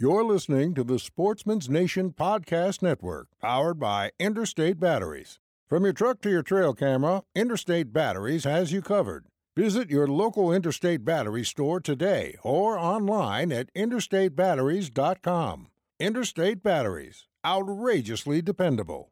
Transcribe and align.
You're 0.00 0.22
listening 0.22 0.74
to 0.74 0.84
the 0.84 1.00
Sportsman's 1.00 1.68
Nation 1.68 2.12
Podcast 2.16 2.82
Network, 2.82 3.26
powered 3.40 3.80
by 3.80 4.12
Interstate 4.20 4.78
Batteries. 4.78 5.40
From 5.68 5.82
your 5.82 5.92
truck 5.92 6.20
to 6.20 6.30
your 6.30 6.44
trail 6.44 6.72
camera, 6.72 7.24
Interstate 7.34 7.92
Batteries 7.92 8.44
has 8.44 8.70
you 8.70 8.80
covered. 8.80 9.26
Visit 9.56 9.90
your 9.90 10.06
local 10.06 10.52
Interstate 10.52 11.04
Battery 11.04 11.44
store 11.44 11.80
today 11.80 12.36
or 12.44 12.78
online 12.78 13.50
at 13.50 13.74
interstatebatteries.com. 13.74 15.66
Interstate 15.98 16.62
Batteries, 16.62 17.26
outrageously 17.44 18.40
dependable. 18.40 19.10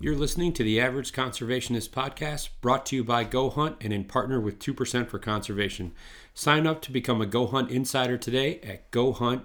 You're 0.00 0.16
listening 0.16 0.52
to 0.54 0.64
the 0.64 0.80
Average 0.80 1.12
Conservationist 1.12 1.90
podcast 1.90 2.48
brought 2.60 2.84
to 2.86 2.96
you 2.96 3.04
by 3.04 3.22
Go 3.22 3.48
Hunt 3.48 3.76
and 3.80 3.92
in 3.92 4.02
partner 4.02 4.40
with 4.40 4.58
2% 4.58 5.08
for 5.08 5.20
Conservation. 5.20 5.92
Sign 6.34 6.66
up 6.66 6.82
to 6.82 6.90
become 6.90 7.20
a 7.20 7.26
Go 7.26 7.46
Hunt 7.46 7.70
insider 7.70 8.18
today 8.18 8.58
at 8.64 8.90
gohunt.com. 8.90 9.44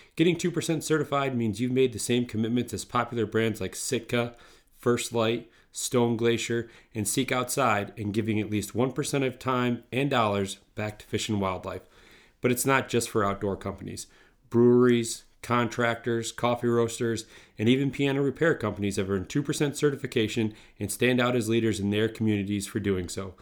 Getting 0.15 0.35
2% 0.35 0.83
certified 0.83 1.35
means 1.35 1.61
you've 1.61 1.71
made 1.71 1.93
the 1.93 1.99
same 1.99 2.25
commitments 2.25 2.73
as 2.73 2.83
popular 2.85 3.25
brands 3.25 3.61
like 3.61 3.75
Sitka, 3.75 4.35
First 4.77 5.13
Light, 5.13 5.49
Stone 5.71 6.17
Glacier, 6.17 6.69
and 6.93 7.07
Seek 7.07 7.31
Outside, 7.31 7.93
and 7.97 8.13
giving 8.13 8.39
at 8.39 8.49
least 8.49 8.73
1% 8.73 9.25
of 9.25 9.39
time 9.39 9.83
and 9.91 10.09
dollars 10.09 10.57
back 10.75 10.99
to 10.99 11.05
fish 11.05 11.29
and 11.29 11.39
wildlife. 11.39 11.83
But 12.41 12.51
it's 12.51 12.65
not 12.65 12.89
just 12.89 13.09
for 13.09 13.23
outdoor 13.23 13.55
companies. 13.55 14.07
Breweries, 14.49 15.23
contractors, 15.41 16.31
coffee 16.31 16.67
roasters, 16.67 17.25
and 17.57 17.69
even 17.69 17.89
piano 17.89 18.21
repair 18.21 18.53
companies 18.53 18.97
have 18.97 19.09
earned 19.09 19.29
2% 19.29 19.75
certification 19.75 20.53
and 20.79 20.91
stand 20.91 21.21
out 21.21 21.35
as 21.35 21.47
leaders 21.47 21.79
in 21.79 21.89
their 21.89 22.09
communities 22.09 22.67
for 22.67 22.79
doing 22.79 23.07
so. 23.07 23.33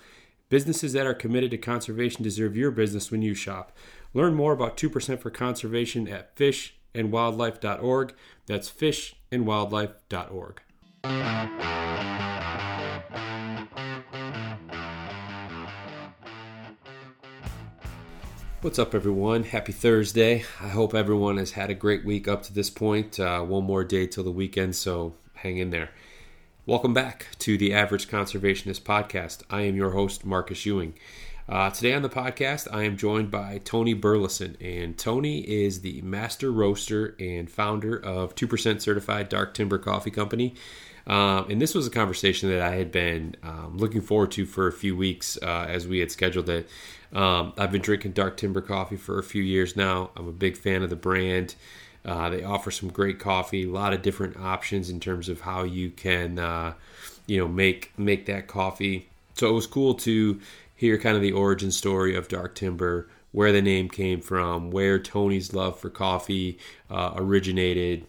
Businesses 0.50 0.94
that 0.94 1.06
are 1.06 1.14
committed 1.14 1.52
to 1.52 1.58
conservation 1.58 2.24
deserve 2.24 2.58
your 2.58 2.72
business 2.72 3.12
when 3.12 3.22
you 3.22 3.36
shop. 3.36 3.76
Learn 4.14 4.34
more 4.34 4.54
about 4.54 4.76
2% 4.76 5.20
for 5.20 5.30
conservation 5.30 6.08
at 6.08 6.36
fishandwildlife.org. 6.36 8.14
That's 8.48 8.70
fishandwildlife.org. 8.70 10.62
What's 18.62 18.78
up, 18.78 18.94
everyone? 18.94 19.44
Happy 19.44 19.72
Thursday. 19.72 20.44
I 20.60 20.68
hope 20.68 20.94
everyone 20.94 21.38
has 21.38 21.52
had 21.52 21.70
a 21.70 21.76
great 21.76 22.04
week 22.04 22.28
up 22.28 22.44
to 22.44 22.54
this 22.54 22.70
point. 22.70 23.18
Uh, 23.18 23.42
one 23.42 23.64
more 23.64 23.86
day 23.86 24.06
till 24.06 24.26
the 24.26 24.32
weekend, 24.32 24.76
so 24.76 25.14
hang 25.36 25.60
in 25.60 25.70
there. 25.70 25.92
Welcome 26.66 26.94
back 26.94 27.28
to 27.40 27.58
the 27.58 27.74
Average 27.74 28.10
Conservationist 28.10 28.82
Podcast. 28.82 29.44
I 29.50 29.62
am 29.62 29.78
your 29.78 29.92
host, 29.92 30.26
Marcus 30.26 30.66
Ewing. 30.66 30.96
Uh, 31.50 31.72
today 31.72 31.96
on 31.96 32.04
the 32.04 32.10
podcast, 32.10 32.68
I 32.72 32.84
am 32.84 32.96
joined 32.96 33.32
by 33.32 33.60
Tony 33.64 33.96
Burlison, 33.96 34.56
and 34.62 34.96
Tony 34.96 35.40
is 35.40 35.82
the 35.82 36.00
master 36.04 36.52
roaster 36.52 37.16
and 37.20 37.50
founder 37.50 37.98
of 37.98 38.36
2% 38.36 38.80
Certified 38.80 39.30
Dark 39.30 39.56
Timber 39.56 39.80
Coffee 39.80 40.12
Company. 40.12 40.54
Um, 41.08 41.50
and 41.50 41.60
this 41.60 41.74
was 41.74 41.88
a 41.88 41.90
conversation 41.90 42.50
that 42.52 42.62
I 42.62 42.76
had 42.76 42.92
been 42.92 43.36
um, 43.42 43.78
looking 43.78 44.02
forward 44.02 44.30
to 44.34 44.46
for 44.46 44.68
a 44.68 44.72
few 44.72 44.96
weeks 44.96 45.40
uh, 45.42 45.66
as 45.68 45.88
we 45.88 45.98
had 45.98 46.12
scheduled 46.12 46.50
it. 46.50 46.70
Um, 47.14 47.54
I've 47.58 47.72
been 47.72 47.82
drinking 47.82 48.12
Dark 48.12 48.38
Timber 48.38 48.62
coffee 48.62 48.98
for 48.98 49.18
a 49.18 49.24
few 49.24 49.42
years 49.42 49.76
now. 49.76 50.12
I'm 50.16 50.28
a 50.28 50.32
big 50.32 50.56
fan 50.56 50.84
of 50.84 50.92
the 50.92 50.96
brand. 50.96 51.56
Uh, 52.06 52.30
they 52.30 52.44
offer 52.44 52.70
some 52.70 52.90
great 52.90 53.18
coffee, 53.18 53.64
a 53.64 53.72
lot 53.72 53.92
of 53.94 54.04
different 54.04 54.38
options 54.38 54.92
in 54.92 55.00
terms 55.00 55.28
of 55.28 55.42
how 55.42 55.64
you 55.64 55.90
can, 55.90 56.38
uh, 56.38 56.74
you 57.26 57.40
know, 57.40 57.48
make 57.48 57.92
make 57.98 58.28
that 58.28 58.46
coffee. 58.46 59.10
So 59.34 59.50
it 59.50 59.54
was 59.54 59.68
cool 59.68 59.96
to 59.96 60.40
hear 60.80 60.98
kind 60.98 61.18
of 61.18 61.22
the 61.22 61.34
origin 61.34 61.72
story 61.72 62.16
of 62.16 62.30
Dark 62.30 62.56
Timber, 62.56 63.10
where 63.34 63.52
the 63.52 63.62
name 63.62 63.90
came 63.90 64.22
from, 64.22 64.72
where 64.72 64.98
Tony's 64.98 65.54
love 65.54 65.78
for 65.78 65.90
coffee 65.90 66.58
uh, 66.90 67.12
originated, 67.18 68.08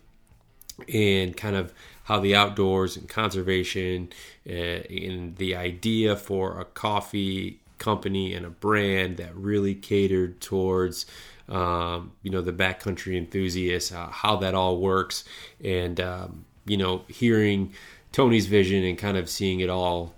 and 0.95 1.37
kind 1.37 1.57
of 1.57 1.75
how 2.05 2.21
the 2.21 2.37
outdoors 2.37 2.97
and 2.97 3.09
conservation 3.09 4.09
uh, 4.49 4.53
and 4.53 5.35
the 5.35 5.57
idea 5.57 6.15
for 6.15 6.61
a 6.61 6.65
coffee 6.65 7.59
company 7.79 8.35
and 8.35 8.47
a 8.47 8.51
brand 8.51 9.17
that 9.17 9.35
really 9.35 9.75
catered 9.75 10.41
towards 10.41 11.07
um, 11.49 12.13
you 12.23 12.31
know 12.31 12.41
the 12.41 12.53
backcountry 12.53 13.17
enthusiasts, 13.17 13.91
uh, 13.91 14.07
how 14.07 14.37
that 14.37 14.55
all 14.55 14.79
works, 14.79 15.25
and 15.63 15.99
um, 16.01 16.45
you 16.67 16.77
know 16.77 17.03
hearing 17.09 17.73
Tony's 18.13 18.47
vision 18.47 18.85
and 18.85 18.97
kind 18.97 19.17
of 19.17 19.29
seeing 19.29 19.59
it 19.59 19.69
all 19.69 20.15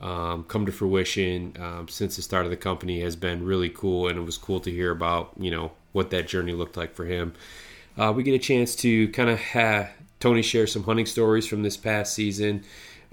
um, 0.00 0.44
come 0.44 0.66
to 0.66 0.72
fruition 0.72 1.54
um, 1.58 1.88
since 1.88 2.16
the 2.16 2.22
start 2.22 2.44
of 2.44 2.50
the 2.50 2.56
company 2.56 3.00
has 3.00 3.16
been 3.16 3.44
really 3.44 3.70
cool, 3.70 4.08
and 4.08 4.18
it 4.18 4.22
was 4.22 4.36
cool 4.36 4.60
to 4.60 4.70
hear 4.70 4.90
about 4.90 5.32
you 5.38 5.50
know 5.50 5.72
what 5.92 6.10
that 6.10 6.28
journey 6.28 6.52
looked 6.52 6.76
like 6.76 6.94
for 6.94 7.04
him. 7.04 7.34
Uh, 7.96 8.12
we 8.14 8.22
get 8.22 8.34
a 8.34 8.38
chance 8.38 8.74
to 8.74 9.08
kind 9.08 9.30
of 9.30 9.38
have 9.38 9.90
Tony 10.20 10.42
share 10.42 10.66
some 10.66 10.82
hunting 10.82 11.06
stories 11.06 11.46
from 11.46 11.62
this 11.62 11.76
past 11.76 12.14
season. 12.14 12.64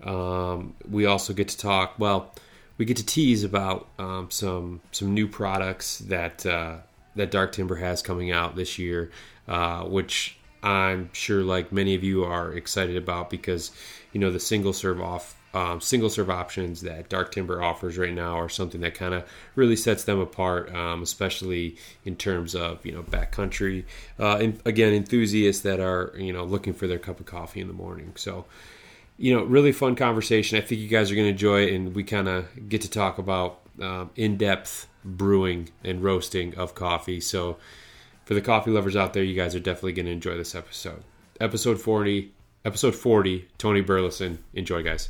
Um, 0.04 0.76
we 0.90 1.06
also 1.06 1.34
get 1.34 1.50
to 1.50 1.58
talk. 1.58 1.96
Well, 2.00 2.34
we 2.78 2.86
get 2.86 2.98
to 2.98 3.06
tease 3.06 3.44
about 3.44 3.88
um, 4.00 4.32
some 4.32 4.82
some 4.92 5.14
new 5.14 5.28
products 5.28 6.00
that 6.00 6.46
uh, 6.46 6.78
that 7.16 7.32
Dark 7.32 7.52
Timber 7.52 7.76
has 7.76 8.02
coming 8.02 8.32
out 8.32 8.56
this 8.56 8.80
year, 8.80 9.12
uh, 9.48 9.84
which 9.84 10.38
I'm 10.64 11.10
sure 11.14 11.44
like 11.44 11.72
many 11.72 11.96
of 11.96 12.04
you 12.04 12.24
are 12.24 12.54
excited 12.54 12.96
about 12.96 13.30
because 13.30 13.72
you 14.14 14.20
know 14.20 14.32
the 14.32 14.40
single 14.40 14.74
serve 14.74 15.02
off 15.02 15.36
um, 15.54 15.82
single 15.82 16.10
serve 16.10 16.30
options 16.30 16.82
that 16.82 17.10
Dark 17.10 17.32
Timber 17.32 17.62
offers 17.62 17.98
right 17.98 18.14
now 18.14 18.40
are 18.40 18.50
something 18.50 18.82
that 18.82 18.94
kind 18.94 19.14
of 19.14 19.30
really 19.56 19.76
sets 19.76 20.04
them 20.06 20.20
apart, 20.20 20.74
um, 20.74 21.02
especially 21.02 21.76
in 22.06 22.16
terms 22.16 22.56
of 22.56 22.86
you 22.86 22.92
know 22.92 23.04
backcountry. 23.04 23.86
Uh, 24.20 24.38
and 24.38 24.62
again, 24.66 24.94
enthusiasts 24.94 25.62
that 25.64 25.80
are 25.80 26.14
you 26.18 26.32
know 26.32 26.44
looking 26.44 26.74
for 26.74 26.88
their 26.88 27.00
cup 27.00 27.20
of 27.20 27.26
coffee 27.26 27.60
in 27.60 27.68
the 27.68 27.74
morning. 27.74 28.14
So, 28.16 28.46
you 29.18 29.36
know, 29.36 29.44
really 29.44 29.72
fun 29.72 29.96
conversation. 29.96 30.58
I 30.58 30.62
think 30.62 30.80
you 30.80 30.88
guys 30.88 31.12
are 31.12 31.16
going 31.16 31.28
to 31.28 31.32
enjoy 31.32 31.68
it, 31.68 31.74
and 31.74 31.94
we 31.94 32.04
kind 32.04 32.30
of 32.30 32.70
get 32.70 32.82
to 32.82 32.90
talk 32.90 33.18
about 33.18 33.60
um, 33.82 34.10
in 34.16 34.38
depth 34.38 34.88
brewing 35.04 35.70
and 35.84 36.02
roasting 36.02 36.56
of 36.56 36.76
coffee. 36.76 37.20
So, 37.20 37.58
for 38.24 38.36
the 38.36 38.42
coffee 38.42 38.72
lovers 38.72 38.96
out 38.96 39.14
there, 39.14 39.24
you 39.24 39.36
guys 39.36 39.54
are 39.54 39.60
definitely 39.60 39.94
going 39.94 40.06
to 40.06 40.12
enjoy 40.14 40.38
this 40.38 40.56
episode. 40.56 41.04
Episode 41.40 41.82
forty. 41.82 42.32
Episode 42.64 42.94
40, 42.94 43.48
Tony 43.58 43.82
Burlison. 43.82 44.38
Enjoy, 44.54 44.84
guys. 44.84 45.10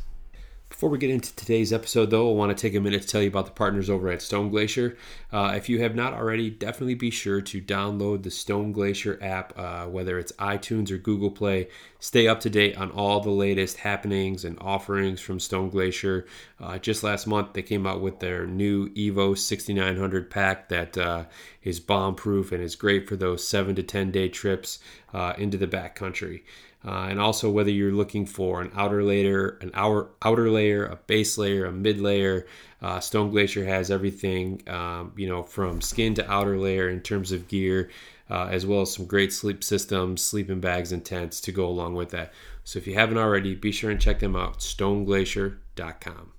Before 0.72 0.90
we 0.90 0.98
get 0.98 1.09
into 1.09 1.36
today's 1.36 1.74
episode, 1.74 2.12
though, 2.12 2.32
I 2.32 2.34
want 2.34 2.58
to 2.58 2.59
take 2.59 2.74
a 2.76 2.80
minute 2.80 3.02
to 3.02 3.08
tell 3.08 3.22
you 3.22 3.28
about 3.28 3.46
the 3.46 3.52
partners 3.52 3.90
over 3.90 4.09
at 4.09 4.22
Stone 4.22 4.52
Glacier. 4.52 4.98
Uh, 5.30 5.54
if 5.54 5.68
you 5.68 5.82
have 5.82 5.96
not 5.96 6.14
already, 6.14 6.50
definitely 6.50 6.96
be 6.96 7.12
sure 7.12 7.42
to 7.42 7.62
download 7.62 8.24
the 8.24 8.32
Stone 8.32 8.72
Glacier 8.72 9.20
app, 9.22 9.54
uh, 9.59 9.86
whether 9.88 10.18
it's 10.18 10.32
iTunes 10.40 10.90
or 10.90 10.98
Google 10.98 11.30
Play. 11.30 11.68
Stay 12.00 12.26
up 12.26 12.40
to 12.40 12.50
date 12.50 12.78
on 12.78 12.90
all 12.90 13.20
the 13.20 13.30
latest 13.30 13.78
happenings 13.78 14.46
and 14.46 14.58
offerings 14.62 15.20
from 15.20 15.42
Stone 15.42 15.72
Glacier. 15.72 16.26
Uh, 16.59 16.78
just 16.78 17.03
last 17.03 17.28
month, 17.28 17.52
they 17.52 17.62
came 17.62 17.86
out 17.86 18.02
with 18.02 18.20
their 18.20 18.48
new 18.48 18.90
Evo 18.92 19.38
6900 19.38 20.32
pack 20.32 20.70
that 20.70 20.98
uh, 20.98 21.26
is 21.64 21.82
bomb 21.82 22.16
proof 22.16 22.53
and 22.53 22.64
is 22.64 22.78
great 22.78 23.09
for 23.09 23.18
those 23.18 23.46
seven 23.46 23.76
to 23.76 23.84
10 23.84 24.09
day 24.09 24.30
trips 24.30 24.80
uh, 25.14 25.34
into 25.38 25.58
the 25.58 25.68
backcountry. 25.68 26.41
Uh, 26.83 27.07
and 27.09 27.19
also 27.19 27.49
whether 27.49 27.69
you're 27.69 27.91
looking 27.91 28.25
for 28.25 28.61
an 28.61 28.72
outer 28.75 29.03
layer, 29.03 29.59
an 29.61 29.69
outer 29.73 30.07
outer 30.23 30.49
layer, 30.49 30.85
a 30.85 30.95
base 30.95 31.37
layer, 31.37 31.66
a 31.66 31.72
mid 31.72 31.99
layer. 31.99 32.47
Uh, 32.81 32.99
Stone 32.99 33.29
Glacier 33.29 33.66
has 33.66 33.91
everything, 33.91 34.67
um, 34.67 35.13
you 35.16 35.28
know, 35.28 35.43
from 35.43 35.79
skin 35.81 36.16
to 36.16 36.31
outer 36.31 36.57
layer 36.57 36.89
in 36.89 37.01
terms 37.01 37.31
of 37.31 37.47
gear, 37.47 37.91
uh, 38.31 38.47
as 38.49 38.66
well 38.66 38.81
as 38.81 38.93
some 38.93 39.05
great 39.05 39.31
sleep 39.31 39.63
systems, 39.63 40.23
sleeping 40.23 40.59
bags, 40.59 40.91
and 40.91 41.05
tents 41.05 41.39
to 41.41 41.51
go 41.51 41.67
along 41.67 41.93
with 41.93 42.09
that. 42.09 42.33
So 42.63 42.79
if 42.79 42.87
you 42.87 42.95
haven't 42.95 43.19
already, 43.19 43.53
be 43.53 43.72
sure 43.72 43.91
and 43.91 44.01
check 44.01 44.19
them 44.19 44.35
out. 44.35 44.59
StoneGlacier.com. 44.59 46.33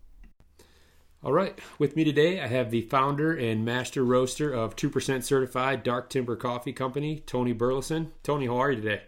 All 1.24 1.32
right, 1.32 1.56
with 1.78 1.94
me 1.94 2.02
today, 2.02 2.40
I 2.40 2.48
have 2.48 2.72
the 2.72 2.82
founder 2.82 3.32
and 3.32 3.64
master 3.64 4.04
roaster 4.04 4.52
of 4.52 4.74
2% 4.74 5.22
certified 5.22 5.84
Dark 5.84 6.10
Timber 6.10 6.34
Coffee 6.34 6.72
Company, 6.72 7.22
Tony 7.26 7.54
Burlison. 7.54 8.08
Tony, 8.24 8.46
how 8.46 8.56
are 8.56 8.72
you 8.72 8.82
today? 8.82 9.02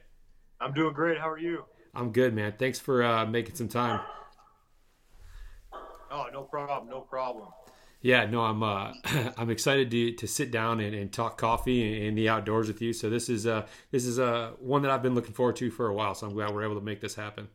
I'm 0.61 0.73
doing 0.73 0.95
great. 0.95 1.19
How 1.19 1.31
are 1.31 1.39
you? 1.39 1.65
I'm 1.95 2.13
good, 2.13 2.35
man. 2.35 2.55
Thanks 2.59 2.79
for 2.79 3.03
uh, 3.03 3.27
making 3.27 3.55
some 3.55 3.69
time. 3.69 4.01
Oh, 6.11 6.27
no 6.33 6.43
problem. 6.43 6.89
No 6.89 7.01
problem. 7.01 7.49
Yeah, 8.01 8.27
no, 8.27 8.43
I'm 8.43 8.63
uh, 8.63 8.93
I'm 9.39 9.51
excited 9.51 9.91
to, 9.91 10.13
to 10.13 10.27
sit 10.27 10.51
down 10.51 10.81
and, 10.81 10.95
and 10.95 11.11
talk 11.11 11.39
coffee 11.39 12.07
in 12.07 12.15
the 12.15 12.29
outdoors 12.29 12.69
with 12.69 12.83
you. 12.83 12.93
So 12.93 13.09
this 13.09 13.31
is 13.31 13.47
uh 13.47 13.67
this 13.93 14.05
is 14.05 14.19
uh 14.19 14.53
one 14.59 14.83
that 14.83 14.91
I've 14.91 15.03
been 15.03 15.15
looking 15.15 15.33
forward 15.33 15.57
to 15.57 15.71
for 15.71 15.89
a 15.89 15.95
while. 15.95 16.15
So 16.15 16.27
I'm 16.27 16.35
glad 16.35 16.53
we're 16.53 16.65
able 16.65 16.75
to 16.75 16.85
make 16.85 17.01
this 17.01 17.15
happen. 17.15 17.49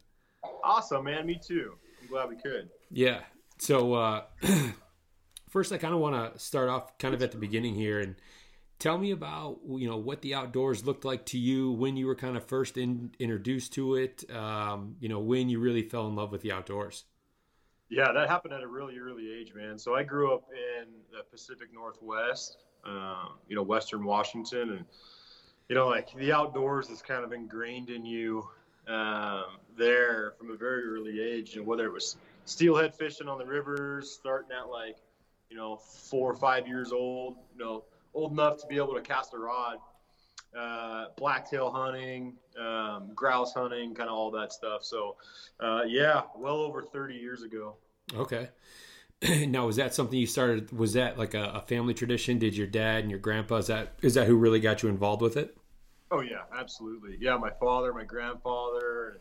Awesome, 0.63 1.03
man. 1.05 1.27
Me 1.27 1.39
too. 1.41 1.75
I'm 2.01 2.07
glad 2.07 2.29
we 2.29 2.35
could. 2.35 2.69
Yeah. 2.89 3.19
So 3.59 3.93
uh, 3.93 4.23
first, 5.49 5.71
I 5.71 5.77
kind 5.77 5.93
of 5.93 5.99
want 5.99 6.33
to 6.33 6.39
start 6.39 6.69
off 6.69 6.97
kind 6.97 7.13
of 7.13 7.21
at 7.21 7.31
the 7.31 7.37
beginning 7.37 7.75
here 7.75 7.99
and 7.99 8.15
tell 8.79 8.97
me 8.97 9.11
about 9.11 9.59
you 9.67 9.87
know 9.87 9.97
what 9.97 10.21
the 10.21 10.33
outdoors 10.33 10.85
looked 10.85 11.05
like 11.05 11.25
to 11.27 11.37
you 11.37 11.71
when 11.71 11.95
you 11.97 12.07
were 12.07 12.15
kind 12.15 12.35
of 12.35 12.45
first 12.45 12.77
in, 12.77 13.11
introduced 13.19 13.73
to 13.73 13.95
it. 13.95 14.23
Um, 14.33 14.95
you 14.99 15.09
know 15.09 15.19
when 15.19 15.49
you 15.49 15.59
really 15.59 15.83
fell 15.83 16.07
in 16.07 16.15
love 16.15 16.31
with 16.31 16.41
the 16.41 16.51
outdoors. 16.51 17.05
Yeah, 17.89 18.11
that 18.11 18.29
happened 18.29 18.53
at 18.53 18.61
a 18.61 18.67
really 18.67 18.99
early 18.99 19.31
age, 19.31 19.53
man. 19.55 19.79
So 19.79 19.95
I 19.95 20.03
grew 20.03 20.33
up 20.33 20.43
in 20.53 20.85
the 21.11 21.23
Pacific 21.23 21.69
Northwest, 21.73 22.57
um, 22.85 23.31
you 23.47 23.55
know, 23.55 23.63
Western 23.63 24.03
Washington, 24.03 24.73
and 24.73 24.85
you 25.67 25.75
know, 25.75 25.87
like 25.87 26.13
the 26.15 26.31
outdoors 26.31 26.89
is 26.89 27.01
kind 27.01 27.23
of 27.23 27.33
ingrained 27.33 27.89
in 27.89 28.05
you 28.05 28.47
um, 28.87 29.45
there 29.77 30.33
from 30.37 30.51
a 30.51 30.55
very 30.55 30.83
early 30.83 31.21
age. 31.21 31.55
And 31.55 31.65
whether 31.65 31.85
it 31.85 31.93
was 31.93 32.17
steelhead 32.45 32.95
fishing 32.95 33.27
on 33.27 33.37
the 33.37 33.45
rivers, 33.45 34.11
starting 34.11 34.49
at 34.51 34.69
like, 34.69 34.97
you 35.49 35.57
know, 35.57 35.77
four 35.77 36.31
or 36.31 36.35
five 36.35 36.67
years 36.67 36.91
old, 36.91 37.37
you 37.53 37.63
know, 37.63 37.83
old 38.13 38.31
enough 38.31 38.59
to 38.61 38.67
be 38.67 38.77
able 38.77 38.93
to 38.93 39.01
cast 39.01 39.33
a 39.33 39.37
rod, 39.37 39.77
uh, 40.57 41.05
blacktail 41.17 41.71
hunting, 41.71 42.35
um, 42.59 43.11
grouse 43.13 43.53
hunting, 43.53 43.93
kind 43.93 44.09
of 44.09 44.15
all 44.15 44.31
that 44.31 44.51
stuff. 44.51 44.83
So, 44.83 45.17
uh, 45.59 45.81
yeah, 45.87 46.23
well 46.35 46.57
over 46.57 46.81
30 46.81 47.15
years 47.15 47.43
ago. 47.43 47.75
Okay. 48.15 48.49
now, 49.47 49.65
was 49.65 49.75
that 49.75 49.93
something 49.93 50.17
you 50.17 50.27
started? 50.27 50.71
Was 50.71 50.93
that 50.93 51.17
like 51.17 51.33
a, 51.33 51.43
a, 51.55 51.61
family 51.61 51.93
tradition? 51.93 52.39
Did 52.39 52.55
your 52.55 52.67
dad 52.67 53.01
and 53.01 53.09
your 53.09 53.19
grandpa 53.19 53.57
is 53.57 53.67
that 53.67 53.95
is 54.01 54.13
that 54.13 54.27
who 54.27 54.37
really 54.37 54.61
got 54.61 54.81
you 54.81 54.89
involved 54.89 55.21
with 55.21 55.35
it? 55.35 55.57
Oh 56.11 56.21
yeah, 56.21 56.43
absolutely. 56.57 57.17
Yeah, 57.19 57.37
my 57.37 57.51
father, 57.59 57.93
my 57.93 58.05
grandfather, 58.05 59.09
and 59.09 59.19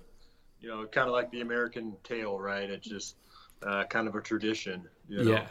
you 0.61 0.69
know, 0.69 0.87
kind 0.87 1.09
of 1.09 1.13
like 1.13 1.31
the 1.33 1.41
American 1.41 1.97
tale, 2.05 2.39
right? 2.39 2.71
It's 2.71 2.89
just 2.89 3.17
uh, 3.63 3.85
kind 3.85 4.07
of 4.07 4.15
a 4.15 4.21
tradition. 4.21 4.85
You 5.09 5.25
know? 5.25 5.33
Yeah, 5.33 5.47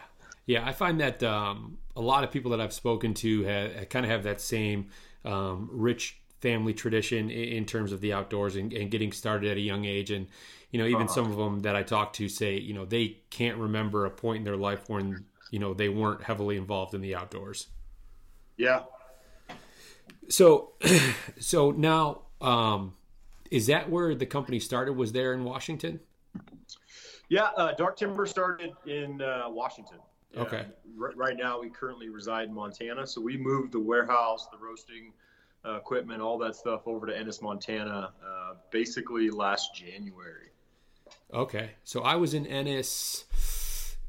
yeah. 0.47 0.65
I 0.65 0.71
find 0.71 0.99
that 0.99 1.21
um, 1.21 1.77
a 1.95 2.01
lot 2.01 2.23
of 2.23 2.31
people 2.31 2.51
that 2.51 2.61
I've 2.61 2.73
spoken 2.73 3.13
to 3.15 3.43
have, 3.43 3.89
kind 3.89 4.05
of 4.05 4.11
have 4.11 4.23
that 4.23 4.41
same 4.41 4.89
um, 5.23 5.69
rich 5.71 6.19
family 6.41 6.73
tradition 6.73 7.29
in, 7.29 7.65
terms 7.65 7.91
of 7.91 8.01
the 8.01 8.13
outdoors 8.13 8.55
and, 8.55 8.71
and, 8.71 8.91
getting 8.91 9.11
started 9.11 9.51
at 9.51 9.57
a 9.57 9.61
young 9.61 9.85
age. 9.85 10.11
And 10.11 10.27
you 10.71 10.79
know, 10.79 10.85
even 10.85 11.03
uh-huh. 11.03 11.13
some 11.13 11.31
of 11.31 11.37
them 11.37 11.61
that 11.61 11.75
I 11.75 11.83
talk 11.83 12.13
to 12.13 12.29
say, 12.29 12.57
you 12.57 12.73
know, 12.73 12.85
they 12.85 13.17
can't 13.29 13.57
remember 13.57 14.05
a 14.05 14.11
point 14.11 14.39
in 14.39 14.43
their 14.43 14.57
life 14.57 14.89
when 14.89 15.25
you 15.51 15.59
know 15.59 15.73
they 15.73 15.89
weren't 15.89 16.23
heavily 16.23 16.57
involved 16.57 16.93
in 16.93 17.01
the 17.01 17.15
outdoors. 17.15 17.67
Yeah. 18.57 18.81
So, 20.29 20.73
so 21.39 21.71
now, 21.71 22.21
um, 22.41 22.93
is 23.49 23.67
that 23.67 23.89
where 23.89 24.13
the 24.13 24.25
company 24.25 24.59
started? 24.59 24.93
Was 24.93 25.11
there 25.11 25.33
in 25.33 25.43
Washington? 25.43 25.99
Yeah, 27.29 27.49
uh, 27.57 27.73
Dark 27.73 27.97
Timber 27.97 28.25
started 28.25 28.73
in 28.85 29.21
uh, 29.21 29.45
Washington. 29.49 29.97
Okay. 30.35 30.65
R- 30.99 31.13
right 31.15 31.37
now, 31.37 31.59
we 31.59 31.69
currently 31.69 32.09
reside 32.09 32.47
in 32.47 32.53
Montana, 32.53 33.05
so 33.05 33.21
we 33.21 33.37
moved 33.37 33.71
the 33.71 33.79
warehouse, 33.79 34.47
the 34.51 34.57
roasting 34.57 35.13
uh, 35.65 35.75
equipment, 35.75 36.21
all 36.21 36.37
that 36.39 36.55
stuff 36.55 36.81
over 36.85 37.05
to 37.07 37.17
Ennis, 37.17 37.41
Montana, 37.41 38.11
uh, 38.25 38.53
basically 38.71 39.29
last 39.29 39.75
January. 39.75 40.49
Okay, 41.33 41.71
so 41.83 42.01
I 42.01 42.15
was 42.15 42.33
in 42.33 42.45
Ennis 42.47 43.25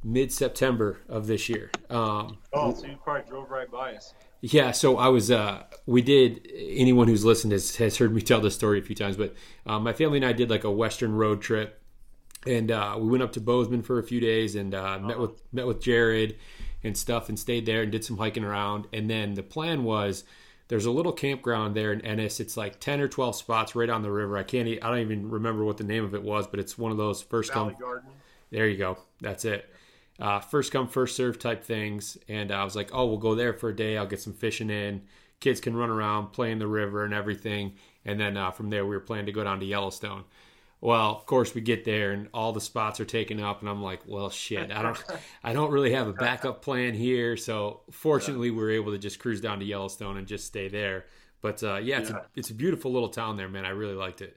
mid 0.05 0.33
September 0.33 0.99
of 1.09 1.27
this 1.27 1.49
year. 1.49 1.71
Um, 1.91 2.39
oh, 2.53 2.73
so 2.75 2.87
you 2.87 2.97
probably 3.03 3.29
drove 3.29 3.51
right 3.51 3.71
by 3.71 3.95
us. 3.95 4.15
Yeah, 4.41 4.71
so 4.71 4.99
I 4.99 5.09
was. 5.09 5.31
Uh, 5.31 5.65
we 5.87 6.01
did. 6.01 6.49
Anyone 6.55 7.09
who's 7.09 7.25
listened 7.25 7.53
has, 7.53 7.75
has 7.77 7.97
heard 7.97 8.15
me 8.15 8.21
tell 8.21 8.41
this 8.41 8.55
story 8.55 8.79
a 8.79 8.83
few 8.83 8.95
times, 8.95 9.17
but 9.17 9.35
um, 9.67 9.83
my 9.83 9.93
family 9.93 10.19
and 10.19 10.27
I 10.27 10.33
did 10.33 10.49
like 10.49 10.65
a 10.65 10.71
Western 10.71 11.13
road 11.13 11.43
trip, 11.43 11.78
and 12.49 12.71
uh, 12.71 12.97
we 12.99 13.09
went 13.09 13.23
up 13.23 13.33
to 13.33 13.41
Bozeman 13.41 13.83
for 13.83 13.99
a 13.99 14.03
few 14.03 14.21
days 14.21 14.55
and 14.55 14.75
uh, 14.75 14.79
uh-huh. 14.79 15.07
met 15.07 15.19
with 15.19 15.43
met 15.53 15.67
with 15.67 15.81
Jared 15.81 16.37
and 16.83 16.97
stuff, 16.97 17.29
and 17.29 17.39
stayed 17.39 17.67
there 17.67 17.83
and 17.83 17.93
did 17.93 18.05
some 18.05 18.19
hiking 18.19 18.45
around. 18.45 18.87
And 18.93 19.11
then 19.11 19.35
the 19.35 19.43
plan 19.43 19.85
was 19.85 20.25
there's 20.69 20.87
a 20.87 20.91
little 20.91 21.13
campground 21.13 21.75
there 21.75 21.93
in 21.93 22.01
Ennis. 22.03 22.41
It's 22.41 22.57
like 22.57 22.81
ten 22.81 23.01
or 23.01 23.09
twelve 23.09 23.37
spots 23.37 23.75
right 23.75 23.91
on 23.91 24.03
the 24.03 24.11
river. 24.11 24.37
I 24.37 24.43
can't. 24.43 24.69
I 24.69 24.75
don't 24.75 24.99
even 24.99 25.31
remember 25.31 25.65
what 25.65 25.77
the 25.77 25.85
name 25.85 26.05
of 26.05 26.15
it 26.15 26.23
was, 26.23 26.47
but 26.47 26.59
it's 26.61 26.79
one 26.79 26.91
of 26.91 26.99
those 26.99 27.23
first 27.23 27.53
Valley 27.53 27.75
come. 27.75 27.83
Garden. 27.83 28.11
There 28.51 28.67
you 28.67 28.79
go. 28.79 28.99
That's 29.21 29.45
it 29.45 29.69
uh, 30.19 30.41
first 30.41 30.73
come 30.73 30.89
first 30.89 31.17
serve 31.17 31.39
type 31.39 31.65
things 31.65 32.19
and 32.29 32.51
i 32.51 32.65
was 32.65 32.75
like 32.75 32.91
oh 32.93 33.07
we'll 33.07 33.19
go 33.19 33.35
there 33.35 33.53
for 33.53 33.69
a 33.69 33.77
day 33.77 33.97
i'll 33.97 34.07
get 34.07 34.21
some 34.21 34.33
fishing 34.33 34.71
in 34.71 35.03
kids 35.41 35.61
can 35.61 35.77
run 35.77 35.91
around 35.91 36.33
play 36.33 36.51
in 36.51 36.59
the 36.59 36.67
river 36.67 37.05
and 37.05 37.15
everything 37.15 37.75
and 38.05 38.19
then 38.19 38.37
uh, 38.37 38.51
from 38.51 38.71
there 38.71 38.85
we 38.85 38.95
were 38.95 39.01
planning 39.01 39.27
to 39.27 39.33
go 39.33 39.45
down 39.45 39.61
to 39.61 39.67
yellowstone 39.67 40.25
well 40.81 41.17
of 41.17 41.27
course 41.27 41.55
we 41.55 41.61
get 41.61 41.85
there 41.85 42.13
and 42.13 42.29
all 42.33 42.53
the 42.53 42.61
spots 42.61 43.01
are 43.01 43.05
taken 43.05 43.41
up 43.41 43.61
and 43.61 43.69
i'm 43.69 43.83
like 43.83 44.01
well 44.07 44.31
shit 44.31 44.71
i 44.71 44.83
don't 44.83 45.03
i 45.45 45.53
don't 45.53 45.71
really 45.71 45.93
have 45.93 46.07
a 46.07 46.13
backup 46.13 46.63
plan 46.63 46.95
here 46.95 47.37
so 47.37 47.81
fortunately 47.91 48.51
we 48.51 48.57
were 48.57 48.71
able 48.71 48.93
to 48.93 48.99
just 48.99 49.19
cruise 49.19 49.41
down 49.41 49.59
to 49.59 49.65
yellowstone 49.65 50.17
and 50.17 50.27
just 50.27 50.47
stay 50.47 50.69
there 50.69 51.07
but 51.41 51.63
uh, 51.63 51.77
yeah 51.77 52.01
it's, 52.01 52.11
yeah. 52.11 52.17
A, 52.17 52.23
it's 52.35 52.51
a 52.51 52.55
beautiful 52.55 52.93
little 52.93 53.09
town 53.09 53.37
there 53.37 53.49
man 53.49 53.65
i 53.65 53.71
really 53.71 53.95
liked 53.95 54.21
it 54.21 54.37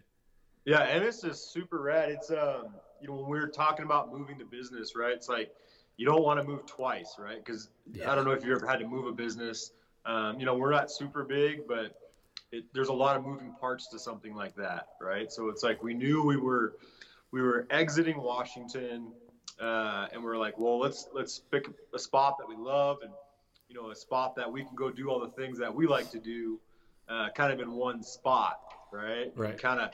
yeah 0.66 0.82
and 0.82 1.04
this 1.04 1.24
is 1.24 1.40
super 1.40 1.82
rad 1.82 2.10
it's 2.10 2.32
um 2.32 2.74
you 3.02 3.08
know 3.08 3.16
when 3.16 3.30
we 3.30 3.40
were 3.40 3.48
talking 3.48 3.86
about 3.86 4.12
moving 4.12 4.38
the 4.38 4.46
business 4.46 4.96
right 4.96 5.14
it's 5.14 5.30
like 5.30 5.52
you 6.02 6.08
don't 6.08 6.24
want 6.24 6.42
to 6.42 6.48
move 6.48 6.66
twice, 6.66 7.18
right? 7.20 7.44
Because 7.44 7.70
yeah. 7.94 8.12
I 8.12 8.16
don't 8.16 8.26
know 8.26 8.32
if 8.32 8.44
you 8.44 8.56
ever 8.56 8.66
had 8.66 8.80
to 8.80 8.88
move 8.88 9.06
a 9.06 9.12
business. 9.12 9.72
Um, 10.04 10.40
you 10.40 10.48
know, 10.48 10.56
we're 10.56 10.72
not 10.72 10.90
super 10.90 11.24
big, 11.24 11.68
but 11.68 11.96
it, 12.52 12.66
there's 12.74 12.90
a 12.90 12.94
lot 12.94 13.16
of 13.16 13.26
moving 13.26 13.54
parts 13.60 13.88
to 13.90 14.00
something 14.00 14.36
like 14.36 14.56
that, 14.56 14.88
right? 15.00 15.32
So 15.32 15.50
it's 15.50 15.64
like 15.64 15.82
we 15.84 15.94
knew 15.94 16.24
we 16.24 16.38
were 16.38 16.76
we 17.32 17.42
were 17.42 17.68
exiting 17.70 18.22
Washington, 18.22 19.12
uh, 19.60 20.08
and 20.12 20.24
we 20.24 20.30
are 20.30 20.38
like, 20.38 20.58
well, 20.58 20.80
let's 20.80 21.08
let's 21.14 21.40
pick 21.40 21.70
a 21.94 22.00
spot 22.00 22.38
that 22.40 22.48
we 22.48 22.56
love, 22.56 22.98
and 23.04 23.12
you 23.72 23.82
know, 23.82 23.90
a 23.90 23.96
spot 23.96 24.36
that 24.36 24.52
we 24.52 24.64
can 24.64 24.76
go 24.76 24.92
do 24.92 25.10
all 25.10 25.20
the 25.20 25.30
things 25.30 25.58
that 25.58 25.74
we 25.74 25.88
like 25.88 26.12
to 26.12 26.20
do, 26.20 26.60
uh, 27.08 27.30
kind 27.30 27.54
of 27.54 27.62
in 27.62 27.72
one 27.72 28.04
spot, 28.04 28.60
right? 28.92 29.32
Right. 29.36 29.58
Kind 29.58 29.80
of 29.80 29.92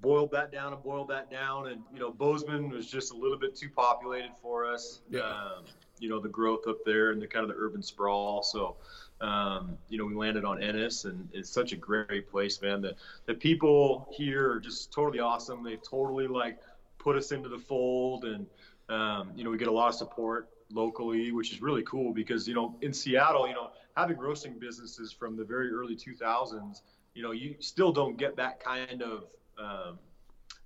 boiled 0.00 0.30
that 0.32 0.50
down 0.50 0.72
and 0.72 0.82
boiled 0.82 1.08
that 1.08 1.30
down. 1.30 1.68
And, 1.68 1.82
you 1.92 2.00
know, 2.00 2.10
Bozeman 2.10 2.70
was 2.70 2.90
just 2.90 3.12
a 3.12 3.16
little 3.16 3.36
bit 3.38 3.54
too 3.54 3.68
populated 3.68 4.30
for 4.40 4.64
us. 4.64 5.00
Yeah. 5.10 5.20
Um, 5.20 5.64
you 5.98 6.08
know, 6.08 6.20
the 6.20 6.28
growth 6.28 6.66
up 6.66 6.78
there 6.86 7.10
and 7.10 7.20
the 7.20 7.26
kind 7.26 7.42
of 7.42 7.54
the 7.54 7.62
urban 7.62 7.82
sprawl. 7.82 8.42
So, 8.42 8.76
um, 9.24 9.78
you 9.88 9.96
know, 9.96 10.04
we 10.04 10.14
landed 10.14 10.44
on 10.44 10.62
Ennis 10.62 11.06
and 11.06 11.28
it's 11.32 11.48
such 11.48 11.72
a 11.72 11.76
great 11.76 12.30
place, 12.30 12.60
man. 12.60 12.82
The, 12.82 12.94
the 13.24 13.32
people 13.32 14.06
here 14.12 14.52
are 14.52 14.60
just 14.60 14.92
totally 14.92 15.20
awesome. 15.20 15.64
They 15.64 15.76
totally 15.76 16.26
like 16.26 16.58
put 16.98 17.16
us 17.16 17.32
into 17.32 17.48
the 17.48 17.58
fold 17.58 18.26
and, 18.26 18.46
um, 18.90 19.32
you 19.34 19.42
know, 19.42 19.50
we 19.50 19.56
get 19.56 19.68
a 19.68 19.72
lot 19.72 19.88
of 19.88 19.94
support 19.94 20.50
locally, 20.70 21.32
which 21.32 21.54
is 21.54 21.62
really 21.62 21.82
cool 21.84 22.12
because, 22.12 22.46
you 22.46 22.54
know, 22.54 22.76
in 22.82 22.92
Seattle, 22.92 23.48
you 23.48 23.54
know, 23.54 23.70
having 23.96 24.18
roasting 24.18 24.58
businesses 24.58 25.10
from 25.10 25.36
the 25.36 25.44
very 25.44 25.70
early 25.72 25.96
2000s, 25.96 26.82
you 27.14 27.22
know, 27.22 27.30
you 27.30 27.54
still 27.60 27.92
don't 27.92 28.18
get 28.18 28.36
that 28.36 28.62
kind 28.62 29.02
of 29.02 29.24
um, 29.58 29.98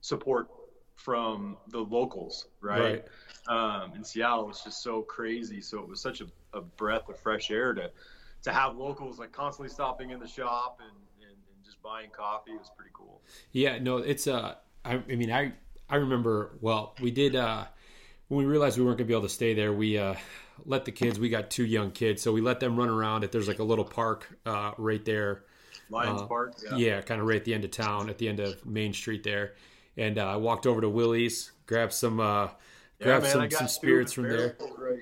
support 0.01 0.49
from 0.97 1.57
the 1.69 1.79
locals, 1.79 2.49
right? 2.61 3.05
right. 3.49 3.83
Um, 3.83 3.93
in 3.95 4.03
Seattle, 4.03 4.51
it's 4.51 4.65
just 4.65 4.83
so 4.83 5.03
crazy. 5.03 5.61
So 5.61 5.79
it 5.79 5.89
was 5.89 6.01
such 6.01 6.23
a, 6.23 6.27
a, 6.53 6.61
breath 6.61 7.09
of 7.09 7.19
fresh 7.21 7.53
air 7.53 7.73
to 7.73 7.91
to 8.49 8.55
have 8.55 8.77
locals 8.77 9.19
like 9.19 9.33
constantly 9.33 9.73
stopping 9.73 10.11
in 10.11 10.21
the 10.21 10.27
shop 10.27 10.81
and, 10.81 10.97
and, 11.23 11.31
and 11.31 11.65
just 11.65 11.83
buying 11.83 12.11
coffee. 12.11 12.53
It 12.53 12.59
was 12.59 12.71
pretty 12.77 12.91
cool. 12.95 13.23
Yeah, 13.53 13.79
no, 13.79 13.99
it's 13.99 14.27
uh, 14.27 14.55
I, 14.85 14.95
I 14.95 15.15
mean, 15.15 15.31
I 15.31 15.53
I 15.89 15.97
remember 15.97 16.59
well, 16.61 16.95
we 17.01 17.11
did 17.11 17.37
uh, 17.37 17.65
when 18.29 18.45
we 18.45 18.51
realized 18.51 18.79
we 18.79 18.85
weren't 18.85 18.99
gonna 18.99 19.09
be 19.09 19.15
able 19.15 19.23
to 19.23 19.29
stay 19.29 19.55
there, 19.55 19.73
we 19.73 19.99
uh, 19.99 20.15
let 20.65 20.85
the 20.85 20.93
kids. 20.93 21.19
We 21.19 21.29
got 21.29 21.51
two 21.51 21.65
young 21.65 21.91
kids, 21.91 22.23
so 22.23 22.33
we 22.33 22.41
let 22.41 22.61
them 22.61 22.77
run 22.77 22.89
around. 22.89 23.25
If 23.25 23.31
there's 23.31 23.49
like 23.49 23.59
a 23.59 23.65
little 23.65 23.85
park 23.85 24.27
uh, 24.47 24.73
right 24.79 25.05
there 25.05 25.45
Lions 25.91 26.23
uh, 26.23 26.27
Park. 26.27 26.55
Yeah. 26.65 26.77
yeah. 26.77 27.01
kind 27.01 27.21
of 27.21 27.27
right 27.27 27.37
at 27.37 27.45
the 27.45 27.55
end 27.55 27.65
of 27.65 27.71
town, 27.71 28.11
at 28.11 28.19
the 28.19 28.29
end 28.29 28.41
of 28.41 28.65
Main 28.67 28.93
Street 28.93 29.23
there. 29.23 29.55
And 29.97 30.19
uh, 30.19 30.27
I 30.27 30.37
walked 30.37 30.67
over 30.67 30.81
to 30.81 30.89
Willie's, 30.89 31.53
grabbed 31.67 31.93
some, 31.93 32.21
uh, 32.21 32.49
grabbed 33.01 33.27
yeah, 33.27 33.35
man, 33.37 33.51
some, 33.51 33.59
some 33.59 33.69
spirits 33.69 34.13
from 34.13 34.29
there. 34.29 34.57
Right 34.79 35.01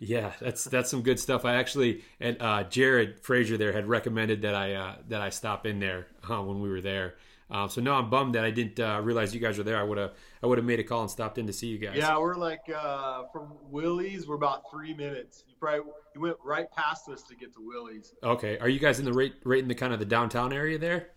yeah, 0.00 0.32
that's 0.40 0.64
that's 0.64 0.90
some 0.90 1.02
good 1.02 1.20
stuff. 1.20 1.44
I 1.44 1.56
actually 1.56 2.02
and 2.18 2.40
uh, 2.40 2.64
Jared 2.64 3.20
Frazier 3.20 3.58
there 3.58 3.72
had 3.72 3.86
recommended 3.86 4.42
that 4.42 4.54
I 4.54 4.74
uh, 4.74 4.96
that 5.08 5.20
I 5.20 5.28
stop 5.28 5.66
in 5.66 5.78
there 5.78 6.06
uh, 6.28 6.42
when 6.42 6.60
we 6.60 6.70
were 6.70 6.80
there. 6.80 7.14
Um, 7.50 7.68
so 7.68 7.80
now 7.80 7.94
I'm 7.94 8.08
bummed 8.08 8.34
that 8.36 8.44
I 8.44 8.50
didn't 8.50 8.80
uh, 8.80 9.00
realize 9.02 9.34
you 9.34 9.40
guys 9.40 9.58
were 9.58 9.64
there. 9.64 9.76
I 9.76 9.82
would 9.82 9.98
have 9.98 10.12
I 10.42 10.46
would 10.46 10.56
have 10.56 10.64
made 10.64 10.80
a 10.80 10.84
call 10.84 11.02
and 11.02 11.10
stopped 11.10 11.36
in 11.36 11.46
to 11.48 11.52
see 11.52 11.66
you 11.66 11.76
guys. 11.76 11.96
Yeah, 11.96 12.16
we're 12.16 12.36
like 12.36 12.62
uh, 12.74 13.24
from 13.30 13.52
Willie's. 13.68 14.26
We're 14.26 14.36
about 14.36 14.70
three 14.70 14.94
minutes. 14.94 15.44
You 15.46 15.54
probably 15.60 15.92
you 16.14 16.20
went 16.22 16.36
right 16.42 16.70
past 16.72 17.10
us 17.10 17.22
to 17.24 17.34
get 17.34 17.52
to 17.54 17.60
Willie's. 17.60 18.14
Okay, 18.22 18.56
are 18.58 18.70
you 18.70 18.78
guys 18.78 19.00
in 19.00 19.04
the 19.04 19.12
right 19.12 19.34
right 19.44 19.62
in 19.62 19.68
the 19.68 19.74
kind 19.74 19.92
of 19.92 19.98
the 19.98 20.06
downtown 20.06 20.54
area 20.54 20.78
there? 20.78 21.08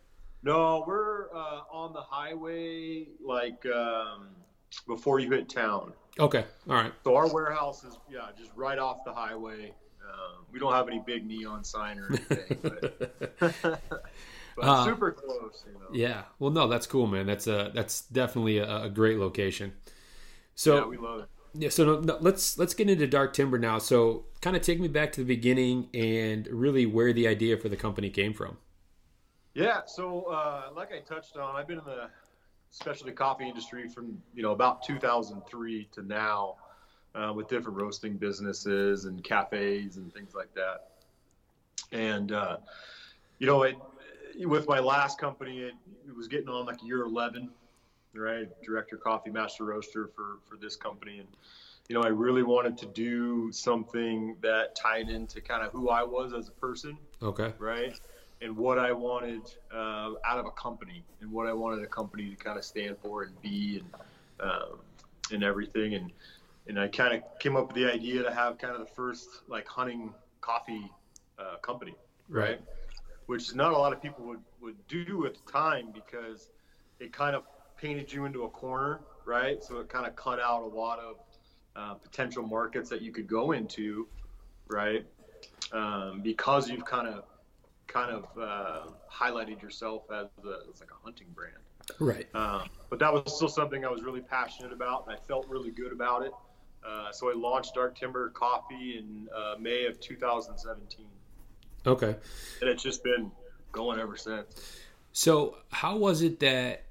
No, 0.42 0.84
we're 0.86 1.34
uh, 1.34 1.62
on 1.72 1.94
the 1.94 2.02
highway, 2.02 3.08
like 3.26 3.66
um, 3.66 4.28
before 4.88 5.20
you 5.20 5.32
hit 5.32 5.48
town. 5.48 5.94
Okay, 6.20 6.46
all 6.70 6.76
right. 6.76 6.94
So 7.04 7.16
our 7.16 7.32
warehouse 7.34 7.84
is 7.84 7.98
yeah, 8.12 8.28
just 8.38 8.52
right 8.56 8.78
off 8.78 9.04
the 9.04 9.14
highway. 9.14 9.74
Um, 10.04 10.46
we 10.52 10.60
don't 10.60 10.74
have 10.74 10.88
any 10.88 11.02
big 11.06 11.26
neon 11.26 11.64
sign 11.64 11.98
or 11.98 12.08
anything, 12.10 12.58
but, 12.62 13.40
but 13.40 14.62
uh, 14.62 14.86
super 14.86 15.12
close. 15.12 15.64
You 15.66 15.74
know? 15.74 15.88
Yeah. 15.92 16.24
Well, 16.40 16.52
no, 16.52 16.68
that's 16.68 16.86
cool, 16.86 17.08
man. 17.08 17.26
That's 17.26 17.48
a 17.48 17.72
that's 17.74 18.02
definitely 18.02 18.60
a, 18.60 18.84
a 18.84 18.90
great 18.90 19.18
location. 19.18 19.74
So 20.56 20.76
yeah, 20.76 20.86
we 20.86 20.98
love 20.98 21.22
it. 21.22 21.30
Yeah, 21.56 21.70
so 21.70 21.86
no, 21.86 22.00
no, 22.00 22.18
let's 22.20 22.58
let's 22.58 22.74
get 22.74 22.90
into 22.90 23.06
Dark 23.06 23.34
Timber 23.34 23.60
now. 23.60 23.78
So, 23.78 24.26
kind 24.42 24.56
of 24.56 24.64
take 24.64 24.80
me 24.80 24.88
back 24.88 25.12
to 25.14 25.22
the 25.22 25.28
beginning 25.28 25.88
and 25.94 26.48
really 26.48 26.86
where 26.88 27.14
the 27.14 27.28
idea 27.28 27.58
for 27.58 27.70
the 27.70 27.76
company 27.76 28.10
came 28.10 28.34
from. 28.34 28.58
Yeah, 29.54 29.82
so 29.86 30.24
uh, 30.24 30.70
like 30.76 30.92
I 30.92 31.00
touched 31.00 31.38
on, 31.38 31.56
I've 31.56 31.68
been 31.68 31.78
in 31.78 31.86
the 31.86 32.10
specialty 32.74 33.14
coffee 33.14 33.48
industry 33.48 33.88
from 33.88 34.22
you 34.34 34.44
know 34.44 34.52
about 34.52 34.84
2003 34.84 35.88
to 35.94 36.02
now, 36.04 36.56
uh, 37.16 37.32
with 37.34 37.48
different 37.48 37.82
roasting 37.82 38.18
businesses 38.18 39.06
and 39.06 39.24
cafes 39.24 39.98
and 39.98 40.14
things 40.14 40.34
like 40.36 40.54
that. 40.56 40.88
And 41.92 42.32
uh, 42.34 42.58
you 43.40 43.48
know, 43.48 43.64
it 43.64 43.78
with 44.40 44.68
my 44.68 44.80
last 44.80 45.18
company, 45.18 45.60
it, 45.60 45.76
it 46.08 46.16
was 46.16 46.28
getting 46.28 46.50
on 46.50 46.66
like 46.66 46.84
year 46.84 47.04
11 47.04 47.50
right? 48.16 48.48
Director 48.64 48.98
coffee 48.98 49.30
master 49.30 49.66
roaster 49.66 50.10
for 50.16 50.38
for 50.48 50.58
this 50.58 50.76
company, 50.76 51.20
and 51.20 51.28
you 51.88 51.96
know, 51.96 52.02
I 52.02 52.10
really 52.10 52.44
wanted 52.44 52.78
to 52.80 52.86
do 52.86 53.52
something 53.52 54.38
that 54.42 54.76
tied 54.76 55.10
into 55.10 55.42
kind 55.42 55.64
of 55.66 55.72
who 55.72 55.90
I 55.90 56.04
was 56.04 56.34
as 56.34 56.48
a 56.48 56.52
person. 56.54 56.98
Okay. 57.22 57.54
Right. 57.58 58.00
And 58.44 58.58
what 58.58 58.78
I 58.78 58.92
wanted 58.92 59.42
uh, 59.74 60.12
out 60.26 60.38
of 60.38 60.46
a 60.46 60.52
company, 60.52 61.04
and 61.22 61.32
what 61.32 61.48
I 61.48 61.54
wanted 61.54 61.84
a 61.84 61.88
company 61.88 62.30
to 62.30 62.36
kind 62.36 62.58
of 62.58 62.66
stand 62.66 62.98
for 63.02 63.24
and 63.24 63.42
be, 63.42 63.82
and 63.82 64.50
um, 64.52 64.80
and 65.32 65.44
everything, 65.44 65.94
and 65.94 66.12
and 66.68 66.78
I 66.78 66.90
kind 66.90 67.16
of 67.16 67.40
came 67.40 67.56
up 67.56 67.68
with 67.68 67.76
the 67.76 67.92
idea 67.92 68.22
to 68.24 68.34
have 68.34 68.58
kind 68.58 68.74
of 68.74 68.80
the 68.80 68.94
first 68.94 69.30
like 69.48 69.68
hunting 69.68 70.14
coffee 70.42 70.92
uh, 71.40 71.58
company, 71.62 71.96
right? 72.28 72.42
right? 72.42 72.62
Which 73.28 73.56
not 73.56 73.72
a 73.72 73.78
lot 73.78 73.94
of 73.94 74.02
people 74.02 74.26
would 74.26 74.42
would 74.62 74.88
do 74.88 75.26
at 75.26 75.36
the 75.36 75.52
time 75.52 75.94
because 75.94 76.50
it 77.00 77.14
kind 77.14 77.36
of 77.36 77.44
painted 77.78 78.12
you 78.12 78.26
into 78.26 78.44
a 78.44 78.50
corner, 78.50 79.00
right? 79.26 79.64
So 79.64 79.80
it 79.80 79.88
kind 79.88 80.06
of 80.06 80.16
cut 80.18 80.42
out 80.42 80.64
a 80.64 80.76
lot 80.76 81.00
of 81.00 81.16
uh, 81.76 81.94
potential 81.94 82.44
markets 82.44 82.90
that 82.90 83.02
you 83.02 83.14
could 83.14 83.28
go 83.28 83.54
into, 83.54 84.08
right? 84.68 85.06
Um, 85.72 86.22
because 86.22 86.70
you've 86.70 86.86
kind 86.86 87.08
of 87.08 87.24
kind 87.88 88.12
of 88.12 88.26
uh, 88.40 88.92
highlighted 89.12 89.62
yourself 89.62 90.04
as, 90.12 90.28
a, 90.46 90.70
as 90.72 90.80
like 90.80 90.92
a 90.92 91.04
hunting 91.04 91.28
brand. 91.36 91.58
Right. 92.00 92.28
Um, 92.34 92.70
but 92.90 93.00
that 93.00 93.12
was 93.14 93.36
still 93.36 93.50
something 93.50 93.86
I 93.86 93.90
was 93.90 94.04
really 94.04 94.22
passionate 94.22 94.72
about, 94.72 95.06
and 95.08 95.16
I 95.16 95.20
felt 95.20 95.48
really 95.48 95.72
good 95.72 95.92
about 95.92 96.24
it. 96.24 96.32
Uh, 96.86 97.12
so 97.12 97.30
I 97.30 97.34
launched 97.36 97.76
Dark 97.76 97.98
Timber 97.98 98.30
Coffee 98.30 98.98
in 98.98 99.28
uh, 99.36 99.56
May 99.60 99.86
of 99.86 100.00
2017. 100.00 101.06
Okay. 101.86 102.16
And 102.62 102.70
it's 102.70 102.84
just 102.84 103.04
been 103.04 103.32
going 103.72 104.00
ever 104.00 104.16
since. 104.16 104.80
So, 105.12 105.58
how 105.72 105.98
was 105.98 106.22
it 106.22 106.40
that 106.40 106.86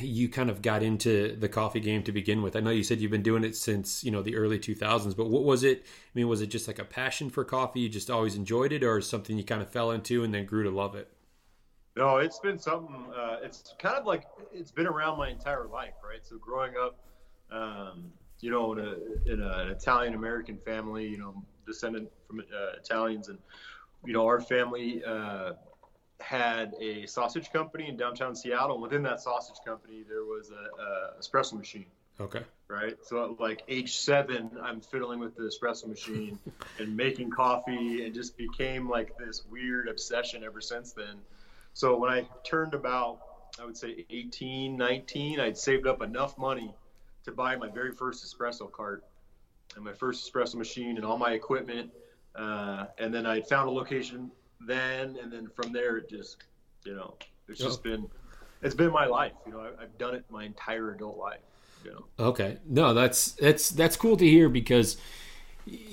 you 0.00 0.28
kind 0.28 0.50
of 0.50 0.62
got 0.62 0.82
into 0.82 1.36
the 1.36 1.48
coffee 1.48 1.80
game 1.80 2.02
to 2.04 2.12
begin 2.12 2.42
with? 2.42 2.56
I 2.56 2.60
know 2.60 2.70
you 2.70 2.82
said 2.82 3.00
you've 3.00 3.10
been 3.10 3.22
doing 3.22 3.44
it 3.44 3.56
since 3.56 4.04
you 4.04 4.10
know 4.10 4.22
the 4.22 4.36
early 4.36 4.58
2000s, 4.58 5.16
but 5.16 5.28
what 5.28 5.44
was 5.44 5.64
it? 5.64 5.84
I 5.84 6.10
mean, 6.14 6.28
was 6.28 6.40
it 6.40 6.48
just 6.48 6.66
like 6.66 6.78
a 6.78 6.84
passion 6.84 7.30
for 7.30 7.44
coffee? 7.44 7.80
You 7.80 7.88
just 7.88 8.10
always 8.10 8.36
enjoyed 8.36 8.72
it, 8.72 8.84
or 8.84 9.00
something 9.00 9.36
you 9.36 9.44
kind 9.44 9.62
of 9.62 9.70
fell 9.70 9.90
into 9.90 10.24
and 10.24 10.32
then 10.32 10.46
grew 10.46 10.64
to 10.64 10.70
love 10.70 10.94
it? 10.94 11.10
No, 11.96 12.18
it's 12.18 12.38
been 12.38 12.58
something. 12.58 12.94
Uh, 13.16 13.38
it's 13.42 13.74
kind 13.78 13.96
of 13.96 14.06
like 14.06 14.24
it's 14.52 14.70
been 14.70 14.86
around 14.86 15.18
my 15.18 15.28
entire 15.28 15.66
life, 15.66 15.94
right? 16.04 16.20
So 16.22 16.38
growing 16.38 16.74
up, 16.80 16.98
um, 17.50 18.12
you 18.40 18.50
know, 18.50 18.72
in, 18.72 18.78
a, 18.78 19.32
in 19.32 19.42
a, 19.42 19.58
an 19.58 19.68
Italian 19.68 20.14
American 20.14 20.58
family, 20.58 21.08
you 21.08 21.18
know, 21.18 21.42
descendant 21.66 22.08
from 22.26 22.40
uh, 22.40 22.76
Italians, 22.76 23.28
and 23.28 23.38
you 24.04 24.12
know, 24.12 24.26
our 24.26 24.40
family. 24.40 25.02
Uh, 25.04 25.52
had 26.20 26.74
a 26.80 27.06
sausage 27.06 27.52
company 27.52 27.88
in 27.88 27.96
downtown 27.96 28.34
Seattle. 28.34 28.74
And 28.74 28.82
within 28.82 29.02
that 29.04 29.20
sausage 29.20 29.58
company, 29.64 30.04
there 30.08 30.24
was 30.24 30.50
a, 30.50 30.82
a 30.82 31.20
espresso 31.20 31.54
machine. 31.54 31.86
Okay. 32.20 32.42
Right. 32.66 32.96
So 33.02 33.24
at 33.24 33.40
like 33.40 33.62
age 33.68 33.96
seven, 33.96 34.50
I'm 34.60 34.80
fiddling 34.80 35.20
with 35.20 35.36
the 35.36 35.44
espresso 35.44 35.86
machine 35.86 36.38
and 36.78 36.96
making 36.96 37.30
coffee, 37.30 38.04
and 38.04 38.14
just 38.14 38.36
became 38.36 38.88
like 38.88 39.16
this 39.16 39.44
weird 39.48 39.88
obsession 39.88 40.42
ever 40.42 40.60
since 40.60 40.92
then. 40.92 41.20
So 41.74 41.96
when 41.96 42.10
I 42.10 42.28
turned 42.44 42.74
about, 42.74 43.20
I 43.60 43.64
would 43.64 43.76
say 43.76 44.04
18, 44.10 44.76
19, 44.76 45.38
I'd 45.38 45.56
saved 45.56 45.86
up 45.86 46.02
enough 46.02 46.36
money 46.36 46.74
to 47.24 47.32
buy 47.32 47.54
my 47.56 47.68
very 47.68 47.92
first 47.92 48.24
espresso 48.24 48.70
cart 48.70 49.04
and 49.76 49.84
my 49.84 49.92
first 49.92 50.32
espresso 50.32 50.56
machine 50.56 50.96
and 50.96 51.04
all 51.04 51.18
my 51.18 51.32
equipment. 51.32 51.90
Uh, 52.34 52.86
and 52.98 53.14
then 53.14 53.26
I 53.26 53.40
found 53.42 53.68
a 53.68 53.72
location 53.72 54.30
then, 54.60 55.16
and 55.22 55.32
then 55.32 55.48
from 55.54 55.72
there 55.72 55.96
it 55.98 56.08
just, 56.08 56.38
you 56.84 56.94
know, 56.94 57.14
it's 57.48 57.60
just 57.60 57.80
oh. 57.80 57.90
been, 57.90 58.08
it's 58.62 58.74
been 58.74 58.92
my 58.92 59.06
life. 59.06 59.32
You 59.46 59.52
know, 59.52 59.60
I, 59.60 59.80
have 59.80 59.98
done 59.98 60.14
it 60.14 60.24
my 60.30 60.44
entire 60.44 60.92
adult 60.92 61.18
life. 61.18 61.40
You 61.84 61.92
know. 61.92 62.04
Okay, 62.18 62.58
no, 62.66 62.92
that's 62.92 63.32
that's 63.32 63.70
that's 63.70 63.96
cool 63.96 64.16
to 64.16 64.26
hear 64.26 64.48
because 64.48 64.96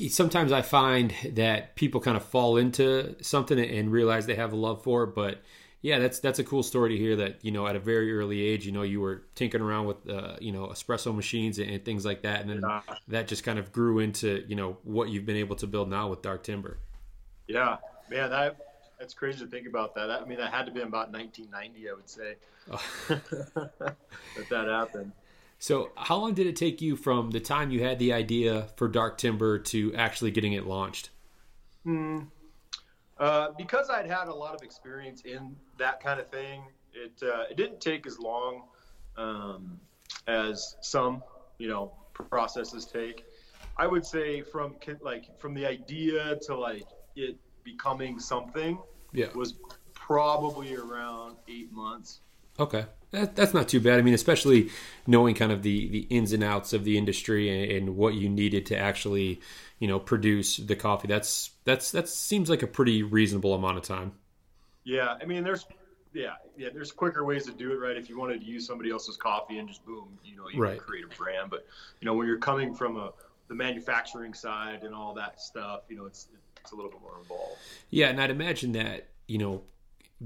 sometimes 0.10 0.52
I 0.52 0.62
find 0.62 1.14
that 1.34 1.76
people 1.76 2.02
kind 2.02 2.18
of 2.18 2.24
fall 2.24 2.58
into 2.58 3.16
something 3.22 3.60
and 3.60 3.92
realize 3.92 4.26
they 4.26 4.36
have 4.36 4.54
a 4.54 4.56
love 4.56 4.84
for 4.84 5.04
it, 5.04 5.16
but 5.16 5.42
yeah, 5.86 6.00
that's 6.00 6.18
that's 6.18 6.40
a 6.40 6.44
cool 6.44 6.64
story 6.64 6.90
to 6.90 6.98
hear 6.98 7.16
that 7.18 7.46
you 7.46 7.52
know 7.52 7.68
at 7.68 7.76
a 7.76 7.80
very 7.80 8.12
early 8.12 8.42
age, 8.42 8.66
you 8.66 8.72
know, 8.72 8.82
you 8.82 9.00
were 9.00 9.22
tinkering 9.36 9.62
around 9.62 9.86
with 9.86 10.10
uh, 10.10 10.36
you 10.42 10.52
know 10.52 10.66
espresso 10.66 11.16
machines 11.16 11.60
and, 11.60 11.70
and, 11.70 11.86
things 11.86 12.04
like 12.04 12.24
that, 12.24 12.42
and 12.42 12.50
then 12.50 12.62
yeah. 12.68 12.82
that 13.08 13.28
just 13.28 13.44
kind 13.44 13.60
of 13.60 13.72
grew 13.72 14.00
into 14.00 14.44
you 14.48 14.56
know 14.56 14.78
what 14.84 15.10
you've 15.10 15.28
been 15.28 15.36
able 15.36 15.56
to 15.58 15.68
build 15.68 15.88
now 15.88 16.10
with 16.10 16.24
Dark 16.24 16.44
Timber. 16.44 16.80
Yeah, 17.48 17.78
man, 18.10 18.30
that 18.30 18.58
that's 19.00 19.14
crazy 19.14 19.40
to 19.40 19.48
think 19.48 19.68
about 19.68 19.96
that. 19.96 20.10
I 20.10 20.26
mean, 20.26 20.38
that 20.38 20.54
had 20.54 20.66
to 20.66 20.72
be 20.72 20.82
about 20.82 21.12
1990, 21.12 21.90
I 21.90 21.94
would 21.94 22.10
say, 22.10 22.36
oh. 22.72 22.82
that 23.08 24.50
that 24.50 24.68
happened. 24.68 25.12
So, 25.60 25.92
how 25.96 26.18
long 26.18 26.34
did 26.34 26.48
it 26.48 26.56
take 26.56 26.82
you 26.82 26.96
from 26.96 27.32
the 27.32 27.40
time 27.40 27.72
you 27.72 27.84
had 27.84 27.98
the 28.00 28.14
idea 28.14 28.68
for 28.76 28.88
Dark 28.88 29.18
Timber 29.18 29.60
to 29.60 29.94
actually 29.96 30.32
getting 30.32 30.54
it 30.54 30.66
launched? 30.66 31.10
Hmm. 31.84 32.20
Uh, 33.18 33.50
because 33.58 33.90
I'd 33.90 34.10
had 34.10 34.28
a 34.28 34.34
lot 34.34 34.54
of 34.54 34.62
experience 34.62 35.22
in 35.22 35.56
that 35.78 36.04
kind 36.04 36.20
of 36.20 36.30
thing, 36.30 36.64
it 36.94 37.14
uh, 37.24 37.44
it 37.50 37.58
didn't 37.58 37.80
take 37.80 38.06
as 38.06 38.20
long 38.20 38.64
um, 39.18 39.80
as 40.28 40.76
some 40.82 41.24
you 41.58 41.70
know 41.70 41.94
processes 42.14 42.86
take. 42.86 43.26
I 43.78 43.88
would 43.88 44.06
say 44.06 44.42
from 44.42 44.76
like 45.02 45.40
from 45.40 45.54
the 45.54 45.66
idea 45.66 46.38
to 46.48 46.58
like 46.58 46.88
it 47.16 47.38
becoming 47.66 48.20
something 48.20 48.78
yeah. 49.12 49.28
was 49.36 49.56
probably 49.94 50.76
around 50.76 51.36
eight 51.50 51.74
months. 51.74 52.22
Okay. 52.58 52.86
That, 53.12 53.36
that's 53.36 53.54
not 53.54 53.68
too 53.68 53.82
bad. 53.82 54.00
I 54.00 54.02
mean, 54.02 54.14
especially 54.14 54.70
knowing 55.08 55.36
kind 55.36 55.52
of 55.52 55.62
the, 55.64 55.90
the 55.90 56.00
ins 56.10 56.32
and 56.32 56.44
outs 56.44 56.72
of 56.72 56.84
the 56.84 56.98
industry 56.98 57.50
and, 57.50 57.72
and 57.72 57.98
what 57.98 58.14
you 58.14 58.30
needed 58.30 58.66
to 58.68 58.78
actually, 58.78 59.42
you 59.80 59.88
know, 59.88 60.00
produce 60.00 60.58
the 60.58 60.76
coffee. 60.76 61.08
That's 61.08 61.52
that's 61.66 61.92
that 61.92 62.08
seems 62.08 62.50
like 62.50 62.64
a 62.64 62.68
pretty 62.68 63.04
reasonable 63.04 63.54
amount 63.54 63.78
of 63.78 63.84
time. 63.84 64.14
Yeah, 64.84 65.16
I 65.22 65.26
mean, 65.26 65.44
there's 65.44 65.66
yeah, 66.14 66.36
yeah, 66.58 66.70
there's 66.74 66.92
quicker 66.92 67.26
ways 67.26 67.46
to 67.46 67.52
do 67.52 67.72
it, 67.72 67.76
right? 67.76 67.98
If 67.98 68.10
you 68.10 68.18
wanted 68.18 68.40
to 68.42 68.46
use 68.46 68.66
somebody 68.66 68.90
else's 68.92 69.18
coffee 69.18 69.58
and 69.58 69.68
just 69.68 69.86
boom, 69.86 70.18
you 70.24 70.38
know, 70.38 70.44
you 70.52 70.62
right. 70.62 70.80
create 70.80 71.04
a 71.04 71.16
brand. 71.16 71.50
But 71.50 71.66
you 72.00 72.06
know, 72.06 72.14
when 72.14 72.28
you're 72.28 72.38
coming 72.38 72.74
from 72.74 72.98
a 72.98 73.12
the 73.48 73.56
manufacturing 73.56 74.34
side 74.34 74.84
and 74.84 74.96
all 74.96 75.14
that 75.14 75.40
stuff, 75.42 75.82
you 75.90 75.96
know, 75.96 76.06
it's 76.06 76.28
it's 76.66 76.72
a 76.72 76.76
little 76.76 76.92
bit 76.92 77.02
more 77.02 77.18
involved. 77.22 77.60
Yeah, 77.92 78.10
and 78.10 78.20
I'd 78.20 78.32
imagine 78.32 78.72
that 78.72 79.08
you 79.28 79.38
know 79.38 79.62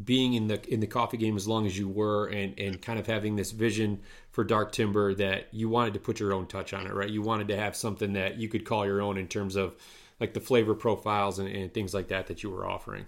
being 0.05 0.34
in 0.34 0.48
the 0.48 0.74
in 0.74 0.79
the 0.79 0.88
coffee 0.88 1.17
game 1.17 1.36
as 1.36 1.48
long 1.48 1.65
as 1.65 1.77
you 1.77 1.89
were 1.89 2.27
and 2.27 2.58
and 2.58 2.81
kind 2.81 2.98
of 3.00 3.08
having 3.08 3.36
this 3.36 3.51
vision 3.51 4.00
for 4.31 4.43
dark 4.43 4.72
timber 4.72 5.13
that 5.15 5.48
you 5.51 5.67
wanted 5.67 5.93
to 5.93 6.00
put 6.00 6.19
your 6.19 6.31
own 6.34 6.48
touch 6.48 6.74
on 6.74 6.88
it 6.88 6.93
right? 6.93 7.10
You 7.10 7.22
wanted 7.22 7.50
to 7.50 7.58
have 7.58 7.75
something 7.75 8.13
that 8.13 8.38
you 8.38 8.48
could 8.48 8.65
call 8.65 8.86
your 8.86 9.01
own 9.01 9.17
in 9.17 9.27
terms 9.27 9.55
of 9.55 9.75
like 10.19 10.34
the 10.34 10.39
flavor 10.39 10.75
profiles 10.75 11.39
and, 11.39 11.50
and 11.50 11.74
things 11.74 11.93
like 11.93 12.10
that 12.10 12.27
that 12.27 12.43
you 12.43 12.50
were 12.50 12.67
offering. 12.67 13.05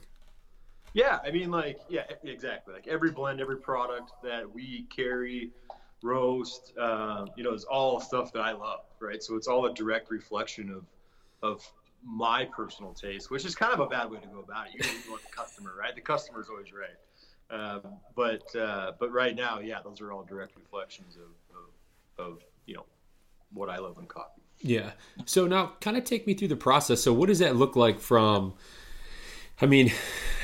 Yeah 0.94 1.20
i 1.24 1.32
mean 1.32 1.52
like 1.52 1.80
yeah 1.88 2.04
exactly. 2.24 2.74
Like 2.74 2.88
every 2.88 3.12
blend 3.12 3.40
every 3.40 3.58
product 3.58 4.12
that 4.24 4.52
we 4.52 4.88
carry 4.94 5.52
roast 6.04 6.74
uh, 6.78 7.28
you 7.38 7.44
know 7.44 7.54
is 7.54 7.64
all 7.64 8.00
stuff 8.02 8.34
that 8.34 8.42
i 8.42 8.52
love 8.52 8.82
right? 9.00 9.22
So 9.22 9.36
it's 9.36 9.48
all 9.48 9.66
a 9.66 9.74
direct 9.74 10.10
reflection 10.12 10.70
of 10.70 10.86
of 11.44 11.72
my 12.04 12.46
personal 12.46 12.94
taste, 12.94 13.30
which 13.30 13.46
is 13.46 13.56
kind 13.56 13.74
of 13.74 13.80
a 13.80 13.88
bad 13.88 14.10
way 14.10 14.20
to 14.20 14.28
go 14.28 14.40
about 14.40 14.68
it. 14.68 14.86
You 14.86 15.12
want 15.12 15.24
the 15.24 15.30
customer, 15.30 15.74
right? 15.78 15.96
The 15.96 16.02
customer 16.02 16.42
is 16.42 16.50
always 16.50 16.68
right. 16.74 17.60
Um, 17.60 17.82
but 18.16 18.56
uh, 18.56 18.94
but 19.00 19.12
right 19.12 19.36
now, 19.36 19.60
yeah, 19.60 19.80
those 19.84 20.02
are 20.02 20.12
all 20.12 20.24
direct 20.24 20.56
reflections 20.56 21.18
of, 21.18 22.26
of, 22.26 22.34
of 22.34 22.40
you 22.66 22.76
know 22.76 22.86
what 23.52 23.70
I 23.70 23.78
love 23.78 23.98
in 23.98 24.06
coffee. 24.06 24.42
Yeah. 24.60 24.92
So 25.26 25.48
now, 25.48 25.74
kind 25.82 25.98
of 25.98 26.04
take 26.04 26.26
me 26.28 26.34
through 26.34 26.48
the 26.50 26.56
process. 26.56 27.02
So, 27.02 27.12
what 27.12 27.28
does 27.28 27.40
that 27.40 27.56
look 27.56 27.76
like 27.76 28.00
from 28.00 28.54
I 29.62 29.68
mean, 29.68 29.92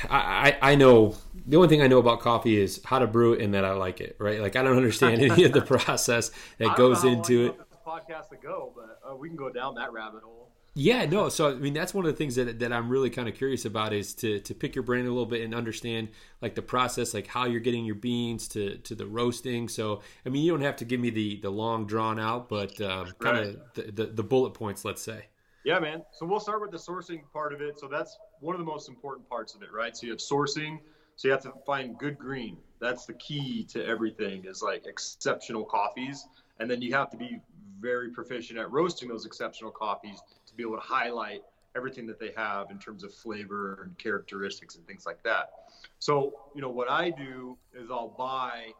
I, 0.08 0.56
I 0.62 0.74
know 0.76 1.16
the 1.46 1.56
only 1.56 1.68
thing 1.68 1.82
I 1.82 1.88
know 1.88 1.98
about 1.98 2.20
coffee 2.20 2.56
is 2.56 2.80
how 2.84 3.00
to 3.00 3.06
brew 3.06 3.32
it 3.32 3.42
and 3.42 3.52
that 3.54 3.64
I 3.64 3.72
like 3.72 4.00
it, 4.00 4.16
right? 4.20 4.40
Like 4.40 4.54
I 4.54 4.62
don't 4.62 4.76
understand 4.76 5.20
any 5.20 5.44
of 5.44 5.52
the 5.52 5.60
process 5.66 6.30
that 6.58 6.76
goes 6.76 7.04
into 7.04 7.46
it. 7.46 7.60
Podcast 7.84 8.28
to 8.28 8.36
go, 8.36 8.72
but 8.76 9.00
uh, 9.08 9.16
we 9.16 9.28
can 9.28 9.36
go 9.36 9.50
down 9.50 9.74
that 9.76 9.92
rabbit 9.92 10.22
hole. 10.22 10.47
Yeah, 10.80 11.06
no. 11.06 11.28
So 11.28 11.50
I 11.50 11.54
mean, 11.54 11.74
that's 11.74 11.92
one 11.92 12.06
of 12.06 12.12
the 12.12 12.16
things 12.16 12.36
that 12.36 12.60
that 12.60 12.72
I'm 12.72 12.88
really 12.88 13.10
kind 13.10 13.28
of 13.28 13.34
curious 13.34 13.64
about 13.64 13.92
is 13.92 14.14
to 14.14 14.38
to 14.38 14.54
pick 14.54 14.76
your 14.76 14.84
brain 14.84 15.06
a 15.06 15.08
little 15.08 15.26
bit 15.26 15.42
and 15.42 15.52
understand 15.52 16.08
like 16.40 16.54
the 16.54 16.62
process, 16.62 17.12
like 17.12 17.26
how 17.26 17.46
you're 17.46 17.58
getting 17.58 17.84
your 17.84 17.96
beans 17.96 18.46
to 18.48 18.78
to 18.78 18.94
the 18.94 19.04
roasting. 19.04 19.66
So 19.68 20.02
I 20.24 20.28
mean, 20.28 20.44
you 20.44 20.52
don't 20.52 20.60
have 20.60 20.76
to 20.76 20.84
give 20.84 21.00
me 21.00 21.10
the 21.10 21.40
the 21.40 21.50
long 21.50 21.84
drawn 21.88 22.20
out, 22.20 22.48
but 22.48 22.80
um, 22.80 23.12
kind 23.18 23.38
of 23.38 23.46
right. 23.46 23.74
the, 23.74 23.82
the 23.90 24.06
the 24.06 24.22
bullet 24.22 24.50
points, 24.50 24.84
let's 24.84 25.02
say. 25.02 25.24
Yeah, 25.64 25.80
man. 25.80 26.04
So 26.12 26.26
we'll 26.26 26.38
start 26.38 26.60
with 26.60 26.70
the 26.70 26.78
sourcing 26.78 27.22
part 27.32 27.52
of 27.52 27.60
it. 27.60 27.80
So 27.80 27.88
that's 27.88 28.16
one 28.38 28.54
of 28.54 28.60
the 28.60 28.64
most 28.64 28.88
important 28.88 29.28
parts 29.28 29.56
of 29.56 29.62
it, 29.62 29.72
right? 29.72 29.96
So 29.96 30.06
you 30.06 30.12
have 30.12 30.20
sourcing. 30.20 30.78
So 31.16 31.26
you 31.26 31.32
have 31.32 31.42
to 31.42 31.52
find 31.66 31.98
good 31.98 32.16
green. 32.16 32.56
That's 32.78 33.04
the 33.04 33.14
key 33.14 33.64
to 33.70 33.84
everything 33.84 34.44
is 34.44 34.62
like 34.62 34.86
exceptional 34.86 35.64
coffees. 35.64 36.24
And 36.60 36.70
then 36.70 36.80
you 36.80 36.94
have 36.94 37.10
to 37.10 37.16
be 37.16 37.40
very 37.80 38.10
proficient 38.10 38.60
at 38.60 38.70
roasting 38.70 39.08
those 39.08 39.26
exceptional 39.26 39.72
coffees 39.72 40.22
be 40.58 40.62
able 40.62 40.76
to 40.76 40.82
highlight 40.82 41.42
everything 41.74 42.06
that 42.08 42.20
they 42.20 42.32
have 42.36 42.70
in 42.70 42.78
terms 42.78 43.02
of 43.04 43.14
flavor 43.14 43.82
and 43.84 43.96
characteristics 43.96 44.74
and 44.74 44.86
things 44.86 45.06
like 45.06 45.22
that. 45.22 45.50
So, 45.98 46.34
you 46.54 46.60
know, 46.60 46.68
what 46.68 46.90
I 46.90 47.08
do 47.08 47.56
is 47.72 47.90
I'll 47.90 48.14
buy 48.18 48.72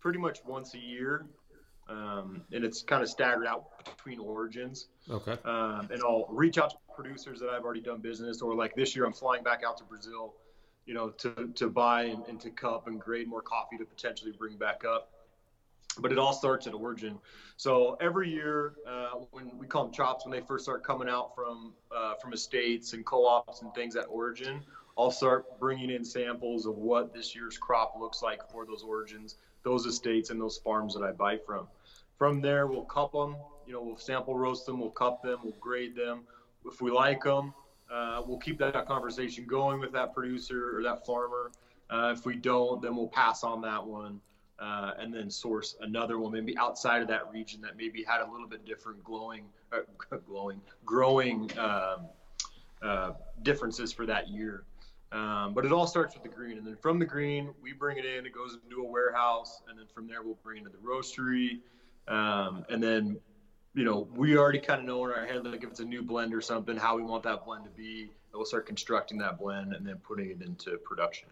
pretty 0.00 0.18
much 0.18 0.40
once 0.44 0.74
a 0.74 0.78
year 0.78 1.26
um, 1.88 2.42
and 2.52 2.64
it's 2.64 2.82
kind 2.82 3.02
of 3.02 3.08
staggered 3.08 3.46
out 3.46 3.84
between 3.84 4.18
origins. 4.18 4.88
Okay. 5.10 5.36
Um, 5.44 5.88
and 5.92 6.02
I'll 6.02 6.26
reach 6.30 6.58
out 6.58 6.70
to 6.70 6.76
producers 6.94 7.40
that 7.40 7.50
I've 7.50 7.64
already 7.64 7.82
done 7.82 8.00
business, 8.00 8.40
or 8.40 8.54
like 8.54 8.74
this 8.74 8.96
year, 8.96 9.04
I'm 9.04 9.12
flying 9.12 9.42
back 9.42 9.62
out 9.66 9.76
to 9.78 9.84
Brazil, 9.84 10.34
you 10.86 10.94
know, 10.94 11.10
to 11.10 11.50
to 11.54 11.68
buy 11.68 12.04
and, 12.04 12.24
and 12.26 12.40
to 12.40 12.50
cup 12.50 12.86
and 12.86 13.00
grade 13.00 13.28
more 13.28 13.42
coffee 13.42 13.76
to 13.78 13.84
potentially 13.84 14.32
bring 14.32 14.56
back 14.56 14.82
up. 14.84 15.10
But 15.98 16.12
it 16.12 16.18
all 16.18 16.32
starts 16.32 16.66
at 16.66 16.74
origin. 16.74 17.18
So 17.56 17.96
every 18.00 18.30
year, 18.30 18.74
uh, 18.86 19.10
when 19.30 19.50
we 19.58 19.66
call 19.66 19.84
them 19.84 19.92
chops, 19.92 20.24
when 20.24 20.32
they 20.32 20.44
first 20.44 20.64
start 20.64 20.82
coming 20.82 21.08
out 21.08 21.34
from 21.34 21.72
uh, 21.94 22.14
from 22.14 22.32
estates 22.32 22.92
and 22.92 23.04
co-ops 23.04 23.62
and 23.62 23.72
things 23.74 23.94
at 23.94 24.06
origin, 24.08 24.60
I'll 24.98 25.10
start 25.12 25.58
bringing 25.60 25.90
in 25.90 26.04
samples 26.04 26.66
of 26.66 26.76
what 26.76 27.14
this 27.14 27.34
year's 27.34 27.58
crop 27.58 27.94
looks 27.98 28.22
like 28.22 28.50
for 28.50 28.66
those 28.66 28.82
origins 28.82 29.36
those 29.64 29.86
estates 29.86 30.30
and 30.30 30.40
those 30.40 30.58
farms 30.58 30.94
that 30.94 31.02
I 31.02 31.10
buy 31.10 31.38
from. 31.38 31.66
From 32.18 32.40
there, 32.40 32.68
we'll 32.68 32.84
cup 32.84 33.12
them. 33.12 33.36
You 33.66 33.72
know, 33.72 33.82
we'll 33.82 33.96
sample 33.96 34.36
roast 34.36 34.66
them, 34.66 34.78
we'll 34.78 34.90
cup 34.90 35.22
them, 35.22 35.40
we'll 35.42 35.56
grade 35.58 35.96
them. 35.96 36.20
If 36.66 36.80
we 36.80 36.90
like 36.90 37.24
them, 37.24 37.52
uh, 37.90 38.22
we'll 38.24 38.38
keep 38.38 38.58
that 38.58 38.86
conversation 38.86 39.46
going 39.46 39.80
with 39.80 39.92
that 39.92 40.14
producer 40.14 40.76
or 40.76 40.82
that 40.82 41.04
farmer. 41.04 41.50
Uh, 41.90 42.14
if 42.16 42.24
we 42.24 42.36
don't, 42.36 42.80
then 42.82 42.94
we'll 42.94 43.08
pass 43.08 43.42
on 43.42 43.62
that 43.62 43.84
one 43.84 44.20
uh, 44.58 44.92
and 44.98 45.12
then 45.12 45.30
source 45.30 45.76
another 45.80 46.18
one, 46.18 46.32
maybe 46.32 46.56
outside 46.56 47.02
of 47.02 47.08
that 47.08 47.30
region 47.30 47.60
that 47.60 47.76
maybe 47.76 48.04
had 48.04 48.20
a 48.20 48.30
little 48.30 48.46
bit 48.46 48.64
different 48.64 49.02
glowing, 49.02 49.44
uh, 49.72 49.78
glowing, 50.26 50.60
growing 50.84 51.50
um, 51.58 52.06
uh, 52.82 53.12
differences 53.42 53.92
for 53.92 54.06
that 54.06 54.28
year. 54.28 54.64
Um, 55.12 55.54
but 55.54 55.64
it 55.64 55.72
all 55.72 55.86
starts 55.86 56.14
with 56.14 56.24
the 56.24 56.28
green, 56.28 56.58
and 56.58 56.66
then 56.66 56.76
from 56.76 56.98
the 56.98 57.04
green, 57.04 57.54
we 57.62 57.72
bring 57.72 57.98
it 57.98 58.04
in. 58.04 58.26
It 58.26 58.32
goes 58.32 58.58
into 58.64 58.82
a 58.82 58.84
warehouse, 58.84 59.62
and 59.68 59.78
then 59.78 59.86
from 59.94 60.08
there, 60.08 60.22
we'll 60.22 60.38
bring 60.42 60.62
it 60.62 60.64
to 60.64 60.70
the 60.70 60.78
roastery, 60.78 61.60
um, 62.08 62.64
and 62.68 62.82
then, 62.82 63.18
you 63.74 63.84
know, 63.84 64.08
we 64.14 64.36
already 64.36 64.58
kind 64.58 64.80
of 64.80 64.86
know 64.86 65.04
in 65.04 65.12
our 65.12 65.24
head, 65.24 65.44
like 65.44 65.62
if 65.62 65.70
it's 65.70 65.80
a 65.80 65.84
new 65.84 66.02
blend 66.02 66.34
or 66.34 66.40
something, 66.40 66.76
how 66.76 66.96
we 66.96 67.02
want 67.02 67.22
that 67.24 67.44
blend 67.44 67.64
to 67.64 67.70
be. 67.70 68.02
And 68.02 68.34
we'll 68.34 68.44
start 68.44 68.66
constructing 68.66 69.18
that 69.18 69.38
blend 69.38 69.74
and 69.74 69.86
then 69.86 69.96
putting 69.96 70.30
it 70.30 70.42
into 70.42 70.76
production. 70.78 71.28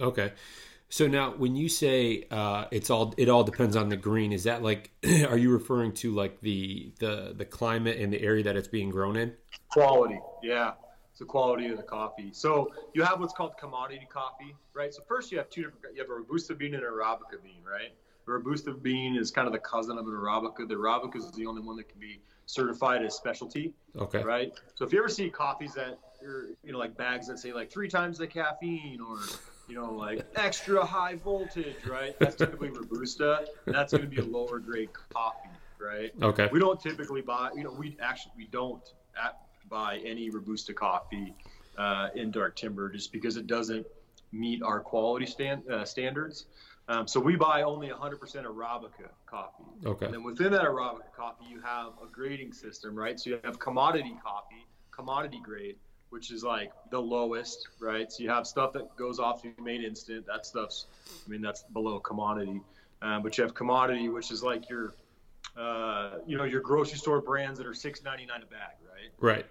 Okay. 0.00 0.32
So 0.88 1.08
now, 1.08 1.32
when 1.32 1.56
you 1.56 1.68
say 1.68 2.24
uh, 2.30 2.66
it's 2.70 2.90
all, 2.90 3.12
it 3.16 3.28
all 3.28 3.42
depends 3.42 3.74
on 3.74 3.88
the 3.88 3.96
green. 3.96 4.32
Is 4.32 4.44
that 4.44 4.62
like, 4.62 4.90
are 5.28 5.36
you 5.36 5.50
referring 5.50 5.92
to 5.94 6.14
like 6.14 6.40
the 6.40 6.92
the 7.00 7.34
the 7.36 7.44
climate 7.44 7.98
and 7.98 8.12
the 8.12 8.20
area 8.20 8.44
that 8.44 8.56
it's 8.56 8.68
being 8.68 8.90
grown 8.90 9.16
in? 9.16 9.34
Quality, 9.70 10.20
yeah. 10.42 10.72
It's 11.10 11.20
the 11.20 11.24
quality 11.24 11.68
of 11.68 11.78
the 11.78 11.82
coffee. 11.82 12.30
So 12.32 12.70
you 12.92 13.02
have 13.02 13.18
what's 13.20 13.32
called 13.32 13.56
commodity 13.58 14.06
coffee, 14.12 14.54
right? 14.74 14.92
So 14.92 15.02
first 15.08 15.32
you 15.32 15.38
have 15.38 15.50
two 15.50 15.64
different. 15.64 15.96
You 15.96 16.02
have 16.02 16.10
a 16.10 16.14
robusta 16.14 16.54
bean 16.54 16.74
and 16.74 16.84
a 16.84 16.86
arabica 16.86 17.42
bean, 17.42 17.62
right? 17.64 17.92
The 18.26 18.32
robusta 18.32 18.72
bean 18.72 19.16
is 19.16 19.30
kind 19.30 19.46
of 19.46 19.52
the 19.52 19.58
cousin 19.58 19.98
of 19.98 20.06
an 20.06 20.12
arabica. 20.12 20.68
The 20.68 20.74
arabica 20.74 21.16
is 21.16 21.30
the 21.32 21.46
only 21.46 21.62
one 21.62 21.76
that 21.76 21.88
can 21.88 21.98
be 21.98 22.20
certified 22.44 23.04
as 23.04 23.14
specialty. 23.14 23.74
Okay. 23.96 24.22
Right. 24.22 24.52
So 24.76 24.84
if 24.84 24.92
you 24.92 24.98
ever 25.00 25.08
see 25.08 25.30
coffees 25.30 25.74
that 25.74 25.98
are, 26.22 26.48
you 26.62 26.72
know, 26.72 26.78
like 26.78 26.96
bags 26.96 27.26
that 27.28 27.38
say 27.38 27.52
like 27.52 27.72
three 27.72 27.88
times 27.88 28.18
the 28.18 28.26
caffeine 28.26 29.00
or 29.00 29.18
you 29.68 29.74
know, 29.74 29.92
like 29.92 30.26
extra 30.36 30.84
high 30.84 31.16
voltage, 31.16 31.84
right? 31.86 32.18
That's 32.18 32.36
typically 32.36 32.70
robusta. 32.70 33.46
That's 33.66 33.92
going 33.92 34.04
to 34.04 34.08
be 34.08 34.18
a 34.18 34.24
lower 34.24 34.58
grade 34.58 34.90
coffee, 35.12 35.48
right? 35.78 36.12
Okay. 36.22 36.48
We 36.52 36.60
don't 36.60 36.80
typically 36.80 37.22
buy, 37.22 37.50
you 37.54 37.64
know, 37.64 37.72
we 37.72 37.96
actually 38.00 38.32
we 38.36 38.46
don't 38.46 38.82
at 39.22 39.40
buy 39.68 39.98
any 40.04 40.30
Robusta 40.30 40.72
coffee 40.72 41.34
uh, 41.76 42.08
in 42.14 42.30
dark 42.30 42.56
timber 42.56 42.88
just 42.88 43.12
because 43.12 43.36
it 43.36 43.46
doesn't 43.46 43.86
meet 44.32 44.62
our 44.62 44.80
quality 44.80 45.26
stand, 45.26 45.68
uh, 45.70 45.84
standards. 45.84 46.46
Um, 46.88 47.08
so 47.08 47.18
we 47.18 47.34
buy 47.34 47.62
only 47.62 47.88
100% 47.88 48.20
Arabica 48.20 49.10
coffee. 49.26 49.64
Okay. 49.84 50.06
And 50.06 50.14
then 50.14 50.22
within 50.22 50.52
that 50.52 50.62
Arabica 50.62 51.12
coffee, 51.16 51.46
you 51.50 51.60
have 51.60 51.92
a 52.02 52.06
grading 52.10 52.52
system, 52.52 52.94
right? 52.94 53.18
So 53.18 53.30
you 53.30 53.40
have 53.42 53.58
commodity 53.58 54.16
coffee, 54.22 54.66
commodity 54.92 55.40
grade, 55.42 55.76
which 56.16 56.30
is 56.30 56.42
like 56.42 56.72
the 56.90 56.98
lowest, 56.98 57.68
right? 57.78 58.10
So 58.10 58.22
you 58.22 58.30
have 58.30 58.46
stuff 58.46 58.72
that 58.72 58.96
goes 58.96 59.18
off 59.18 59.42
to 59.42 59.52
made 59.62 59.84
instant. 59.84 60.24
That 60.26 60.46
stuff's, 60.46 60.86
I 61.26 61.28
mean, 61.28 61.42
that's 61.42 61.64
below 61.74 62.00
commodity. 62.00 62.62
Um, 63.02 63.22
but 63.22 63.36
you 63.36 63.44
have 63.44 63.54
commodity, 63.54 64.08
which 64.08 64.30
is 64.30 64.42
like 64.42 64.70
your, 64.70 64.94
uh, 65.58 66.12
you 66.26 66.38
know, 66.38 66.44
your 66.44 66.62
grocery 66.62 66.96
store 66.96 67.20
brands 67.20 67.58
that 67.58 67.66
are 67.66 67.74
six 67.74 68.02
ninety 68.02 68.24
nine 68.24 68.40
a 68.42 68.46
bag, 68.46 68.76
right? 68.90 69.10
Right. 69.20 69.44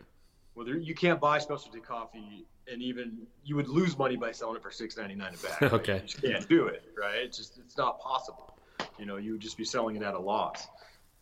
Well, 0.55 0.65
there, 0.65 0.75
you 0.75 0.95
can't 0.95 1.21
buy 1.21 1.37
specialty 1.37 1.81
coffee, 1.81 2.47
and 2.67 2.81
even 2.81 3.27
you 3.43 3.55
would 3.55 3.67
lose 3.67 3.95
money 3.95 4.15
by 4.15 4.31
selling 4.31 4.55
it 4.55 4.63
for 4.63 4.71
six 4.71 4.97
ninety 4.97 5.13
nine 5.13 5.35
a 5.35 5.37
bag. 5.37 5.61
Right? 5.61 5.73
okay. 5.81 5.95
You 5.97 6.07
just 6.07 6.23
can't 6.23 6.49
do 6.49 6.65
it, 6.65 6.81
right? 6.99 7.17
It's 7.17 7.37
just 7.37 7.59
it's 7.59 7.77
not 7.77 7.99
possible. 7.99 8.57
You 8.97 9.05
know, 9.05 9.17
you 9.17 9.33
would 9.33 9.41
just 9.41 9.55
be 9.57 9.65
selling 9.65 9.97
it 9.97 10.01
at 10.01 10.15
a 10.15 10.19
loss. 10.19 10.65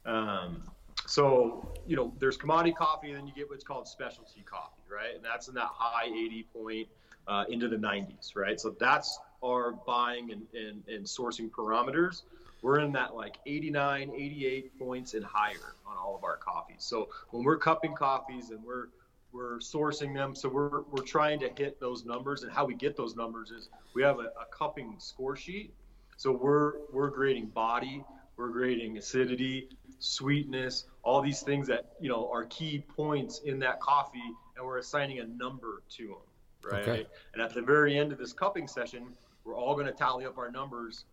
Um, 0.06 0.64
so 1.06 1.73
you 1.88 1.96
know, 1.96 2.14
there's 2.20 2.38
commodity 2.38 2.74
coffee, 2.74 3.10
and 3.10 3.18
then 3.18 3.28
you 3.28 3.34
get 3.34 3.50
what's 3.50 3.64
called 3.64 3.88
specialty 3.88 4.44
coffee, 4.46 4.82
right? 4.90 5.16
And 5.16 5.24
that's 5.24 5.48
in 5.48 5.56
that 5.56 5.70
high 5.72 6.06
80 6.06 6.48
point 6.54 6.88
uh, 7.28 7.46
into 7.50 7.68
the 7.68 7.78
90s, 7.78 8.36
right? 8.36 8.60
So 8.60 8.76
that's 8.80 9.20
our 9.44 9.72
buying 9.72 10.32
and, 10.32 10.44
and, 10.54 10.84
and 10.88 11.06
sourcing 11.06 11.50
parameters 11.50 12.24
we're 12.64 12.80
in 12.80 12.94
that 12.94 13.14
like 13.14 13.38
89, 13.46 14.12
88 14.16 14.80
points 14.80 15.14
and 15.14 15.24
higher 15.24 15.76
on 15.86 15.98
all 15.98 16.16
of 16.16 16.24
our 16.24 16.38
coffees. 16.38 16.78
So 16.80 17.10
when 17.30 17.44
we're 17.44 17.58
cupping 17.58 17.94
coffees 17.94 18.50
and 18.50 18.64
we're 18.64 18.88
we're 19.34 19.58
sourcing 19.58 20.14
them, 20.14 20.34
so 20.34 20.48
we're 20.48 20.84
we're 20.84 21.04
trying 21.04 21.40
to 21.42 21.50
hit 21.50 21.80
those 21.80 22.06
numbers. 22.06 22.44
And 22.44 22.52
how 22.52 22.66
we 22.66 22.74
get 22.74 22.96
those 22.96 23.16
numbers 23.16 23.52
is 23.52 23.70
we 23.94 24.02
have 24.02 24.20
a, 24.20 24.32
a 24.42 24.46
cupping 24.52 24.96
score 24.98 25.36
sheet. 25.36 25.74
So 26.16 26.32
we're 26.32 26.74
we're 26.92 27.10
grading 27.10 27.48
body, 27.48 28.04
we're 28.38 28.50
grading 28.50 28.98
acidity, 28.98 29.68
sweetness, 30.00 30.86
all 31.04 31.22
these 31.22 31.42
things 31.42 31.68
that 31.68 31.94
you 32.00 32.10
know 32.10 32.30
are 32.32 32.46
key 32.46 32.84
points 32.96 33.40
in 33.40 33.60
that 33.60 33.80
coffee, 33.80 34.20
and 34.56 34.66
we're 34.66 34.80
assigning 34.80 35.20
a 35.20 35.26
number 35.26 35.84
to 35.98 36.08
them, 36.08 36.72
right? 36.72 36.88
Okay. 36.88 37.06
And 37.34 37.42
at 37.42 37.54
the 37.54 37.62
very 37.62 37.98
end 37.98 38.12
of 38.12 38.18
this 38.18 38.34
cupping 38.34 38.68
session, 38.68 39.08
we're 39.44 39.56
all 39.56 39.74
going 39.76 39.88
to 39.88 39.94
tally 39.94 40.26
up 40.26 40.38
our 40.38 40.50
numbers 40.50 41.06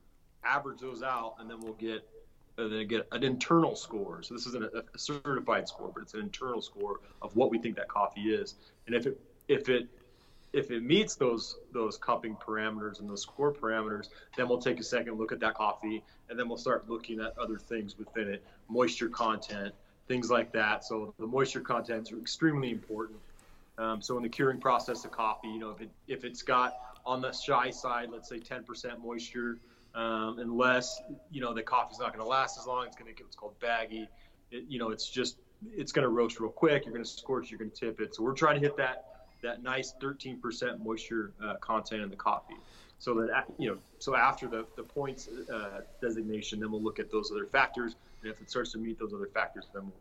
average 0.44 0.80
those 0.80 1.02
out, 1.02 1.34
and 1.38 1.50
then 1.50 1.60
we'll 1.60 1.74
get 1.74 2.06
uh, 2.58 2.68
then 2.68 2.86
get 2.86 3.06
an 3.12 3.22
internal 3.22 3.76
score. 3.76 4.22
So 4.22 4.34
this 4.34 4.46
isn't 4.46 4.64
a, 4.64 4.84
a, 4.94 4.98
certified 4.98 5.68
score, 5.68 5.90
but 5.92 6.02
it's 6.02 6.14
an 6.14 6.20
internal 6.20 6.60
score 6.60 7.00
of 7.22 7.34
what 7.36 7.50
we 7.50 7.58
think 7.58 7.76
that 7.76 7.88
coffee 7.88 8.32
is. 8.34 8.54
And 8.86 8.94
if 8.94 9.06
it 9.06 9.20
if 9.48 9.68
it 9.68 9.88
if 10.52 10.70
it 10.70 10.82
meets 10.82 11.14
those 11.14 11.56
those 11.72 11.96
cupping 11.96 12.36
parameters 12.36 13.00
and 13.00 13.08
those 13.08 13.22
score 13.22 13.52
parameters, 13.52 14.08
then 14.36 14.48
we'll 14.48 14.60
take 14.60 14.80
a 14.80 14.84
second 14.84 15.18
look 15.18 15.32
at 15.32 15.40
that 15.40 15.54
coffee, 15.54 16.02
and 16.28 16.38
then 16.38 16.48
we'll 16.48 16.58
start 16.58 16.88
looking 16.88 17.20
at 17.20 17.36
other 17.38 17.58
things 17.58 17.98
within 17.98 18.28
it, 18.28 18.44
moisture 18.68 19.08
content, 19.08 19.74
things 20.08 20.30
like 20.30 20.52
that. 20.52 20.84
So 20.84 21.14
the 21.18 21.26
moisture 21.26 21.60
contents 21.60 22.12
are 22.12 22.18
extremely 22.18 22.70
important. 22.70 23.18
Um, 23.78 24.02
so 24.02 24.16
in 24.16 24.22
the 24.22 24.28
curing 24.28 24.60
process 24.60 25.04
of 25.04 25.12
coffee, 25.12 25.48
you 25.48 25.58
know, 25.58 25.70
if 25.70 25.80
it 25.80 25.90
if 26.08 26.24
it's 26.24 26.42
got 26.42 26.74
on 27.06 27.20
the 27.20 27.32
shy 27.32 27.70
side, 27.70 28.10
let's 28.10 28.28
say 28.28 28.38
10% 28.38 29.02
moisture, 29.02 29.58
um, 29.94 30.38
unless 30.38 31.00
you 31.30 31.40
know 31.40 31.54
the 31.54 31.62
coffee's 31.62 31.98
not 31.98 32.08
going 32.12 32.24
to 32.24 32.28
last 32.28 32.58
as 32.58 32.66
long. 32.66 32.86
It's 32.86 32.96
going 32.96 33.10
to 33.10 33.16
get 33.16 33.24
what's 33.24 33.36
called 33.36 33.58
baggy. 33.60 34.08
It, 34.50 34.64
you 34.68 34.78
know, 34.78 34.90
it's 34.90 35.08
just 35.08 35.36
it's 35.76 35.92
going 35.92 36.02
to 36.02 36.08
roast 36.08 36.40
real 36.40 36.50
quick. 36.50 36.84
You're 36.84 36.92
going 36.92 37.04
to 37.04 37.10
scorch. 37.10 37.50
You're 37.50 37.58
going 37.58 37.70
to 37.70 37.76
tip 37.76 38.00
it. 38.00 38.14
So 38.14 38.22
we're 38.22 38.34
trying 38.34 38.60
to 38.60 38.60
hit 38.60 38.76
that 38.78 39.09
that 39.42 39.62
nice 39.62 39.94
13% 40.00 40.82
moisture 40.84 41.32
uh, 41.42 41.54
content 41.56 42.02
in 42.02 42.10
the 42.10 42.16
coffee. 42.16 42.56
So 42.98 43.14
that 43.26 43.46
you 43.58 43.70
know, 43.70 43.78
so 43.98 44.14
after 44.14 44.46
the 44.46 44.66
the 44.76 44.82
points 44.82 45.28
uh, 45.52 45.80
designation, 46.02 46.60
then 46.60 46.70
we'll 46.70 46.82
look 46.82 46.98
at 46.98 47.10
those 47.10 47.30
other 47.30 47.46
factors, 47.46 47.96
and 48.22 48.30
if 48.30 48.40
it 48.42 48.50
starts 48.50 48.72
to 48.72 48.78
meet 48.78 48.98
those 48.98 49.14
other 49.14 49.30
factors, 49.32 49.68
then 49.72 49.84
we'll 49.84 49.94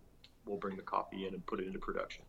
we'll 0.45 0.57
bring 0.57 0.75
the 0.75 0.83
coffee 0.83 1.25
in 1.25 1.33
and 1.33 1.45
put 1.45 1.59
it 1.59 1.67
into 1.67 1.79
production. 1.79 2.23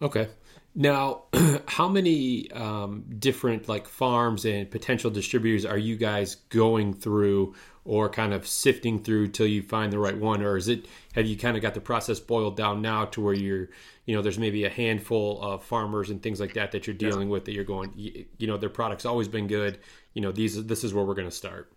Okay. 0.00 0.28
Now, 0.74 1.24
how 1.68 1.88
many 1.88 2.50
um, 2.52 3.04
different 3.18 3.68
like 3.68 3.88
farms 3.88 4.44
and 4.44 4.70
potential 4.70 5.10
distributors 5.10 5.64
are 5.64 5.78
you 5.78 5.96
guys 5.96 6.36
going 6.50 6.94
through, 6.94 7.54
or 7.86 8.08
kind 8.08 8.34
of 8.34 8.46
sifting 8.46 9.02
through 9.02 9.28
till 9.28 9.46
you 9.46 9.62
find 9.62 9.92
the 9.92 9.98
right 9.98 10.18
one, 10.18 10.42
or 10.42 10.56
is 10.56 10.68
it 10.68 10.86
have 11.14 11.24
you 11.24 11.36
kind 11.36 11.56
of 11.56 11.62
got 11.62 11.72
the 11.72 11.80
process 11.80 12.18
boiled 12.20 12.56
down 12.56 12.82
now 12.82 13.04
to 13.04 13.20
where 13.20 13.32
you're, 13.32 13.68
you 14.04 14.14
know, 14.14 14.22
there's 14.22 14.38
maybe 14.38 14.64
a 14.64 14.70
handful 14.70 15.40
of 15.40 15.62
farmers 15.62 16.10
and 16.10 16.22
things 16.22 16.40
like 16.40 16.54
that 16.54 16.72
that 16.72 16.86
you're 16.86 16.96
dealing 16.96 17.28
yeah. 17.28 17.32
with 17.32 17.44
that 17.44 17.52
you're 17.52 17.64
going, 17.64 17.92
you, 17.94 18.26
you 18.38 18.46
know, 18.46 18.56
their 18.56 18.68
product's 18.68 19.06
always 19.06 19.28
been 19.28 19.46
good. 19.46 19.78
You 20.14 20.22
know, 20.22 20.32
these 20.32 20.62
this 20.66 20.84
is 20.84 20.92
where 20.92 21.04
we're 21.04 21.14
going 21.14 21.28
to 21.28 21.34
start. 21.34 21.72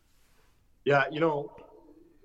Yeah, 0.84 1.04
you 1.12 1.19
know, 1.19 1.52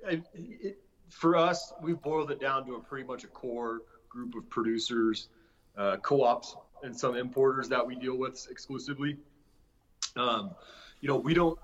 it, 0.09 0.25
it, 0.35 0.79
for 1.11 1.37
us, 1.37 1.73
we've 1.83 2.01
boiled 2.01 2.31
it 2.31 2.41
down 2.41 2.67
to 2.67 2.75
a 2.77 2.81
pretty 2.81 3.07
much 3.07 3.25
a 3.25 3.29
core 3.29 3.83
group 4.09 4.35
of 4.35 4.49
producers, 4.49 5.29
uh, 5.77 5.97
co-ops, 5.99 6.57
and 6.83 6.99
some 6.99 7.17
importers 7.17 7.69
that 7.69 7.87
we 7.87 7.95
deal 7.95 8.17
with 8.17 8.47
exclusively. 8.51 9.19
Um, 10.17 10.53
you 11.01 11.09
know, 11.09 11.17
we 11.17 11.35
don't, 11.35 11.59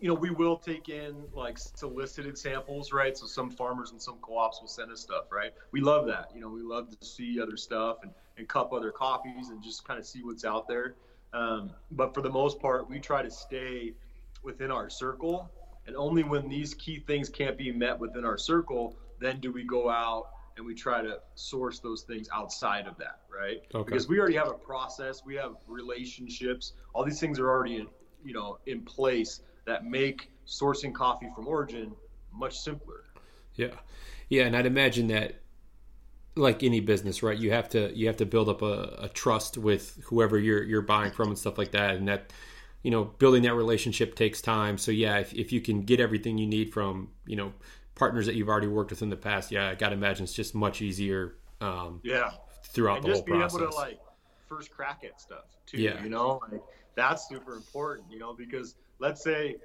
you 0.00 0.08
know, 0.08 0.14
we 0.14 0.30
will 0.30 0.56
take 0.56 0.88
in 0.88 1.24
like 1.34 1.58
solicited 1.58 2.38
samples, 2.38 2.92
right? 2.92 3.16
So 3.16 3.26
some 3.26 3.50
farmers 3.50 3.90
and 3.90 4.00
some 4.00 4.18
co-ops 4.22 4.60
will 4.60 4.68
send 4.68 4.90
us 4.90 5.00
stuff, 5.00 5.24
right? 5.30 5.52
We 5.72 5.80
love 5.80 6.06
that. 6.06 6.30
You 6.34 6.40
know, 6.40 6.48
we 6.48 6.62
love 6.62 6.88
to 6.90 7.06
see 7.06 7.40
other 7.40 7.56
stuff 7.56 7.98
and, 8.02 8.12
and 8.38 8.48
cup 8.48 8.72
other 8.72 8.90
coffees 8.90 9.48
and 9.48 9.62
just 9.62 9.86
kind 9.86 9.98
of 9.98 10.06
see 10.06 10.22
what's 10.22 10.44
out 10.44 10.68
there. 10.68 10.94
Um, 11.32 11.70
but 11.90 12.14
for 12.14 12.22
the 12.22 12.30
most 12.30 12.60
part, 12.60 12.88
we 12.88 12.98
try 12.98 13.22
to 13.22 13.30
stay 13.30 13.94
within 14.42 14.70
our 14.70 14.88
circle. 14.88 15.50
And 15.86 15.96
only 15.96 16.22
when 16.22 16.48
these 16.48 16.74
key 16.74 17.00
things 17.06 17.28
can't 17.28 17.58
be 17.58 17.72
met 17.72 17.98
within 17.98 18.24
our 18.24 18.38
circle, 18.38 18.96
then 19.18 19.40
do 19.40 19.52
we 19.52 19.64
go 19.64 19.90
out 19.90 20.28
and 20.56 20.66
we 20.66 20.74
try 20.74 21.02
to 21.02 21.18
source 21.34 21.78
those 21.78 22.02
things 22.02 22.28
outside 22.34 22.86
of 22.86 22.96
that, 22.98 23.20
right? 23.32 23.62
Okay. 23.74 23.84
Because 23.84 24.08
we 24.08 24.18
already 24.18 24.36
have 24.36 24.48
a 24.48 24.54
process, 24.54 25.22
we 25.24 25.34
have 25.36 25.52
relationships, 25.66 26.74
all 26.92 27.04
these 27.04 27.20
things 27.20 27.38
are 27.38 27.48
already 27.48 27.76
in, 27.76 27.86
you 28.24 28.34
know, 28.34 28.58
in 28.66 28.82
place 28.82 29.40
that 29.66 29.84
make 29.84 30.30
sourcing 30.46 30.94
coffee 30.94 31.28
from 31.34 31.46
origin 31.46 31.92
much 32.32 32.58
simpler. 32.58 33.04
Yeah. 33.54 33.74
Yeah, 34.28 34.44
and 34.44 34.56
I'd 34.56 34.66
imagine 34.66 35.08
that 35.08 35.40
like 36.36 36.62
any 36.62 36.80
business, 36.80 37.22
right? 37.22 37.36
You 37.36 37.50
have 37.50 37.68
to 37.70 37.92
you 37.96 38.06
have 38.06 38.16
to 38.18 38.26
build 38.26 38.48
up 38.48 38.62
a, 38.62 38.96
a 39.00 39.08
trust 39.08 39.58
with 39.58 39.98
whoever 40.04 40.38
you're 40.38 40.62
you're 40.62 40.82
buying 40.82 41.10
from 41.10 41.28
and 41.28 41.38
stuff 41.38 41.58
like 41.58 41.72
that 41.72 41.96
and 41.96 42.06
that 42.08 42.32
you 42.82 42.90
know 42.90 43.04
building 43.04 43.42
that 43.42 43.54
relationship 43.54 44.14
takes 44.14 44.40
time 44.40 44.78
so 44.78 44.90
yeah 44.90 45.18
if, 45.18 45.34
if 45.34 45.52
you 45.52 45.60
can 45.60 45.82
get 45.82 46.00
everything 46.00 46.38
you 46.38 46.46
need 46.46 46.72
from 46.72 47.10
you 47.26 47.36
know 47.36 47.52
partners 48.00 48.24
that 48.24 48.34
you've 48.34 48.48
already 48.48 48.66
worked 48.66 48.90
with 48.90 49.02
in 49.02 49.10
the 49.10 49.16
past, 49.16 49.52
yeah, 49.52 49.68
I 49.68 49.74
gotta 49.74 49.94
imagine 49.94 50.24
it's 50.24 50.32
just 50.32 50.54
much 50.54 50.80
easier. 50.80 51.34
Um, 51.60 52.00
yeah. 52.02 52.30
Throughout 52.64 52.96
and 52.96 53.04
the 53.04 53.12
whole 53.12 53.22
process. 53.22 53.42
Just 53.42 53.58
being 53.58 53.62
able 53.62 53.72
to 53.72 53.76
like 53.76 54.00
first 54.48 54.70
crack 54.70 55.02
at 55.04 55.20
stuff 55.20 55.44
too. 55.66 55.76
Yeah. 55.76 56.02
You 56.02 56.08
know, 56.08 56.40
like 56.50 56.62
that's 56.96 57.28
super 57.28 57.54
important. 57.54 58.10
You 58.10 58.18
know, 58.18 58.32
because 58.32 58.76
let's 59.00 59.22
say, 59.22 59.56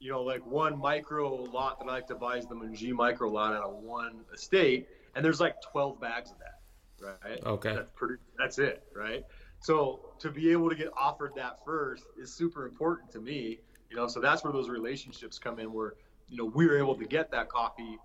you 0.00 0.10
know, 0.10 0.22
like 0.22 0.44
one 0.44 0.78
micro 0.78 1.34
lot 1.34 1.78
that 1.78 1.86
I 1.86 1.92
like 1.92 2.08
to 2.08 2.14
buy 2.14 2.36
is 2.38 2.46
the 2.46 2.54
Mungie 2.54 2.92
micro 2.92 3.30
lot 3.30 3.54
out 3.54 3.62
of 3.62 3.76
one 3.76 4.20
estate, 4.32 4.88
and 5.14 5.24
there's 5.24 5.40
like 5.40 5.62
12 5.72 6.00
bags 6.00 6.32
of 6.32 6.38
that, 6.38 7.16
right? 7.22 7.40
Okay. 7.44 7.74
That's 7.74 7.90
pretty. 7.94 8.14
That's 8.36 8.58
it, 8.58 8.82
right? 8.94 9.24
So 9.60 10.00
to 10.18 10.30
be 10.30 10.50
able 10.50 10.68
to 10.68 10.76
get 10.76 10.88
offered 10.96 11.32
that 11.36 11.64
first 11.64 12.04
is 12.20 12.34
super 12.34 12.66
important 12.66 13.12
to 13.12 13.20
me. 13.20 13.60
You 13.90 13.96
know, 13.96 14.08
so 14.08 14.20
that's 14.20 14.42
where 14.42 14.52
those 14.52 14.68
relationships 14.68 15.38
come 15.38 15.60
in, 15.60 15.72
where 15.72 15.94
you 16.28 16.36
know 16.36 16.46
we 16.46 16.66
were 16.66 16.78
able 16.78 16.96
to 16.96 17.04
get 17.04 17.30
that 17.30 17.48
coffee 17.48 17.98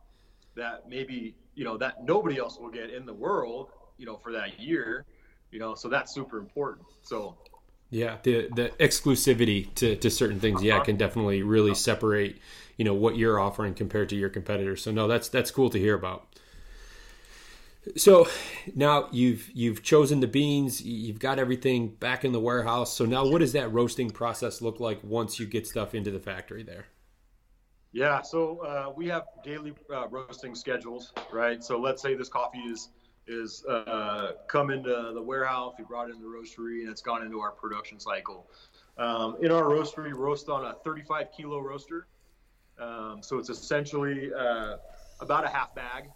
that 0.55 0.87
maybe 0.87 1.35
you 1.55 1.63
know 1.63 1.77
that 1.77 2.03
nobody 2.03 2.37
else 2.37 2.59
will 2.59 2.69
get 2.69 2.89
in 2.89 3.05
the 3.05 3.13
world 3.13 3.69
you 3.97 4.05
know 4.05 4.17
for 4.17 4.31
that 4.31 4.59
year 4.59 5.05
you 5.51 5.59
know 5.59 5.73
so 5.75 5.87
that's 5.87 6.13
super 6.13 6.37
important 6.37 6.85
so 7.01 7.37
yeah 7.89 8.17
the 8.23 8.47
the 8.55 8.69
exclusivity 8.79 9.73
to, 9.75 9.95
to 9.95 10.09
certain 10.09 10.39
things 10.39 10.61
yeah 10.63 10.79
can 10.79 10.95
definitely 10.95 11.41
really 11.41 11.73
separate 11.73 12.39
you 12.79 12.85
know 12.85 12.93
what 12.93 13.17
you're 13.17 13.37
offering 13.39 13.73
compared 13.73 14.07
to 14.07 14.15
your 14.15 14.29
competitors. 14.29 14.81
So 14.81 14.91
no 14.91 15.07
that's 15.07 15.27
that's 15.27 15.51
cool 15.51 15.69
to 15.69 15.77
hear 15.77 15.93
about. 15.93 16.25
So 17.97 18.27
now 18.73 19.09
you've 19.11 19.51
you've 19.53 19.83
chosen 19.83 20.21
the 20.21 20.27
beans 20.27 20.81
you've 20.81 21.19
got 21.19 21.39
everything 21.39 21.89
back 21.89 22.23
in 22.23 22.31
the 22.31 22.39
warehouse. 22.39 22.93
So 22.93 23.05
now 23.05 23.27
what 23.27 23.39
does 23.39 23.51
that 23.51 23.71
roasting 23.73 24.09
process 24.09 24.61
look 24.61 24.79
like 24.79 25.03
once 25.03 25.41
you 25.41 25.45
get 25.45 25.67
stuff 25.67 25.93
into 25.93 26.09
the 26.09 26.19
factory 26.19 26.63
there? 26.63 26.85
Yeah, 27.91 28.21
so 28.21 28.59
uh, 28.59 28.93
we 28.95 29.07
have 29.07 29.23
daily 29.43 29.73
uh, 29.93 30.07
roasting 30.07 30.55
schedules, 30.55 31.11
right? 31.33 31.61
So 31.61 31.77
let's 31.77 32.01
say 32.01 32.13
this 32.13 32.29
coffee 32.29 32.59
is 32.59 32.89
is 33.29 33.63
uh, 33.65 34.33
come 34.47 34.71
into 34.71 35.11
the 35.13 35.21
warehouse, 35.21 35.75
we 35.77 35.83
brought 35.83 36.09
it 36.09 36.15
in 36.15 36.21
the 36.21 36.27
roastery, 36.27 36.81
and 36.81 36.89
it's 36.89 37.01
gone 37.01 37.23
into 37.23 37.39
our 37.39 37.51
production 37.51 37.99
cycle. 37.99 38.47
Um, 38.97 39.37
in 39.41 39.51
our 39.51 39.63
roastery, 39.63 40.13
roast 40.13 40.49
on 40.49 40.65
a 40.65 40.73
35 40.83 41.27
kilo 41.35 41.59
roaster. 41.59 42.07
Um, 42.79 43.19
so 43.21 43.37
it's 43.37 43.49
essentially 43.49 44.31
uh, 44.33 44.77
about 45.21 45.45
a 45.45 45.49
half 45.49 45.75
bag, 45.75 46.09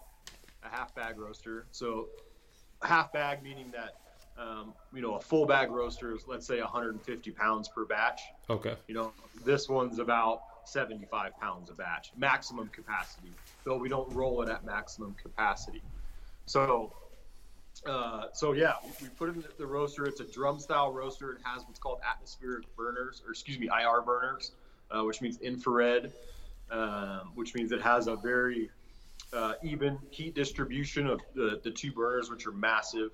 a 0.64 0.70
half 0.70 0.94
bag 0.96 1.18
roaster. 1.18 1.66
So 1.72 2.08
half 2.82 3.14
bag 3.14 3.44
meaning 3.44 3.72
that 3.72 3.96
um, 4.42 4.74
you 4.94 5.02
know 5.02 5.16
a 5.16 5.20
full 5.22 5.46
bag 5.46 5.72
roaster 5.72 6.16
is 6.16 6.24
let's 6.28 6.48
say 6.48 6.60
150 6.60 7.32
pounds 7.32 7.70
per 7.70 7.86
batch. 7.86 8.22
Okay. 8.50 8.76
You 8.88 8.96
know 8.96 9.14
this 9.46 9.70
one's 9.70 10.00
about 10.00 10.42
75 10.66 11.38
pounds 11.40 11.70
a 11.70 11.74
batch, 11.74 12.12
maximum 12.18 12.70
capacity, 12.70 13.32
though 13.64 13.78
we 13.78 13.90
don't 13.90 14.12
roll 14.14 14.42
it 14.42 14.50
at 14.50 14.66
maximum 14.66 15.16
capacity. 15.22 15.82
So, 16.46 16.94
uh, 17.86 18.26
so 18.34 18.54
yeah, 18.54 18.74
we 19.02 19.08
put 19.10 19.30
it 19.30 19.36
in 19.36 19.44
the 19.58 19.66
roaster. 19.66 20.06
It's 20.06 20.20
a 20.20 20.26
drum 20.26 20.60
style 20.60 20.92
roaster. 20.92 21.32
It 21.34 21.40
has 21.44 21.64
what's 21.66 21.80
called 21.80 22.00
atmospheric 22.10 22.64
burners, 22.76 23.22
or 23.26 23.32
excuse 23.32 23.60
me, 23.60 23.68
IR 23.68 24.02
burners, 24.02 24.52
uh, 24.92 25.04
which 25.04 25.22
means 25.22 25.40
infrared, 25.42 26.14
um, 26.72 27.32
which 27.36 27.54
means 27.56 27.72
it 27.72 27.82
has 27.82 28.08
a 28.08 28.16
very 28.16 28.70
uh, 29.34 29.54
even 29.64 29.98
heat 30.12 30.36
distribution 30.36 31.08
of 31.08 31.22
the, 31.36 31.60
the 31.64 31.72
two 31.72 31.92
burners, 31.92 32.30
which 32.30 32.46
are 32.48 32.52
massive. 32.52 33.12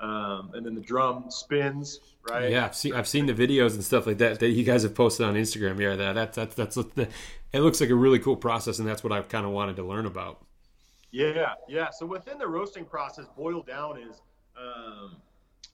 Um, 0.00 0.52
and 0.54 0.64
then 0.64 0.76
the 0.76 0.80
drum 0.80 1.24
spins, 1.28 1.98
right? 2.28 2.52
Yeah, 2.52 2.66
I've 2.66 2.76
seen 2.76 2.94
I've 2.94 3.08
seen 3.08 3.26
the 3.26 3.34
videos 3.34 3.74
and 3.74 3.82
stuff 3.82 4.06
like 4.06 4.18
that 4.18 4.38
that 4.38 4.50
you 4.50 4.62
guys 4.62 4.84
have 4.84 4.94
posted 4.94 5.26
on 5.26 5.34
Instagram. 5.34 5.80
Yeah, 5.80 5.96
that 5.96 6.14
that's 6.14 6.36
that's 6.36 6.76
that's 6.76 6.76
it 7.52 7.60
looks 7.60 7.80
like 7.80 7.90
a 7.90 7.96
really 7.96 8.20
cool 8.20 8.36
process, 8.36 8.78
and 8.78 8.86
that's 8.86 9.02
what 9.02 9.12
I've 9.12 9.28
kind 9.28 9.44
of 9.44 9.50
wanted 9.50 9.74
to 9.76 9.82
learn 9.82 10.06
about. 10.06 10.40
Yeah, 11.10 11.54
yeah. 11.68 11.90
So 11.90 12.06
within 12.06 12.38
the 12.38 12.46
roasting 12.46 12.84
process, 12.84 13.26
boiled 13.36 13.66
down 13.66 13.98
is 13.98 14.20
um, 14.56 15.16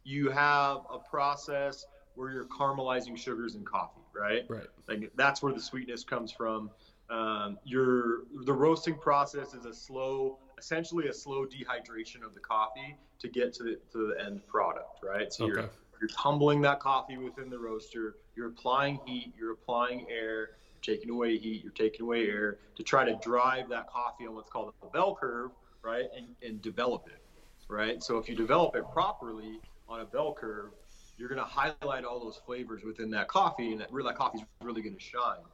you 0.04 0.30
have 0.30 0.82
a 0.92 0.98
process 0.98 1.86
where 2.14 2.30
you're 2.30 2.44
caramelizing 2.46 3.16
sugars 3.16 3.56
in 3.56 3.64
coffee, 3.64 4.02
right? 4.14 4.44
Right. 4.48 4.66
Like 4.86 5.10
that's 5.16 5.42
where 5.42 5.52
the 5.52 5.60
sweetness 5.60 6.04
comes 6.04 6.30
from. 6.30 6.70
Um, 7.10 7.58
your 7.64 8.22
the 8.44 8.52
roasting 8.52 8.94
process 8.94 9.54
is 9.54 9.66
a 9.66 9.74
slow 9.74 10.38
essentially 10.58 11.08
a 11.08 11.12
slow 11.12 11.44
dehydration 11.44 12.24
of 12.24 12.34
the 12.34 12.40
coffee 12.40 12.96
to 13.18 13.28
get 13.28 13.52
to 13.54 13.62
the, 13.62 13.78
to 13.92 14.08
the 14.08 14.24
end 14.24 14.46
product, 14.46 15.00
right? 15.02 15.32
So 15.32 15.44
okay. 15.44 15.52
you're 15.52 15.70
you're 16.00 16.08
tumbling 16.08 16.60
that 16.62 16.80
coffee 16.80 17.16
within 17.16 17.50
the 17.50 17.58
roaster. 17.58 18.16
You're 18.36 18.48
applying 18.48 19.00
heat. 19.06 19.32
You're 19.38 19.52
applying 19.52 20.06
air. 20.10 20.50
You're 20.86 20.96
taking 20.96 21.10
away 21.10 21.38
heat. 21.38 21.62
You're 21.62 21.72
taking 21.72 22.02
away 22.02 22.26
air 22.28 22.58
to 22.76 22.82
try 22.82 23.04
to 23.04 23.14
drive 23.22 23.68
that 23.70 23.88
coffee 23.88 24.26
on 24.26 24.34
what's 24.34 24.50
called 24.50 24.72
a 24.82 24.86
bell 24.86 25.16
curve, 25.18 25.50
right? 25.82 26.06
And, 26.16 26.26
and 26.42 26.60
develop 26.62 27.06
it, 27.06 27.22
right? 27.68 28.02
So 28.02 28.18
if 28.18 28.28
you 28.28 28.36
develop 28.36 28.76
it 28.76 28.84
properly 28.92 29.60
on 29.88 30.00
a 30.00 30.04
bell 30.04 30.34
curve, 30.38 30.70
you're 31.16 31.28
going 31.28 31.40
to 31.40 31.44
highlight 31.44 32.04
all 32.04 32.18
those 32.18 32.40
flavors 32.44 32.82
within 32.84 33.10
that 33.10 33.28
coffee, 33.28 33.72
and 33.72 33.80
that, 33.80 33.90
that 33.92 34.16
coffee 34.16 34.38
is 34.38 34.44
really 34.62 34.82
going 34.82 34.96
to 34.96 35.00
shine. 35.00 35.44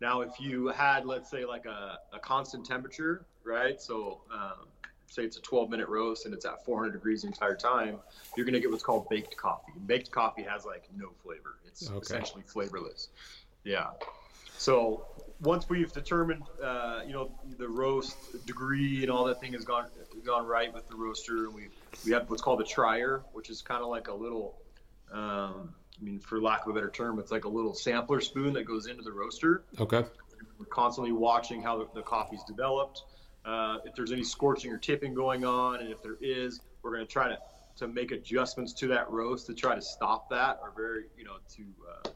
Now, 0.00 0.20
if 0.20 0.38
you 0.38 0.68
had, 0.68 1.06
let's 1.06 1.30
say, 1.30 1.44
like 1.44 1.66
a, 1.66 1.98
a 2.12 2.18
constant 2.18 2.64
temperature, 2.64 3.24
right? 3.44 3.80
So, 3.80 4.20
um, 4.32 4.68
say 5.08 5.24
it's 5.24 5.36
a 5.36 5.40
12 5.40 5.70
minute 5.70 5.88
roast 5.88 6.26
and 6.26 6.34
it's 6.34 6.44
at 6.44 6.64
400 6.64 6.92
degrees 6.92 7.22
the 7.22 7.28
entire 7.28 7.56
time, 7.56 7.98
you're 8.36 8.44
going 8.44 8.54
to 8.54 8.60
get 8.60 8.70
what's 8.70 8.82
called 8.82 9.08
baked 9.08 9.36
coffee. 9.36 9.72
Baked 9.86 10.10
coffee 10.10 10.42
has 10.42 10.64
like 10.64 10.88
no 10.96 11.10
flavor, 11.22 11.56
it's 11.66 11.88
okay. 11.88 11.98
essentially 11.98 12.42
flavorless. 12.46 13.08
Yeah. 13.64 13.90
So, 14.58 15.06
once 15.40 15.68
we've 15.68 15.92
determined, 15.92 16.42
uh, 16.62 17.00
you 17.06 17.12
know, 17.12 17.30
the 17.58 17.68
roast 17.68 18.16
degree 18.46 19.02
and 19.02 19.10
all 19.10 19.24
that 19.24 19.40
thing 19.40 19.52
has 19.52 19.64
gone 19.64 19.86
gone 20.24 20.46
right 20.46 20.72
with 20.72 20.88
the 20.88 20.96
roaster, 20.96 21.46
and 21.46 21.54
we 21.54 21.68
we 22.04 22.12
have 22.12 22.28
what's 22.30 22.42
called 22.42 22.60
a 22.60 22.64
trier, 22.64 23.22
which 23.32 23.50
is 23.50 23.62
kind 23.62 23.82
of 23.82 23.88
like 23.88 24.08
a 24.08 24.14
little 24.14 24.58
um, 25.12 25.74
I 26.00 26.04
mean, 26.04 26.18
for 26.18 26.40
lack 26.40 26.66
of 26.66 26.70
a 26.70 26.74
better 26.74 26.90
term, 26.90 27.18
it's 27.18 27.30
like 27.30 27.44
a 27.44 27.48
little 27.48 27.74
sampler 27.74 28.20
spoon 28.20 28.52
that 28.54 28.64
goes 28.64 28.86
into 28.86 29.02
the 29.02 29.12
roaster. 29.12 29.64
Okay. 29.80 30.04
We're 30.58 30.66
constantly 30.66 31.12
watching 31.12 31.62
how 31.62 31.78
the, 31.78 31.88
the 31.94 32.02
coffee's 32.02 32.42
developed. 32.44 33.02
Uh, 33.44 33.78
if 33.84 33.94
there's 33.94 34.12
any 34.12 34.24
scorching 34.24 34.72
or 34.72 34.78
tipping 34.78 35.14
going 35.14 35.44
on, 35.44 35.80
and 35.80 35.90
if 35.90 36.02
there 36.02 36.16
is, 36.20 36.60
we're 36.82 36.92
going 36.94 37.06
to 37.06 37.12
try 37.12 37.28
to 37.28 37.38
to 37.76 37.86
make 37.86 38.10
adjustments 38.10 38.72
to 38.72 38.88
that 38.88 39.10
roast 39.10 39.46
to 39.46 39.54
try 39.54 39.74
to 39.74 39.82
stop 39.82 40.30
that, 40.30 40.58
or 40.62 40.72
very, 40.74 41.04
you 41.18 41.24
know, 41.24 41.36
to 41.54 41.62
uh, 41.90 42.08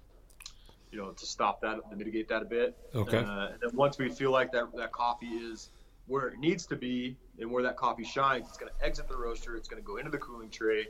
you 0.91 0.99
know, 0.99 1.11
to 1.11 1.27
stop 1.27 1.61
that, 1.61 1.79
to 1.91 1.97
mitigate 1.97 2.29
that 2.29 2.43
a 2.43 2.47
bit. 2.47 2.77
Okay. 2.95 3.19
Uh, 3.19 3.49
and 3.49 3.61
then 3.61 3.71
once 3.75 3.99
we 3.99 4.09
feel 4.09 4.31
like 4.31 4.53
that 4.53 4.75
that 4.77 4.93
coffee 4.93 5.27
is 5.27 5.71
where 6.07 6.29
it 6.29 6.39
needs 6.39 6.67
to 6.67 6.77
be 6.77 7.17
and 7.39 7.51
where 7.51 7.63
that 7.63 7.77
coffee 7.77 8.05
shines, 8.05 8.49
it's 8.49 8.59
going 8.59 8.73
to 8.77 8.85
exit 8.85 9.09
the 9.09 9.17
roaster. 9.17 9.57
It's 9.57 9.69
going 9.69 9.83
to 9.83 9.87
go 9.87 9.97
into 9.97 10.11
the 10.11 10.19
cooling 10.19 10.51
tray 10.51 10.89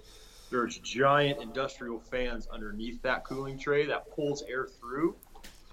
there's 0.50 0.78
giant 0.78 1.40
industrial 1.40 2.00
fans 2.00 2.48
underneath 2.52 3.00
that 3.02 3.24
cooling 3.24 3.58
tray 3.58 3.86
that 3.86 4.10
pulls 4.10 4.42
air 4.42 4.66
through, 4.66 5.14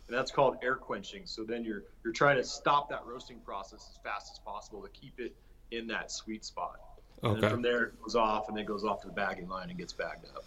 and 0.08 0.16
that's 0.16 0.32
called 0.32 0.58
air 0.62 0.76
quenching. 0.76 1.24
So 1.26 1.44
then 1.44 1.64
you're 1.64 1.84
you're 2.04 2.14
trying 2.14 2.38
to 2.38 2.44
stop 2.44 2.90
that 2.90 3.04
roasting 3.06 3.40
process 3.40 3.90
as 3.92 3.98
fast 4.04 4.32
as 4.32 4.40
possible 4.40 4.82
to 4.84 4.90
keep 4.90 5.20
it 5.20 5.36
in 5.72 5.88
that 5.88 6.12
sweet 6.12 6.46
spot. 6.46 6.80
Okay. 7.24 7.40
And 7.40 7.50
from 7.52 7.62
there 7.64 7.86
it 7.86 8.02
goes 8.02 8.16
off 8.16 8.48
and 8.48 8.56
then 8.56 8.66
goes 8.66 8.86
off 8.86 9.02
to 9.02 9.08
the 9.08 9.14
bagging 9.14 9.50
line 9.50 9.70
and 9.70 9.78
gets 9.78 9.94
bagged 9.94 10.26
up. 10.36 10.46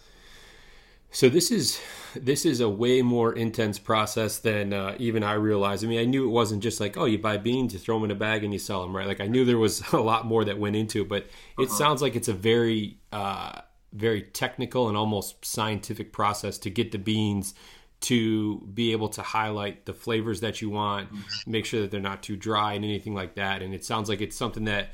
So 1.11 1.27
this 1.27 1.51
is 1.51 1.79
this 2.15 2.45
is 2.45 2.61
a 2.61 2.69
way 2.69 3.01
more 3.01 3.33
intense 3.33 3.77
process 3.79 4.39
than 4.39 4.73
uh, 4.73 4.95
even 4.97 5.23
I 5.23 5.33
realized. 5.33 5.83
I 5.83 5.87
mean, 5.87 5.99
I 5.99 6.05
knew 6.05 6.25
it 6.25 6.31
wasn't 6.31 6.63
just 6.63 6.79
like 6.79 6.95
oh, 6.97 7.05
you 7.05 7.17
buy 7.19 7.37
beans, 7.37 7.73
you 7.73 7.79
throw 7.79 7.97
them 7.97 8.05
in 8.05 8.11
a 8.11 8.15
bag, 8.15 8.43
and 8.43 8.53
you 8.53 8.59
sell 8.59 8.81
them, 8.81 8.95
right? 8.95 9.05
Like 9.05 9.19
I 9.21 9.27
knew 9.27 9.43
there 9.43 9.57
was 9.57 9.81
a 9.93 9.97
lot 9.97 10.25
more 10.25 10.45
that 10.45 10.57
went 10.57 10.75
into 10.75 11.01
it, 11.01 11.09
but 11.09 11.25
it 11.59 11.67
uh-huh. 11.67 11.77
sounds 11.77 12.01
like 12.01 12.15
it's 12.15 12.29
a 12.29 12.33
very 12.33 12.97
uh, 13.11 13.61
very 13.93 14.21
technical 14.21 14.87
and 14.87 14.95
almost 14.95 15.43
scientific 15.43 16.13
process 16.13 16.57
to 16.59 16.69
get 16.69 16.91
the 16.91 16.97
beans 16.97 17.53
to 18.01 18.59
be 18.73 18.93
able 18.93 19.09
to 19.09 19.21
highlight 19.21 19.85
the 19.85 19.93
flavors 19.93 20.39
that 20.41 20.61
you 20.61 20.69
want, 20.69 21.13
mm-hmm. 21.13 21.51
make 21.51 21.65
sure 21.65 21.81
that 21.81 21.91
they're 21.91 21.99
not 21.99 22.23
too 22.23 22.35
dry 22.35 22.73
and 22.73 22.83
anything 22.83 23.13
like 23.13 23.35
that. 23.35 23.61
And 23.61 23.75
it 23.75 23.85
sounds 23.85 24.09
like 24.09 24.21
it's 24.21 24.35
something 24.35 24.63
that 24.65 24.89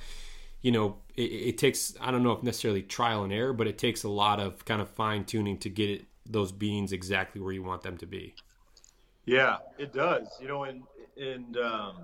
you 0.62 0.72
know 0.72 0.98
it, 1.16 1.22
it, 1.22 1.58
takes 1.58 1.96
i 2.02 2.12
don't 2.12 2.24
know 2.24 2.32
if 2.32 2.44
necessarily 2.44 2.82
trial 2.82 3.24
and 3.24 3.32
error 3.32 3.54
but 3.54 3.68
it 3.68 3.78
takes 3.78 4.04
a 4.04 4.10
lot 4.10 4.40
of 4.40 4.64
kind 4.66 4.82
of 4.82 4.90
fine 4.90 5.24
tuning 5.24 5.58
to 5.58 5.70
get 5.70 5.90
it, 5.90 6.06
those 6.30 6.52
beans 6.52 6.92
exactly 6.92 7.42
where 7.42 7.54
you 7.54 7.64
want 7.64 7.82
them 7.82 7.98
to 7.98 8.06
be. 8.06 8.36
Yeah 9.26 9.58
it 9.78 9.94
does. 9.94 10.28
You 10.42 10.48
know 10.48 10.64
and 10.64 10.84
and 11.18 11.58
um, 11.58 11.96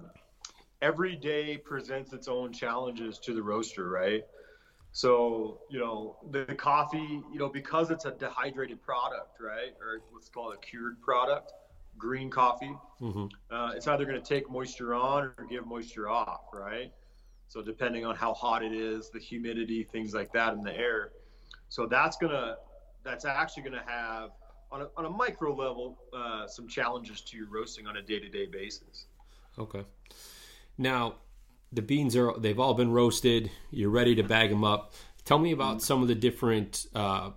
every 0.82 1.16
day 1.16 1.58
presents 1.58 2.14
its 2.14 2.28
own 2.28 2.52
challenges 2.52 3.20
to 3.20 3.34
the 3.34 3.42
roaster 3.42 3.90
right? 3.90 4.24
So 4.92 5.62
you 5.70 5.80
know 5.80 6.18
the, 6.32 6.46
the 6.46 6.56
coffee 6.56 7.22
you 7.32 7.40
know 7.40 7.50
because 7.50 7.92
it's 7.92 8.06
a 8.06 8.12
dehydrated 8.12 8.82
product 8.82 9.40
right? 9.40 9.74
Or 9.82 10.02
what's 10.12 10.30
called 10.30 10.54
a 10.54 10.58
cured 10.58 11.02
product 11.02 11.52
green 11.96 12.28
coffee 12.28 12.76
mm-hmm. 13.00 13.28
uh, 13.56 13.72
it's 13.76 13.88
either 13.88 14.04
going 14.04 14.20
to 14.20 14.28
take 14.28 14.50
moisture 14.50 14.96
on 14.96 15.26
or 15.26 15.46
give 15.48 15.68
moisture 15.68 16.10
off 16.10 16.42
right 16.52 16.92
so 17.54 17.62
depending 17.62 18.04
on 18.04 18.16
how 18.16 18.34
hot 18.34 18.64
it 18.64 18.74
is, 18.74 19.12
the 19.12 19.20
humidity, 19.20 19.84
things 19.84 20.12
like 20.12 20.34
that 20.34 20.54
in 20.54 20.64
the 20.64 20.76
air. 20.76 21.12
So 21.70 21.86
that's 21.86 22.18
gonna 22.18 22.56
that's 23.04 23.26
actually 23.26 23.62
gonna 23.62 23.84
have 23.86 24.32
on 24.72 24.82
a, 24.82 24.88
on 24.98 25.06
a 25.06 25.10
micro 25.12 25.54
level 25.54 26.00
uh, 26.18 26.48
some 26.48 26.68
challenges 26.68 27.22
to 27.22 27.38
your 27.38 27.48
roasting 27.52 27.86
on 27.86 27.98
a 27.98 28.02
day 28.02 28.20
to 28.20 28.28
day 28.28 28.48
basis. 28.48 29.06
Okay. 29.60 29.86
Now 30.80 31.18
the 31.72 31.84
beans 31.84 32.16
are 32.16 32.34
they've 32.40 32.60
all 32.60 32.74
been 32.74 32.92
roasted. 32.92 33.52
You're 33.70 33.92
ready 33.92 34.16
to 34.16 34.24
bag 34.24 34.50
them 34.50 34.64
up. 34.64 34.96
Tell 35.24 35.38
me 35.38 35.52
about 35.52 35.84
some 35.84 36.02
of 36.02 36.08
the 36.08 36.16
different. 36.16 36.88
Uh, 36.96 37.32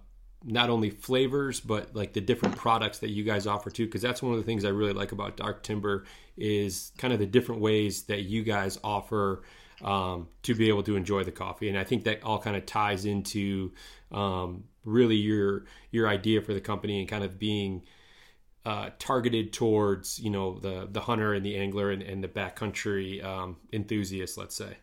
not 0.45 0.71
only 0.71 0.91
flavors 0.91 1.59
but 1.59 1.97
like 1.97 2.13
the 2.13 2.21
different 2.21 2.55
products 2.57 2.99
that 2.99 3.09
you 3.09 3.25
guys 3.25 3.49
offer 3.49 3.69
too 3.69 3.87
because 3.87 4.03
that's 4.03 4.23
one 4.23 4.33
of 4.33 4.39
the 4.39 4.45
things 4.45 4.65
i 4.65 4.69
really 4.69 4.93
like 4.93 5.11
about 5.11 5.37
dark 5.37 5.63
timber 5.63 6.05
is 6.37 6.93
kind 6.99 7.13
of 7.13 7.19
the 7.19 7.27
different 7.27 7.61
ways 7.61 8.03
that 8.03 8.21
you 8.21 8.45
guys 8.45 8.79
offer 8.85 9.43
um, 9.83 10.29
to 10.43 10.55
be 10.55 10.69
able 10.69 10.83
to 10.85 10.97
enjoy 10.97 11.25
the 11.25 11.33
coffee. 11.33 11.69
And 11.69 11.79
I 11.79 11.85
think 11.85 12.05
that 12.05 12.23
all 12.23 12.39
kind 12.39 12.57
of 12.57 12.67
ties 12.67 13.05
into 13.05 13.73
um, 14.11 14.65
really 14.85 15.17
your 15.17 15.65
your 15.91 16.09
idea 16.09 16.41
for 16.43 16.55
the 16.55 16.61
company 16.61 17.01
and 17.01 17.09
kind 17.09 17.25
of 17.25 17.39
being 17.39 17.83
uh, 18.65 18.91
targeted 18.99 19.53
towards 19.53 20.19
you 20.19 20.31
know 20.31 20.59
the 20.59 20.89
the 20.91 21.01
hunter 21.01 21.35
and 21.35 21.45
the 21.45 21.57
angler 21.57 21.91
and, 21.91 22.03
and 22.03 22.23
the 22.23 22.29
backcountry 22.29 23.25
um, 23.25 23.57
enthusiast, 23.73 24.37
let's 24.37 24.57
say. 24.57 24.77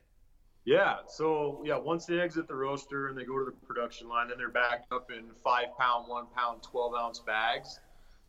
Yeah. 0.65 0.97
So 1.07 1.61
yeah, 1.65 1.77
once 1.77 2.05
they 2.05 2.19
exit 2.19 2.47
the 2.47 2.55
roaster 2.55 3.09
and 3.09 3.17
they 3.17 3.25
go 3.25 3.37
to 3.37 3.45
the 3.45 3.65
production 3.65 4.07
line, 4.07 4.29
then 4.29 4.37
they're 4.37 4.49
backed 4.49 4.91
up 4.93 5.11
in 5.11 5.25
five 5.43 5.67
pound, 5.77 6.07
one 6.07 6.27
pound, 6.35 6.63
twelve 6.63 6.93
ounce 6.95 7.19
bags. 7.19 7.79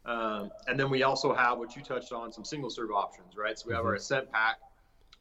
Um, 0.04 0.50
and 0.66 0.78
then 0.78 0.90
we 0.90 1.02
also 1.02 1.32
have 1.34 1.58
what 1.58 1.76
you 1.76 1.82
touched 1.82 2.12
on, 2.12 2.32
some 2.32 2.44
single 2.44 2.68
serve 2.68 2.90
options, 2.90 3.36
right? 3.36 3.58
So 3.58 3.68
we 3.68 3.74
have 3.74 3.80
mm-hmm. 3.80 3.88
our 3.88 3.94
ascent 3.94 4.30
pack, 4.30 4.58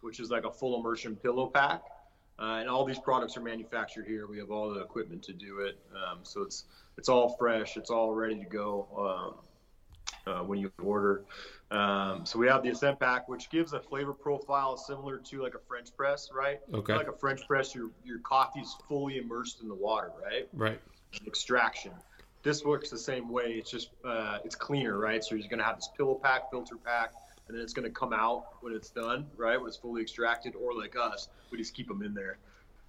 which 0.04 0.20
is 0.20 0.30
like 0.30 0.46
a 0.46 0.52
full 0.52 0.80
immersion 0.80 1.16
pillow 1.16 1.48
pack. 1.48 1.82
Uh, 2.40 2.58
and 2.60 2.70
all 2.70 2.84
these 2.84 3.00
products 3.00 3.38
are 3.38 3.42
manufactured 3.42 4.06
here. 4.08 4.28
We 4.28 4.40
have 4.40 4.50
all 4.50 4.74
the 4.74 4.82
equipment 4.82 5.24
to 5.24 5.34
do 5.34 5.60
it, 5.60 5.78
um, 5.96 6.20
so 6.24 6.42
it's 6.42 6.66
it's 6.98 7.08
all 7.08 7.36
fresh. 7.38 7.78
It's 7.78 7.92
all 7.92 8.14
ready 8.14 8.40
to 8.40 8.46
go 8.46 9.36
um, 10.28 10.34
uh, 10.34 10.44
when 10.44 10.60
you 10.60 10.72
order. 10.82 11.24
Um, 11.70 12.26
so 12.26 12.40
we 12.40 12.48
have 12.48 12.64
the 12.64 12.70
Ascent 12.70 13.00
Pack, 13.00 13.30
which 13.30 13.50
gives 13.50 13.74
a 13.74 13.80
flavor 13.80 14.14
profile 14.14 14.78
similar 14.78 15.18
to 15.18 15.42
like 15.42 15.54
a 15.54 15.60
French 15.68 15.96
press, 15.96 16.30
right? 16.34 16.60
Okay. 16.74 16.96
Like 16.96 17.08
a 17.08 17.18
French 17.18 17.48
press, 17.48 17.76
your 17.76 17.92
your 18.04 18.20
coffee's 18.20 18.76
fully 18.88 19.18
immersed 19.18 19.62
in 19.62 19.68
the 19.68 19.76
water, 19.76 20.12
right? 20.24 20.48
Right. 20.54 20.80
Extraction. 21.28 21.92
This 22.42 22.64
works 22.64 22.90
the 22.90 22.98
same 22.98 23.30
way. 23.30 23.56
It's 23.60 23.72
just 23.72 23.90
uh, 24.04 24.40
it's 24.44 24.56
cleaner, 24.56 24.98
right? 24.98 25.24
So 25.24 25.36
you're 25.36 25.48
going 25.48 25.60
to 25.60 25.66
have 25.66 25.78
this 25.78 25.90
pillow 25.96 26.16
pack, 26.16 26.52
filter 26.52 26.78
pack, 26.78 27.14
and 27.54 27.60
then 27.60 27.64
it's 27.64 27.74
going 27.74 27.88
to 27.88 27.92
come 27.92 28.14
out 28.14 28.46
when 28.62 28.74
it's 28.74 28.90
done, 28.90 29.28
right? 29.38 29.60
When 29.60 29.68
it's 29.68 29.78
fully 29.78 30.02
extracted, 30.02 30.56
or 30.56 30.74
like 30.74 30.96
us, 31.00 31.28
we 31.52 31.60
just 31.60 31.76
keep 31.76 31.88
them 31.88 32.02
in 32.02 32.16
there. 32.16 32.40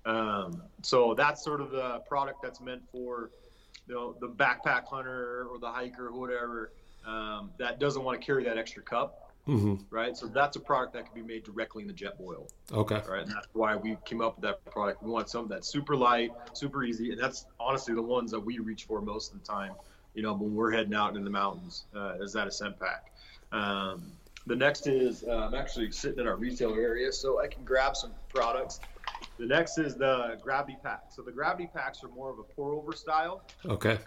Um, 0.07 0.62
so 0.81 1.12
that's 1.12 1.44
sort 1.44 1.61
of 1.61 1.70
the 1.70 1.98
product 2.09 2.40
that's 2.42 2.62
meant 2.62 2.81
for, 2.90 3.31
you 3.87 3.94
know, 3.94 4.16
the 4.20 4.29
backpack 4.29 4.87
hunter 4.87 5.46
or 5.50 5.59
the 5.59 5.70
hiker 5.70 6.07
or 6.07 6.18
whatever 6.18 6.72
um, 7.07 7.50
that 7.59 7.79
doesn't 7.79 8.03
want 8.03 8.18
to 8.18 8.24
carry 8.24 8.42
that 8.44 8.57
extra 8.57 8.83
cup, 8.83 9.35
mm-hmm. 9.46 9.74
right? 9.90 10.16
So 10.16 10.29
that's 10.29 10.57
a 10.57 10.61
product 10.61 10.94
that 10.94 11.05
can 11.05 11.14
be 11.14 11.35
made 11.35 11.44
directly 11.44 11.83
in 11.83 11.88
the 11.88 11.94
Jetboil. 11.94 12.48
Okay. 12.72 13.03
Right, 13.07 13.20
and 13.20 13.31
that's 13.31 13.48
why 13.53 13.77
we 13.77 13.98
came 14.07 14.22
up 14.22 14.37
with 14.37 14.44
that 14.44 14.64
product. 14.64 15.03
We 15.03 15.11
want 15.11 15.29
something 15.29 15.50
that's 15.50 15.68
super 15.68 15.94
light, 15.94 16.31
super 16.55 16.85
easy, 16.85 17.12
and 17.12 17.20
that's 17.20 17.44
honestly 17.61 17.94
the 17.94 18.00
ones 18.00 18.31
that 18.31 18.40
we 18.40 18.61
reach 18.61 18.85
for 18.85 19.03
most 19.03 19.35
of 19.35 19.40
the 19.40 19.46
time. 19.46 19.72
You 20.14 20.22
know, 20.22 20.33
when 20.33 20.55
we're 20.55 20.70
heading 20.70 20.94
out 20.94 21.16
in 21.16 21.24
the 21.24 21.31
mountains, 21.31 21.85
uh, 21.94 22.14
is 22.22 22.33
that 22.33 22.46
ascent 22.46 22.81
pack. 22.81 23.12
Um, 23.53 24.12
the 24.46 24.57
next 24.57 24.87
is 24.87 25.24
uh, 25.24 25.48
I'm 25.48 25.54
actually 25.54 25.90
sitting 25.90 26.20
in 26.20 26.28
our 26.28 26.37
retail 26.37 26.74
area, 26.74 27.12
so 27.12 27.40
I 27.40 27.46
can 27.46 27.64
grab 27.64 27.96
some 27.96 28.12
products. 28.28 28.80
The 29.38 29.46
next 29.46 29.78
is 29.78 29.96
the 29.96 30.38
gravity 30.42 30.76
pack. 30.83 31.04
So 31.11 31.22
the 31.22 31.33
gravity 31.33 31.68
packs 31.72 32.04
are 32.04 32.09
more 32.09 32.30
of 32.30 32.38
a 32.38 32.42
pour 32.42 32.72
over 32.72 32.92
style. 32.92 33.42
Okay. 33.64 33.98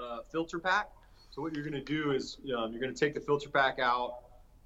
Uh, 0.00 0.18
filter 0.30 0.58
pack. 0.58 0.88
So 1.30 1.42
what 1.42 1.54
you're 1.54 1.64
going 1.64 1.72
to 1.74 1.80
do 1.80 2.12
is 2.12 2.38
um, 2.56 2.72
you're 2.72 2.80
going 2.80 2.92
to 2.92 2.98
take 2.98 3.14
the 3.14 3.20
filter 3.20 3.48
pack 3.48 3.78
out. 3.78 4.16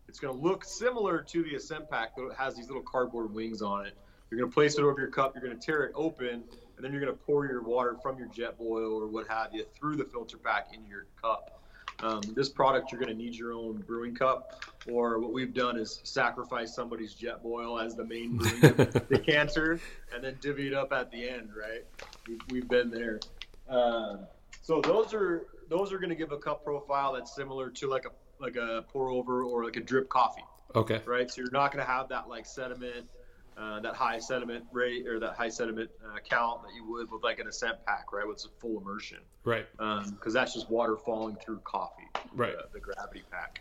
It's 0.09 0.21
going 0.21 0.37
to 0.37 0.43
look 0.43 0.65
similar 0.65 1.21
to 1.23 1.43
the 1.43 1.57
Ascent 1.57 1.91
pack, 1.91 2.13
but 2.17 2.27
it 2.27 2.37
has 2.37 2.55
these 2.55 2.69
little 2.69 2.83
cardboard 2.83 3.33
wings 3.33 3.63
on 3.63 3.87
it. 3.87 3.95
You're 4.31 4.41
going 4.41 4.51
to 4.51 4.55
place 4.55 4.79
it 4.79 4.83
over 4.83 5.01
your 5.01 5.11
cup. 5.11 5.35
You're 5.35 5.45
going 5.45 5.59
to 5.59 5.65
tear 5.65 5.85
it 5.85 5.93
open, 5.95 6.45
and 6.77 6.85
then 6.85 6.93
you're 6.93 7.01
going 7.01 7.13
to 7.13 7.25
pour 7.25 7.47
your 7.47 7.63
water 7.63 7.97
from 8.03 8.19
your 8.19 8.29
jet 8.29 8.59
Jetboil 8.59 9.01
or 9.01 9.07
what 9.07 9.29
have 9.29 9.53
you 9.53 9.65
through 9.79 9.97
the 9.97 10.05
filter 10.05 10.37
pack 10.37 10.69
into 10.73 10.89
your 10.89 11.07
cup. 11.21 11.56
Um, 12.03 12.21
this 12.35 12.49
product, 12.49 12.93
you're 12.93 13.01
going 13.01 13.17
to 13.17 13.23
need 13.23 13.35
your 13.35 13.53
own 13.53 13.83
brewing 13.87 14.15
cup, 14.15 14.65
or 14.91 15.19
what 15.19 15.33
we've 15.33 15.55
done 15.55 15.79
is 15.79 16.01
sacrifice 16.05 16.75
somebody's 16.75 17.15
Jetboil 17.15 17.85
as 17.85 17.95
the 17.95 18.05
main 18.05 18.37
brewing 18.37 18.93
decanter, 19.11 19.81
and 20.15 20.23
then 20.23 20.37
divvy 20.41 20.69
it 20.69 20.75
up 20.75 20.93
at 20.93 21.11
the 21.11 21.29
end. 21.29 21.51
Right? 21.57 21.85
We've, 22.29 22.41
we've 22.51 22.69
been 22.69 22.91
there. 22.91 23.21
Uh, 23.69 24.19
so 24.63 24.81
those 24.81 25.15
are 25.15 25.47
those 25.69 25.93
are 25.93 25.99
going 25.99 26.11
to 26.11 26.17
give 26.17 26.33
a 26.33 26.39
cup 26.39 26.65
profile 26.65 27.13
that's 27.13 27.35
similar 27.35 27.71
to 27.71 27.89
like 27.89 28.05
a 28.05 28.11
like 28.39 28.57
a 28.57 28.85
pour 28.89 29.11
over 29.11 29.45
or 29.45 29.65
like 29.65 29.77
a 29.77 29.81
drip 29.81 30.09
coffee. 30.09 30.45
Okay. 30.75 31.01
Right. 31.07 31.31
So 31.31 31.41
you're 31.41 31.51
not 31.51 31.73
going 31.73 31.85
to 31.85 31.91
have 31.91 32.09
that 32.11 32.29
like 32.29 32.45
sediment 32.45 33.09
uh, 33.57 33.81
that 33.81 33.95
high 33.95 34.19
sediment 34.19 34.65
rate 34.71 35.07
or 35.07 35.19
that 35.19 35.35
high 35.35 35.49
sediment 35.49 35.91
uh, 36.05 36.19
count 36.29 36.63
that 36.63 36.75
you 36.75 36.89
would 36.91 37.11
with 37.11 37.23
like 37.23 37.39
an 37.39 37.47
ascent 37.47 37.77
pack, 37.87 38.13
right? 38.13 38.27
With 38.27 38.45
a 38.45 38.61
full 38.61 38.81
immersion, 38.81 39.19
right? 39.45 39.67
Because 39.79 40.09
um, 40.09 40.33
that's 40.33 40.53
just 40.53 40.71
water 40.71 40.97
falling 40.97 41.37
through 41.37 41.61
coffee, 41.61 42.09
right? 42.35 42.55
The, 42.57 42.79
the 42.79 42.81
gravity 42.81 43.25
pack. 43.31 43.61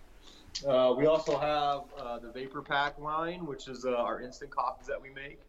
Uh, 0.67 0.93
we 0.97 1.05
also 1.05 1.37
have 1.37 1.81
uh, 1.97 2.19
the 2.19 2.31
vapor 2.31 2.61
pack 2.61 2.97
line, 2.99 3.45
which 3.45 3.67
is 3.67 3.85
uh, 3.85 3.95
our 3.95 4.21
instant 4.21 4.51
coffees 4.51 4.87
that 4.87 5.01
we 5.01 5.09
make. 5.11 5.39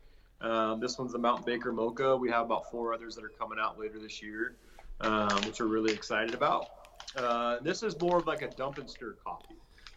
Um, 0.40 0.80
this 0.80 0.98
one's 0.98 1.12
the 1.12 1.18
Mountain 1.18 1.44
Baker 1.44 1.72
Mocha. 1.72 2.16
We 2.16 2.30
have 2.30 2.44
about 2.44 2.70
four 2.70 2.92
others 2.92 3.14
that 3.16 3.24
are 3.24 3.32
coming 3.38 3.58
out 3.60 3.78
later 3.78 3.98
this 3.98 4.22
year, 4.22 4.56
um, 5.00 5.28
which 5.42 5.60
we're 5.60 5.66
really 5.66 5.92
excited 5.92 6.34
about. 6.34 6.68
this 7.62 7.82
is 7.82 7.98
more 8.00 8.18
of 8.18 8.26
like 8.26 8.42
a 8.42 8.48
dump 8.48 8.78
and 8.78 8.88
stir 8.88 9.16
coffee. 9.24 9.56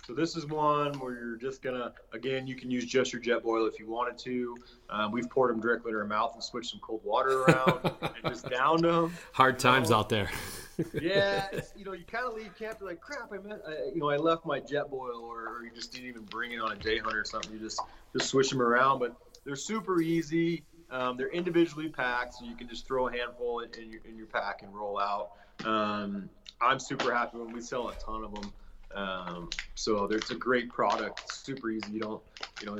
So 0.10 0.16
this 0.16 0.36
is 0.36 0.48
one 0.48 0.94
where 0.94 1.14
you're 1.14 1.36
just 1.36 1.62
gonna, 1.62 1.94
again, 2.14 2.48
you 2.48 2.56
can 2.56 2.72
use 2.72 2.84
just 2.84 3.14
your 3.14 3.22
jet 3.22 3.44
Jetboil 3.44 3.72
if 3.72 3.80
you 3.80 3.88
wanted 3.88 4.18
to. 4.18 4.58
Um, 4.90 5.12
we've 5.12 5.30
poured 5.30 5.52
them 5.52 5.62
directly 5.62 5.92
in 5.92 5.98
our 5.98 6.04
mouth 6.04 6.32
and 6.34 6.44
switched 6.44 6.72
some 6.72 6.80
cold 6.80 7.02
water 7.04 7.44
around 7.44 7.80
and 8.02 8.12
just 8.28 8.50
downed 8.50 8.84
them. 8.84 9.14
Hard 9.34 9.60
times 9.60 9.92
out 9.92 10.10
there. 10.10 10.32
yeah, 11.00 11.46
you 11.78 11.86
know, 11.86 11.92
you 11.92 12.06
kind 12.06 12.26
of 12.26 12.34
leave 12.34 12.58
camp, 12.58 12.78
you're 12.80 12.90
like, 12.90 13.00
crap, 13.00 13.32
I 13.32 13.38
meant, 13.38 13.62
I, 13.68 13.92
you 13.94 14.00
know, 14.00 14.10
I 14.10 14.18
left 14.18 14.48
my 14.48 14.60
Jetboil, 14.60 15.22
or, 15.22 15.48
or 15.48 15.64
you 15.64 15.70
just 15.76 15.94
didn't 15.94 16.08
even 16.08 16.24
bring 16.24 16.54
it 16.54 16.60
on 16.60 16.72
a 16.72 16.76
day 16.76 16.98
hunt 16.98 17.16
or 17.16 17.24
something. 17.24 17.54
You 17.54 17.60
just 17.60 17.80
just 18.12 18.32
switch 18.32 18.50
them 18.50 18.64
around, 18.64 18.98
but 18.98 19.16
they're 19.46 19.56
super 19.56 20.02
easy. 20.02 20.64
Um, 20.90 21.18
they're 21.18 21.30
individually 21.30 21.88
packed, 21.88 22.34
so 22.34 22.46
you 22.46 22.56
can 22.56 22.68
just 22.68 22.88
throw 22.88 23.10
a 23.10 23.12
handful 23.12 23.60
in, 23.60 23.70
in, 23.80 23.92
your, 23.92 24.02
in 24.06 24.18
your 24.18 24.26
pack 24.26 24.64
and 24.64 24.74
roll 24.74 25.00
out. 25.00 25.34
Um, 25.64 26.32
I'm 26.60 26.80
super 26.80 27.14
happy 27.14 27.38
when 27.38 27.54
we 27.54 27.62
sell 27.62 27.90
a 27.90 27.94
ton 27.94 28.24
of 28.24 28.34
them. 28.34 28.52
Um, 28.96 29.50
so 29.76 30.06
it's 30.06 30.32
a 30.32 30.36
great 30.36 30.70
product, 30.70 31.32
super 31.32 31.70
easy. 31.70 31.92
You 31.92 32.00
don't, 32.00 32.22
you 32.62 32.68
know, 32.68 32.78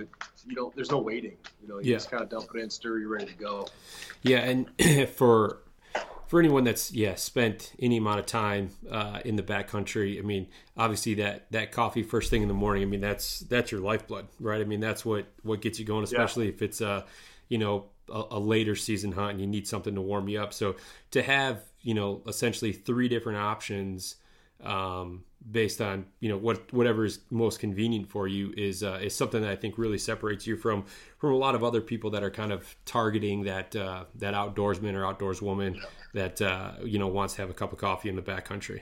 you 0.48 0.56
don't. 0.56 0.76
There's 0.76 0.92
no 0.92 1.00
waiting. 1.00 1.38
You 1.62 1.68
know, 1.68 1.80
you 1.80 1.92
yeah. 1.92 1.96
just 1.98 2.10
kind 2.10 2.24
of 2.24 2.30
dump 2.30 2.50
it 2.56 2.60
in, 2.60 2.70
stir, 2.70 3.00
you're 3.00 3.10
ready 3.10 3.28
to 3.28 3.38
go. 3.38 3.68
Yeah, 4.24 4.40
and 4.40 5.10
for 5.16 5.60
for 6.28 6.40
anyone 6.40 6.64
that's 6.64 6.92
yeah 6.92 7.16
spent 7.16 7.74
any 7.80 7.98
amount 7.98 8.20
of 8.20 8.26
time 8.26 8.70
uh, 8.90 9.20
in 9.26 9.36
the 9.36 9.44
backcountry, 9.44 10.20
I 10.20 10.22
mean, 10.22 10.48
obviously 10.78 11.16
that 11.16 11.52
that 11.52 11.72
coffee 11.72 12.04
first 12.04 12.30
thing 12.30 12.42
in 12.42 12.48
the 12.48 12.54
morning. 12.54 12.84
I 12.84 12.86
mean, 12.86 13.02
that's 13.02 13.40
that's 13.42 13.72
your 13.72 13.82
lifeblood, 13.82 14.28
right? 14.40 14.62
I 14.62 14.64
mean, 14.64 14.80
that's 14.80 15.06
what 15.06 15.28
what 15.44 15.62
gets 15.62 15.80
you 15.80 15.86
going, 15.86 16.04
especially 16.04 16.46
yeah. 16.46 16.54
if 16.54 16.62
it's 16.62 16.82
a 16.82 17.06
you 17.50 17.58
know 17.58 17.86
a, 18.12 18.24
a, 18.32 18.40
later 18.40 18.76
season 18.76 19.12
hunt 19.12 19.32
and 19.32 19.42
you 19.42 19.48
need 19.48 19.68
something 19.68 19.96
to 19.96 20.02
warm 20.02 20.28
you 20.28 20.42
up. 20.42 20.54
So 20.54 20.76
to 21.12 21.22
have 21.22 21.64
you 21.82 21.94
know 21.94 22.22
essentially 22.28 22.74
three 22.74 23.10
different 23.10 23.40
options 23.40 24.16
um, 24.64 25.24
based 25.52 25.82
on 25.82 26.06
you 26.20 26.30
know 26.30 26.38
what 26.38 26.72
whatever 26.74 27.06
is 27.06 27.20
most 27.30 27.60
convenient 27.60 28.10
for 28.10 28.28
you 28.28 28.54
is 28.58 28.84
uh, 28.84 29.00
is 29.02 29.16
something 29.16 29.42
that 29.42 29.50
I 29.50 29.56
think 29.56 29.78
really 29.78 29.98
separates 29.98 30.46
you 30.46 30.58
from 30.58 30.86
from 31.18 31.34
a 31.34 31.38
lot 31.38 31.56
of 31.56 31.64
other 31.64 31.82
people 31.82 32.10
that 32.12 32.24
are 32.24 32.32
kind 32.32 32.52
of 32.52 32.76
targeting 32.86 33.44
that 33.44 33.76
uh, 33.76 34.06
that 34.16 34.34
outdoorsman 34.34 34.94
or 34.94 35.06
outdoors 35.06 35.42
woman 35.42 35.80
that 36.14 36.42
uh, 36.42 36.72
you 36.84 37.00
know 37.00 37.08
wants 37.08 37.36
to 37.36 37.42
have 37.42 37.50
a 37.50 37.54
cup 37.54 37.72
of 37.72 37.80
coffee 37.80 38.10
in 38.10 38.16
the 38.16 38.22
backcountry. 38.22 38.82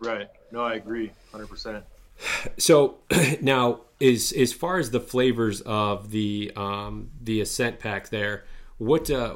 Right. 0.00 0.28
No, 0.52 0.60
I 0.60 0.74
agree, 0.74 1.12
hundred 1.32 1.48
percent. 1.48 1.84
So 2.58 2.98
now, 3.40 3.82
is 4.00 4.32
as 4.32 4.52
far 4.52 4.78
as 4.78 4.90
the 4.90 5.00
flavors 5.00 5.60
of 5.62 6.10
the 6.10 6.52
um, 6.56 7.10
the 7.20 7.40
Ascent 7.40 7.78
pack 7.78 8.08
there, 8.08 8.44
what 8.78 9.10
uh, 9.10 9.34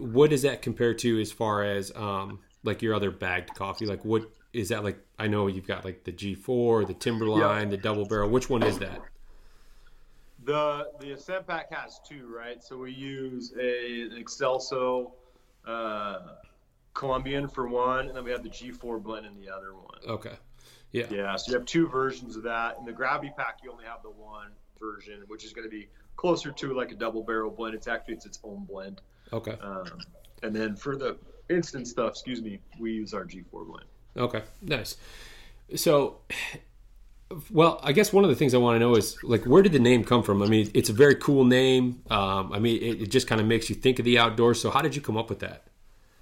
what 0.00 0.30
does 0.30 0.42
that 0.42 0.62
compare 0.62 0.94
to 0.94 1.20
as 1.20 1.32
far 1.32 1.64
as 1.64 1.92
um, 1.94 2.40
like 2.62 2.82
your 2.82 2.94
other 2.94 3.10
bagged 3.10 3.54
coffee? 3.54 3.86
Like 3.86 4.04
what 4.04 4.30
is 4.54 4.68
that 4.68 4.84
like? 4.84 4.98
I 5.18 5.26
know 5.26 5.48
you've 5.48 5.66
got 5.66 5.84
like 5.84 6.04
the 6.04 6.12
G4, 6.12 6.86
the 6.86 6.94
Timberline, 6.94 7.68
the 7.68 7.76
double 7.76 8.06
barrel. 8.06 8.30
Which 8.30 8.48
one 8.48 8.62
is 8.62 8.78
that? 8.78 9.00
The 10.44 10.88
the 11.00 11.12
Ascent 11.12 11.46
pack 11.46 11.72
has 11.72 12.00
two, 12.08 12.32
right? 12.34 12.62
So 12.62 12.78
we 12.78 12.92
use 12.92 13.52
a 13.58 14.08
Excelso 14.16 15.12
uh, 15.66 16.18
Colombian 16.94 17.48
for 17.48 17.66
one, 17.68 18.06
and 18.06 18.16
then 18.16 18.24
we 18.24 18.30
have 18.30 18.42
the 18.42 18.48
G4 18.48 19.02
blend 19.02 19.26
in 19.26 19.34
the 19.40 19.50
other 19.50 19.74
one. 19.74 19.98
Okay. 20.06 20.34
Yeah. 20.92 21.06
Yeah. 21.10 21.36
So 21.36 21.52
you 21.52 21.58
have 21.58 21.66
two 21.66 21.88
versions 21.88 22.36
of 22.36 22.44
that. 22.44 22.76
In 22.78 22.84
the 22.84 22.92
Gravity 22.92 23.32
pack, 23.36 23.58
you 23.62 23.72
only 23.72 23.84
have 23.84 24.02
the 24.02 24.10
one 24.10 24.48
version, 24.78 25.22
which 25.26 25.44
is 25.44 25.52
going 25.52 25.68
to 25.68 25.70
be 25.70 25.88
closer 26.16 26.52
to 26.52 26.74
like 26.74 26.92
a 26.92 26.94
double 26.94 27.22
barrel 27.22 27.50
blend. 27.50 27.74
It's 27.74 27.88
actually 27.88 28.14
it's 28.14 28.26
its 28.26 28.38
own 28.44 28.64
blend. 28.64 29.00
Okay. 29.32 29.56
Um, 29.60 29.98
and 30.42 30.54
then 30.54 30.76
for 30.76 30.96
the 30.96 31.16
instant 31.48 31.88
stuff, 31.88 32.10
excuse 32.10 32.42
me, 32.42 32.60
we 32.78 32.92
use 32.92 33.14
our 33.14 33.24
G4 33.24 33.66
blend. 33.66 33.86
Okay, 34.16 34.42
nice. 34.62 34.96
So, 35.76 36.18
well, 37.50 37.80
I 37.82 37.92
guess 37.92 38.12
one 38.12 38.24
of 38.24 38.30
the 38.30 38.36
things 38.36 38.54
I 38.54 38.58
want 38.58 38.76
to 38.76 38.78
know 38.78 38.94
is 38.94 39.22
like, 39.24 39.44
where 39.44 39.62
did 39.62 39.72
the 39.72 39.78
name 39.78 40.04
come 40.04 40.22
from? 40.22 40.42
I 40.42 40.46
mean, 40.46 40.70
it's 40.74 40.88
a 40.88 40.92
very 40.92 41.16
cool 41.16 41.44
name. 41.44 42.02
Um, 42.10 42.52
I 42.52 42.58
mean, 42.58 42.80
it, 42.82 43.02
it 43.02 43.10
just 43.10 43.26
kind 43.26 43.40
of 43.40 43.46
makes 43.46 43.68
you 43.68 43.76
think 43.76 43.98
of 43.98 44.04
the 44.04 44.18
outdoors. 44.18 44.60
So, 44.60 44.70
how 44.70 44.82
did 44.82 44.94
you 44.94 45.02
come 45.02 45.16
up 45.16 45.28
with 45.28 45.40
that? 45.40 45.64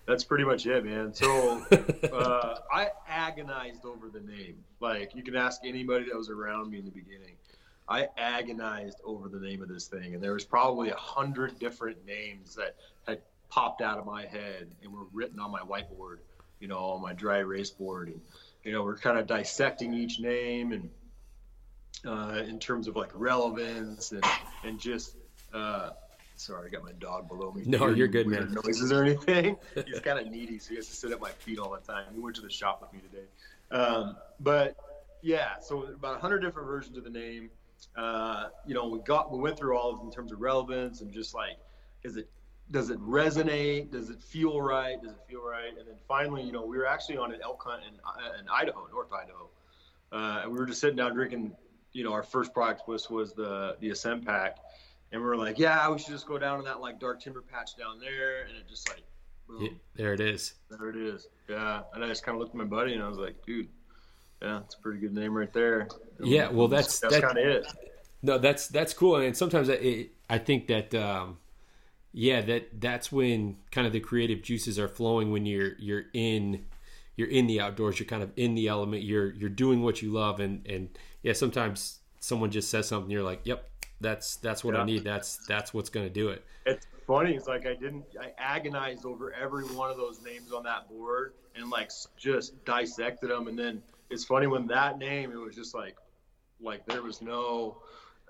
That's 0.06 0.24
pretty 0.24 0.44
much 0.44 0.66
it, 0.66 0.84
man. 0.84 1.12
So, 1.12 1.64
uh, 2.12 2.56
I 2.72 2.88
agonized 3.08 3.84
over 3.84 4.08
the 4.08 4.20
name. 4.20 4.56
Like, 4.80 5.14
you 5.14 5.22
can 5.22 5.36
ask 5.36 5.60
anybody 5.64 6.06
that 6.06 6.16
was 6.16 6.30
around 6.30 6.70
me 6.70 6.78
in 6.78 6.84
the 6.84 6.90
beginning. 6.90 7.36
I 7.88 8.08
agonized 8.16 9.00
over 9.04 9.28
the 9.28 9.38
name 9.38 9.62
of 9.62 9.68
this 9.68 9.86
thing, 9.86 10.14
and 10.14 10.22
there 10.22 10.32
was 10.32 10.44
probably 10.44 10.90
a 10.90 10.96
hundred 10.96 11.58
different 11.58 12.04
names 12.06 12.54
that 12.54 12.76
had 13.06 13.20
popped 13.48 13.82
out 13.82 13.98
of 13.98 14.06
my 14.06 14.24
head 14.24 14.74
and 14.82 14.92
were 14.92 15.04
written 15.12 15.38
on 15.38 15.50
my 15.50 15.60
whiteboard 15.60 16.18
you 16.62 16.68
know, 16.68 16.78
on 16.78 17.02
my 17.02 17.12
dry 17.12 17.38
erase 17.38 17.70
board. 17.70 18.08
And, 18.08 18.20
you 18.62 18.72
know, 18.72 18.84
we're 18.84 18.96
kind 18.96 19.18
of 19.18 19.26
dissecting 19.26 19.92
each 19.92 20.20
name 20.20 20.72
and 20.72 20.88
uh, 22.06 22.42
in 22.44 22.58
terms 22.60 22.86
of 22.86 22.94
like 22.94 23.10
relevance 23.14 24.12
and, 24.12 24.24
and 24.62 24.78
just, 24.78 25.16
uh, 25.52 25.90
sorry, 26.36 26.68
I 26.68 26.70
got 26.70 26.84
my 26.84 26.92
dog 26.92 27.28
below 27.28 27.50
me. 27.50 27.64
No, 27.66 27.88
you're 27.88 28.06
good, 28.06 28.28
man. 28.28 28.54
Noises 28.64 28.92
or 28.92 29.02
anything. 29.02 29.56
He's 29.86 29.98
kind 30.00 30.20
of 30.20 30.28
needy, 30.28 30.60
so 30.60 30.70
he 30.70 30.76
has 30.76 30.86
to 30.86 30.94
sit 30.94 31.10
at 31.10 31.20
my 31.20 31.30
feet 31.30 31.58
all 31.58 31.72
the 31.72 31.92
time. 31.92 32.04
He 32.14 32.20
went 32.20 32.36
to 32.36 32.42
the 32.42 32.50
shop 32.50 32.80
with 32.80 32.92
me 32.92 33.00
today. 33.10 33.26
Um, 33.72 34.16
but 34.38 34.76
yeah, 35.20 35.58
so 35.60 35.82
about 35.82 36.10
a 36.10 36.20
100 36.20 36.38
different 36.38 36.68
versions 36.68 36.96
of 36.96 37.02
the 37.02 37.10
name. 37.10 37.50
Uh, 37.96 38.48
you 38.64 38.74
know, 38.74 38.86
we 38.86 39.00
got 39.00 39.32
we 39.32 39.40
went 39.40 39.58
through 39.58 39.76
all 39.76 39.90
of 39.90 39.98
them 39.98 40.06
in 40.06 40.12
terms 40.12 40.30
of 40.30 40.40
relevance 40.40 41.00
and 41.00 41.12
just 41.12 41.34
like, 41.34 41.56
is 42.04 42.16
it 42.16 42.28
does 42.70 42.90
it 42.90 42.98
resonate? 43.00 43.90
Does 43.90 44.08
it 44.08 44.22
feel 44.22 44.60
right? 44.60 45.00
Does 45.02 45.12
it 45.12 45.20
feel 45.28 45.42
right? 45.42 45.76
And 45.78 45.86
then 45.86 45.96
finally, 46.08 46.42
you 46.42 46.52
know, 46.52 46.64
we 46.64 46.78
were 46.78 46.86
actually 46.86 47.18
on 47.18 47.32
an 47.32 47.40
elk 47.42 47.62
hunt 47.66 47.82
in, 47.86 47.94
uh, 48.04 48.38
in 48.40 48.48
Idaho, 48.48 48.86
North 48.90 49.12
Idaho, 49.12 49.48
uh, 50.10 50.42
and 50.42 50.52
we 50.52 50.58
were 50.58 50.66
just 50.66 50.80
sitting 50.80 50.96
down 50.96 51.14
drinking. 51.14 51.52
You 51.92 52.04
know, 52.04 52.12
our 52.12 52.22
first 52.22 52.54
product 52.54 52.88
was 52.88 53.10
was 53.10 53.34
the 53.34 53.76
the 53.80 53.90
Ascent 53.90 54.24
pack, 54.24 54.56
and 55.10 55.20
we 55.20 55.26
were 55.26 55.36
like, 55.36 55.58
yeah, 55.58 55.90
we 55.90 55.98
should 55.98 56.12
just 56.12 56.26
go 56.26 56.38
down 56.38 56.58
to 56.58 56.64
that 56.64 56.80
like 56.80 56.98
dark 56.98 57.20
timber 57.20 57.42
patch 57.42 57.76
down 57.76 58.00
there, 58.00 58.44
and 58.44 58.56
it 58.56 58.66
just 58.66 58.88
like, 58.88 59.02
boom, 59.46 59.62
yeah, 59.62 59.70
there 59.94 60.14
it 60.14 60.20
is. 60.20 60.54
There 60.70 60.88
it 60.88 60.96
is. 60.96 61.28
Yeah, 61.50 61.82
and 61.92 62.02
I 62.02 62.08
just 62.08 62.24
kind 62.24 62.36
of 62.36 62.40
looked 62.40 62.54
at 62.54 62.58
my 62.58 62.64
buddy 62.64 62.94
and 62.94 63.02
I 63.02 63.08
was 63.08 63.18
like, 63.18 63.44
dude, 63.44 63.68
yeah, 64.40 64.60
it's 64.60 64.74
a 64.74 64.78
pretty 64.78 65.00
good 65.00 65.12
name 65.12 65.36
right 65.36 65.52
there. 65.52 65.88
Yeah, 66.20 66.48
well, 66.48 66.68
that's 66.68 67.00
that's, 67.00 67.14
that's 67.14 67.26
kind 67.26 67.36
of 67.36 67.44
it. 67.44 67.66
No, 68.22 68.38
that's 68.38 68.68
that's 68.68 68.94
cool, 68.94 69.16
and 69.16 69.36
sometimes 69.36 69.68
I, 69.68 70.06
I 70.30 70.38
think 70.38 70.68
that. 70.68 70.94
Um, 70.94 71.36
yeah, 72.12 72.40
that 72.42 72.80
that's 72.80 73.10
when 73.10 73.56
kind 73.70 73.86
of 73.86 73.92
the 73.92 74.00
creative 74.00 74.42
juices 74.42 74.78
are 74.78 74.88
flowing 74.88 75.30
when 75.30 75.46
you're 75.46 75.72
you're 75.78 76.04
in 76.12 76.64
you're 77.16 77.28
in 77.28 77.46
the 77.46 77.60
outdoors, 77.60 77.98
you're 77.98 78.06
kind 78.06 78.22
of 78.22 78.30
in 78.36 78.54
the 78.54 78.68
element, 78.68 79.02
you're 79.02 79.32
you're 79.32 79.50
doing 79.50 79.82
what 79.82 80.02
you 80.02 80.12
love 80.12 80.40
and 80.40 80.66
and 80.66 80.90
yeah, 81.22 81.32
sometimes 81.32 82.00
someone 82.20 82.50
just 82.50 82.70
says 82.70 82.88
something 82.88 83.10
you're 83.10 83.22
like, 83.22 83.40
"Yep, 83.44 83.68
that's 84.00 84.36
that's 84.36 84.62
what 84.62 84.74
yeah. 84.74 84.82
I 84.82 84.84
need. 84.84 85.04
That's 85.04 85.38
that's 85.46 85.72
what's 85.72 85.90
going 85.90 86.06
to 86.06 86.12
do 86.12 86.28
it." 86.28 86.44
It's 86.66 86.86
funny. 87.06 87.34
It's 87.34 87.46
like 87.48 87.66
I 87.66 87.74
didn't 87.74 88.04
I 88.20 88.32
agonized 88.38 89.06
over 89.06 89.32
every 89.32 89.64
one 89.64 89.90
of 89.90 89.96
those 89.96 90.22
names 90.22 90.52
on 90.52 90.64
that 90.64 90.88
board 90.88 91.32
and 91.56 91.70
like 91.70 91.90
just 92.16 92.64
dissected 92.64 93.30
them 93.30 93.48
and 93.48 93.58
then 93.58 93.82
it's 94.10 94.24
funny 94.24 94.46
when 94.46 94.66
that 94.66 94.98
name 94.98 95.32
it 95.32 95.36
was 95.36 95.54
just 95.54 95.74
like 95.74 95.96
like 96.60 96.84
there 96.86 97.02
was 97.02 97.20
no 97.20 97.78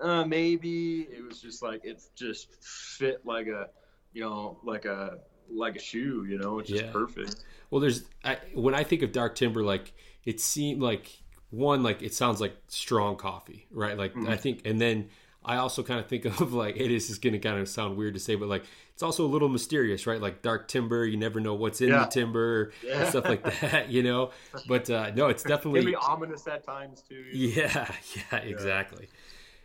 uh, 0.03 0.25
maybe. 0.25 1.03
It 1.03 1.25
was 1.25 1.41
just 1.41 1.63
like 1.63 1.85
it 1.85 2.03
just 2.15 2.49
fit 2.63 3.25
like 3.25 3.47
a 3.47 3.69
you 4.13 4.23
know 4.23 4.59
like 4.63 4.85
a 4.85 5.19
like 5.51 5.77
a 5.77 5.81
shoe 5.81 6.25
you 6.29 6.39
know? 6.39 6.59
It's 6.59 6.71
just 6.71 6.85
yeah. 6.85 6.93
perfect. 6.93 7.37
Well 7.71 7.81
there's 7.81 8.05
I, 8.25 8.39
when 8.55 8.75
i 8.75 8.85
think 8.85 9.03
of 9.03 9.13
dark 9.13 9.35
timber 9.35 9.63
like 9.63 9.95
it 10.25 10.41
seemed 10.41 10.83
like 10.83 11.11
one 11.51 11.83
like 11.83 12.03
it 12.03 12.15
sounds 12.15 12.41
like 12.41 12.55
strong 12.69 13.17
coffee 13.17 13.67
right? 13.71 13.97
Like 13.97 14.13
mm-hmm. 14.13 14.29
i 14.29 14.37
think 14.37 14.63
and 14.67 14.81
then 14.81 15.09
i 15.45 15.57
also 15.57 15.83
kind 15.83 15.99
of 15.99 16.07
think 16.07 16.25
of 16.41 16.53
like 16.53 16.77
hey 16.77 16.89
this 16.89 17.11
is 17.11 17.19
going 17.19 17.33
to 17.33 17.39
kind 17.39 17.59
of 17.59 17.69
sound 17.69 17.97
weird 17.97 18.15
to 18.15 18.21
say 18.21 18.35
but 18.35 18.49
like 18.49 18.65
it's 18.93 19.03
also 19.03 19.25
a 19.25 19.29
little 19.29 19.49
mysterious 19.49 20.07
right? 20.07 20.21
Like 20.21 20.43
dark 20.43 20.69
timber 20.69 21.07
you 21.07 21.17
never 21.17 21.41
know 21.41 21.55
what's 21.55 21.81
in 21.81 21.89
yeah. 21.89 22.01
the 22.01 22.11
timber 22.11 22.73
yeah. 22.85 23.01
and 23.01 23.09
stuff 23.09 23.25
like 23.25 23.61
that 23.61 23.89
you 23.91 24.03
know? 24.03 24.31
But 24.69 24.91
uh 24.91 25.11
no 25.15 25.29
it's 25.29 25.43
definitely 25.43 25.81
it 25.81 25.85
can 25.85 25.93
be 25.93 25.97
ominous 25.97 26.47
at 26.47 26.65
times 26.65 27.03
too 27.09 27.25
yeah 27.33 27.91
yeah 28.33 28.39
exactly 28.39 29.09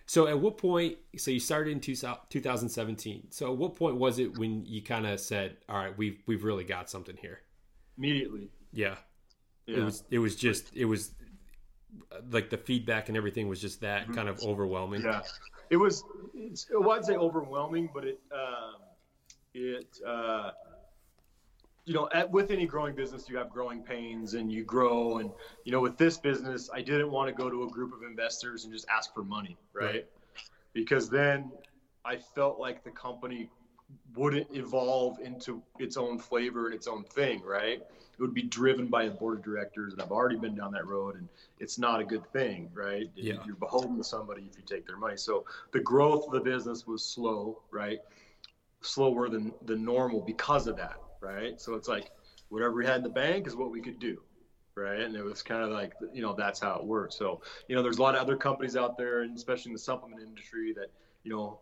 so 0.07 0.25
at 0.27 0.39
what 0.39 0.57
point? 0.57 0.97
So 1.17 1.31
you 1.31 1.39
started 1.39 1.71
in 1.71 1.81
2017. 1.81 3.27
So 3.29 3.51
at 3.51 3.57
what 3.57 3.75
point 3.75 3.97
was 3.97 4.19
it 4.19 4.37
when 4.37 4.65
you 4.65 4.81
kind 4.81 5.05
of 5.05 5.19
said, 5.19 5.57
"All 5.67 5.75
right, 5.75 5.95
we've 5.97 6.23
we've 6.25 6.45
really 6.45 6.63
got 6.63 6.89
something 6.89 7.17
here"? 7.17 7.41
Immediately. 7.97 8.49
Yeah. 8.71 8.95
yeah. 9.65 9.77
It 9.77 9.83
was 9.83 10.03
it 10.09 10.19
was 10.19 10.37
just 10.37 10.73
it 10.73 10.85
was 10.85 11.11
like 12.31 12.49
the 12.49 12.57
feedback 12.57 13.09
and 13.09 13.17
everything 13.17 13.49
was 13.49 13.59
just 13.59 13.81
that 13.81 14.03
mm-hmm. 14.03 14.13
kind 14.13 14.29
of 14.29 14.41
overwhelming. 14.43 15.01
Yeah. 15.01 15.21
It 15.69 15.77
was. 15.77 16.05
It 16.33 16.81
wasn't 16.81 17.05
say 17.07 17.15
overwhelming, 17.17 17.89
but 17.93 18.05
it 18.05 18.21
um, 18.31 18.75
it. 19.53 19.99
Uh, 20.07 20.51
you 21.87 21.93
know, 21.93 22.09
at, 22.13 22.29
with 22.29 22.51
any 22.51 22.65
growing 22.65 22.93
business, 22.93 23.29
you 23.29 23.37
have 23.37 23.49
growing 23.49 23.81
pains 23.81 24.33
and 24.33 24.51
you 24.51 24.65
grow. 24.65 25.19
And, 25.19 25.31
you 25.63 25.71
know, 25.71 25.79
with 25.79 25.97
this 25.97 26.17
business, 26.17 26.69
I 26.71 26.81
didn't 26.81 27.09
want 27.09 27.29
to 27.29 27.33
go 27.33 27.49
to 27.49 27.63
a 27.63 27.69
group 27.69 27.93
of 27.93 28.03
investors 28.03 28.65
and 28.65 28.73
just 28.73 28.85
ask 28.93 29.13
for 29.13 29.23
money, 29.23 29.57
right? 29.73 29.85
right. 29.85 30.05
Because 30.73 31.09
then 31.09 31.49
I 32.03 32.17
felt 32.17 32.59
like 32.59 32.83
the 32.83 32.91
company 32.91 33.49
wouldn't 34.17 34.47
evolve 34.51 35.19
into 35.23 35.63
its 35.79 35.95
own 35.95 36.19
flavor 36.19 36.65
and 36.65 36.75
its 36.75 36.87
own 36.87 37.05
thing, 37.05 37.41
right? 37.45 37.79
It 37.79 38.21
would 38.21 38.33
be 38.33 38.41
driven 38.41 38.87
by 38.87 39.05
the 39.05 39.11
board 39.11 39.37
of 39.37 39.45
directors, 39.45 39.93
and 39.93 40.01
I've 40.01 40.11
already 40.11 40.35
been 40.35 40.55
down 40.55 40.73
that 40.73 40.85
road, 40.85 41.15
and 41.15 41.29
it's 41.61 41.77
not 41.77 42.01
a 42.01 42.03
good 42.03 42.29
thing, 42.33 42.69
right? 42.73 43.09
Yeah. 43.15 43.35
You're 43.45 43.55
beholden 43.55 43.95
to 43.95 44.03
somebody 44.03 44.41
if 44.51 44.57
you 44.57 44.63
take 44.65 44.85
their 44.85 44.97
money. 44.97 45.15
So 45.15 45.45
the 45.71 45.79
growth 45.79 46.25
of 46.25 46.33
the 46.33 46.41
business 46.41 46.85
was 46.85 47.05
slow, 47.05 47.61
right? 47.71 47.99
Slower 48.81 49.29
than 49.29 49.53
the 49.65 49.77
normal 49.77 50.19
because 50.19 50.67
of 50.67 50.75
that, 50.75 50.99
right? 51.21 51.59
So 51.59 51.75
it's 51.75 51.87
like 51.87 52.11
whatever 52.49 52.73
we 52.73 52.85
had 52.85 52.97
in 52.97 53.03
the 53.03 53.09
bank 53.09 53.47
is 53.47 53.55
what 53.55 53.71
we 53.71 53.81
could 53.81 53.99
do, 53.99 54.21
right? 54.75 55.01
And 55.01 55.15
it 55.15 55.23
was 55.23 55.41
kind 55.41 55.63
of 55.63 55.71
like 55.71 55.93
you 56.13 56.21
know 56.21 56.33
that's 56.33 56.59
how 56.59 56.75
it 56.75 56.85
works. 56.85 57.17
So 57.17 57.41
you 57.67 57.75
know, 57.75 57.83
there's 57.83 57.97
a 57.97 58.01
lot 58.01 58.15
of 58.15 58.21
other 58.21 58.35
companies 58.35 58.75
out 58.75 58.97
there, 58.97 59.21
and 59.21 59.35
especially 59.35 59.69
in 59.69 59.73
the 59.73 59.79
supplement 59.79 60.21
industry, 60.21 60.73
that 60.73 60.91
you 61.23 61.31
know 61.31 61.59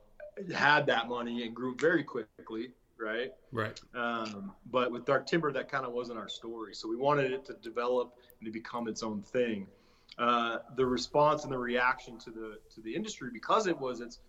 had 0.54 0.86
that 0.88 1.08
money 1.08 1.44
and 1.44 1.56
grew 1.56 1.76
very 1.78 2.04
quickly, 2.04 2.72
right? 3.00 3.32
Right. 3.52 3.80
Um, 3.94 4.52
but 4.72 4.92
with 4.92 5.06
Dark 5.06 5.28
Timber, 5.28 5.52
that 5.52 5.72
kind 5.72 5.86
of 5.86 5.94
wasn't 5.94 6.20
our 6.20 6.30
story. 6.30 6.74
So 6.74 6.88
we 6.88 6.98
wanted 6.98 7.32
it 7.32 7.46
to 7.46 7.54
develop 7.62 8.16
and 8.40 8.46
to 8.46 8.52
become 8.52 8.88
its 8.88 9.04
own 9.04 9.22
thing. 9.22 9.68
Uh, 10.18 10.60
the 10.76 10.86
response 10.86 11.44
and 11.44 11.52
the 11.52 11.58
reaction 11.58 12.18
to 12.18 12.30
the 12.30 12.60
to 12.74 12.82
the 12.82 12.96
industry 12.96 13.30
because 13.34 13.68
it 13.68 13.78
was 13.78 14.00
its 14.00 14.20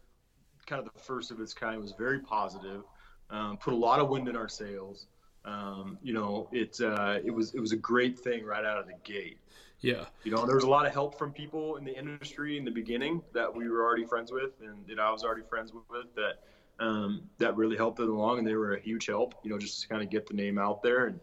kind 0.67 0.85
of 0.85 0.93
the 0.93 1.01
first 1.01 1.31
of 1.31 1.41
its 1.41 1.55
kind 1.55 1.81
was 1.81 1.93
very 1.93 2.19
positive. 2.19 2.83
Um, 3.31 3.57
put 3.57 3.73
a 3.73 3.77
lot 3.77 4.01
of 4.01 4.09
wind 4.09 4.29
in 4.29 4.37
our 4.37 4.49
sails. 4.49 5.07
Um, 5.47 5.99
you 6.03 6.13
know, 6.13 6.49
it 6.53 6.81
uh, 6.81 7.19
it 7.25 7.31
was 7.31 7.55
it 7.55 7.61
was 7.61 7.73
a 7.73 7.77
great 7.77 8.19
thing 8.19 8.45
right 8.45 8.65
out 8.65 8.79
of 8.79 8.87
the 8.87 8.95
gate. 9.05 9.39
Yeah. 9.81 10.07
You 10.25 10.33
know, 10.33 10.45
there 10.47 10.57
was 10.57 10.65
a 10.65 10.69
lot 10.69 10.87
of 10.87 10.93
help 10.93 11.19
from 11.19 11.33
people 11.33 11.77
in 11.77 11.85
the 11.85 11.97
industry 11.97 12.57
in 12.57 12.65
the 12.65 12.71
beginning 12.71 13.23
that 13.33 13.55
we 13.55 13.69
were 13.69 13.85
already 13.85 14.05
friends 14.05 14.33
with, 14.33 14.53
and 14.61 14.87
that 14.89 14.99
I 14.99 15.11
was 15.11 15.23
already 15.23 15.43
friends 15.49 15.73
with 15.73 16.15
that 16.17 16.85
um, 16.85 17.23
that 17.39 17.57
really 17.57 17.77
helped 17.77 18.01
it 18.01 18.09
along, 18.09 18.39
and 18.39 18.47
they 18.47 18.55
were 18.55 18.75
a 18.75 18.81
huge 18.81 19.07
help. 19.07 19.35
You 19.45 19.51
know, 19.51 19.59
just 19.59 19.83
to 19.83 19.89
kind 19.89 20.03
of 20.03 20.11
get 20.11 20.27
the 20.27 20.35
name 20.35 20.59
out 20.59 20.83
there 20.83 21.07
and 21.07 21.21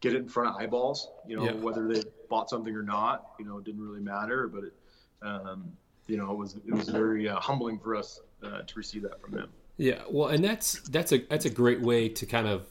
get 0.00 0.14
it 0.14 0.18
in 0.18 0.28
front 0.28 0.50
of 0.50 0.56
eyeballs. 0.56 1.08
You 1.26 1.36
know, 1.36 1.44
yeah. 1.44 1.52
whether 1.52 1.86
they 1.86 2.02
bought 2.28 2.50
something 2.50 2.74
or 2.74 2.82
not, 2.82 3.32
you 3.38 3.44
know, 3.44 3.58
it 3.58 3.64
didn't 3.64 3.82
really 3.82 4.02
matter. 4.02 4.48
But 4.48 4.64
it, 4.64 4.74
um, 5.22 5.70
you 6.08 6.16
know, 6.16 6.32
it 6.32 6.36
was 6.36 6.56
it 6.66 6.74
was 6.74 6.88
very 6.88 7.28
uh, 7.28 7.38
humbling 7.38 7.78
for 7.78 7.94
us 7.94 8.20
uh, 8.42 8.62
to 8.62 8.74
receive 8.74 9.02
that 9.02 9.20
from 9.20 9.32
them. 9.32 9.50
Yeah, 9.76 10.02
well, 10.10 10.28
and 10.28 10.42
that's 10.44 10.80
that's 10.88 11.12
a 11.12 11.18
that's 11.30 11.44
a 11.44 11.50
great 11.50 11.80
way 11.80 12.08
to 12.08 12.26
kind 12.26 12.48
of 12.48 12.66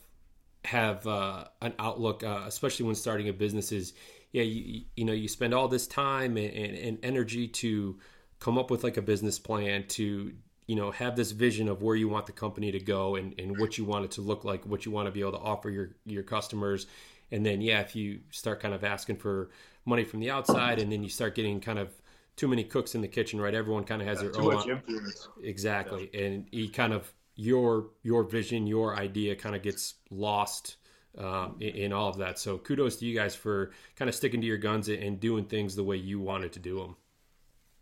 have 0.66 1.07
uh, 1.07 1.45
an 1.62 1.74
outlook, 1.80 2.24
uh, 2.24 2.43
especially 2.45 2.86
when 2.86 2.95
starting 2.95 3.30
a 3.30 3.34
business. 3.34 3.72
Is 3.72 3.93
yeah, 4.32 4.43
you 4.43 4.84
you 4.95 5.05
know 5.05 5.14
you 5.14 5.28
spend 5.28 5.53
all 5.53 5.68
this 5.68 5.88
time 5.88 6.38
and, 6.38 6.53
and, 6.53 6.78
and 6.78 6.97
energy 7.03 7.47
to 7.47 7.99
come 8.39 8.57
up 8.57 8.72
with 8.72 8.84
like 8.84 8.97
a 8.97 9.01
business 9.01 9.39
plan 9.39 9.86
to 9.88 10.34
you 10.68 10.76
know 10.76 10.91
have 10.91 11.16
this 11.16 11.32
vision 11.32 11.68
of 11.68 11.82
where 11.82 11.95
you 11.95 12.07
want 12.07 12.26
the 12.26 12.32
company 12.32 12.72
to 12.72 12.80
go 12.80 13.16
and, 13.16 13.36
and 13.39 13.57
what 13.57 13.78
you 13.78 13.86
want 13.86 14.05
it 14.05 14.12
to 14.12 14.22
look 14.22 14.43
like 14.43 14.66
what 14.66 14.86
you 14.86 14.91
want 14.91 15.05
to 15.05 15.12
be 15.12 15.20
able 15.20 15.32
to 15.32 15.38
offer 15.38 15.70
your 15.70 15.91
your 16.05 16.24
customers 16.24 16.88
and 17.32 17.45
then 17.45 17.62
yeah 17.62 17.82
if 17.82 17.95
you 17.95 18.20
start 18.32 18.59
kind 18.59 18.74
of 18.74 18.84
asking 18.84 19.16
for 19.16 19.49
money 19.86 20.03
from 20.03 20.20
the 20.20 20.30
outside 20.30 20.80
and 20.80 20.91
then 20.91 21.03
you 21.03 21.09
start 21.09 21.36
getting 21.36 21.59
kind 21.59 21.78
of 21.80 21.89
too 22.36 22.47
many 22.47 22.64
cooks 22.64 22.95
in 22.95 23.01
the 23.01 23.07
kitchen 23.07 23.39
right 23.39 23.53
everyone 23.53 23.84
kind 23.84 24.01
of 24.01 24.07
has 24.07 24.22
yeah, 24.22 24.30
their 24.30 24.41
own 24.41 24.70
influence 24.70 25.28
exactly 25.43 26.09
yeah. 26.14 26.22
and 26.22 26.47
you 26.51 26.70
kind 26.70 26.93
of 26.93 27.12
your 27.36 27.90
your 28.04 28.24
vision 28.24 28.68
your 28.68 28.96
idea 28.96 29.36
kind 29.36 29.56
of 29.56 29.62
gets 29.62 29.96
lost 30.10 30.78
um, 31.18 31.58
in, 31.60 31.70
in, 31.70 31.94
all 31.94 32.10
of 32.10 32.18
that. 32.18 32.40
So 32.40 32.58
kudos 32.58 32.98
to 32.98 33.06
you 33.06 33.16
guys 33.16 33.36
for 33.36 33.72
kind 33.96 34.08
of 34.08 34.16
sticking 34.16 34.42
to 34.42 34.48
your 34.48 34.58
guns 34.58 34.88
and 34.88 35.20
doing 35.20 35.46
things 35.46 35.76
the 35.76 35.84
way 35.84 35.98
you 35.98 36.20
wanted 36.20 36.54
to 36.54 36.60
do 36.60 36.80
them 36.80 36.96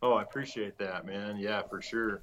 oh 0.02 0.14
i 0.14 0.22
appreciate 0.22 0.78
that 0.78 1.06
man. 1.06 1.38
Yeah 1.38 1.62
for 1.64 1.82
sure. 1.82 2.22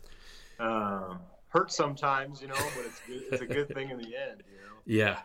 Um, 0.58 1.20
hurts 1.48 1.76
sometimes 1.76 2.40
you 2.40 2.48
know 2.48 2.54
but 2.54 2.86
it's 2.86 3.00
good, 3.06 3.22
it's 3.32 3.42
a 3.42 3.46
good 3.46 3.68
thing 3.68 3.90
in 3.90 3.98
the 3.98 4.16
end 4.16 4.42
you 4.50 4.56
know? 4.58 4.76
Yeah. 4.86 5.18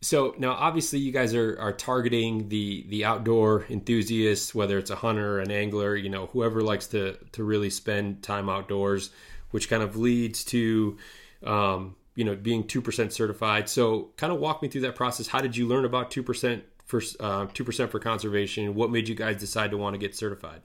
So 0.00 0.34
now 0.38 0.52
obviously 0.52 1.00
you 1.00 1.10
guys 1.10 1.34
are, 1.34 1.58
are 1.60 1.72
targeting 1.72 2.48
the 2.48 2.86
the 2.88 3.04
outdoor 3.04 3.64
enthusiasts 3.68 4.54
whether 4.54 4.78
it's 4.78 4.90
a 4.90 4.96
hunter 4.96 5.40
an 5.40 5.50
angler 5.50 5.96
you 5.96 6.08
know 6.08 6.26
whoever 6.26 6.62
likes 6.62 6.86
to 6.88 7.16
to 7.32 7.44
really 7.44 7.70
spend 7.70 8.22
time 8.22 8.48
outdoors 8.48 9.10
which 9.50 9.68
kind 9.68 9.82
of 9.82 9.96
leads 9.96 10.44
to 10.44 10.96
um, 11.44 11.96
you 12.14 12.24
know 12.24 12.34
being 12.34 12.64
2% 12.64 13.12
certified. 13.12 13.68
So 13.68 14.10
kind 14.16 14.32
of 14.32 14.40
walk 14.40 14.62
me 14.62 14.68
through 14.68 14.82
that 14.82 14.96
process. 14.96 15.26
How 15.28 15.40
did 15.40 15.56
you 15.56 15.66
learn 15.66 15.84
about 15.84 16.10
2% 16.10 16.62
for 16.84 16.98
uh, 17.20 17.46
2% 17.46 17.90
for 17.90 17.98
conservation? 17.98 18.74
What 18.74 18.90
made 18.90 19.08
you 19.08 19.14
guys 19.14 19.38
decide 19.38 19.70
to 19.70 19.76
want 19.76 19.94
to 19.94 19.98
get 19.98 20.16
certified? 20.16 20.62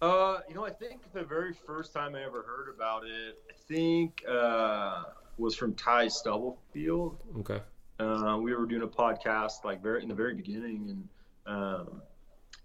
Uh, 0.00 0.38
you 0.48 0.54
know 0.54 0.64
i 0.64 0.70
think 0.70 1.00
the 1.12 1.24
very 1.24 1.52
first 1.52 1.92
time 1.92 2.14
i 2.14 2.22
ever 2.22 2.42
heard 2.42 2.72
about 2.72 3.02
it 3.04 3.36
i 3.50 3.52
think 3.66 4.22
uh, 4.28 5.02
was 5.38 5.54
from 5.54 5.74
ty 5.74 6.08
stubblefield. 6.08 7.16
Okay. 7.40 7.60
Uh, 7.98 8.38
we 8.40 8.54
were 8.54 8.66
doing 8.66 8.82
a 8.82 8.88
podcast 8.88 9.64
like 9.64 9.82
very 9.82 10.02
in 10.02 10.08
the 10.08 10.14
very 10.14 10.34
beginning, 10.34 11.08
and 11.46 11.56
um, 11.56 12.02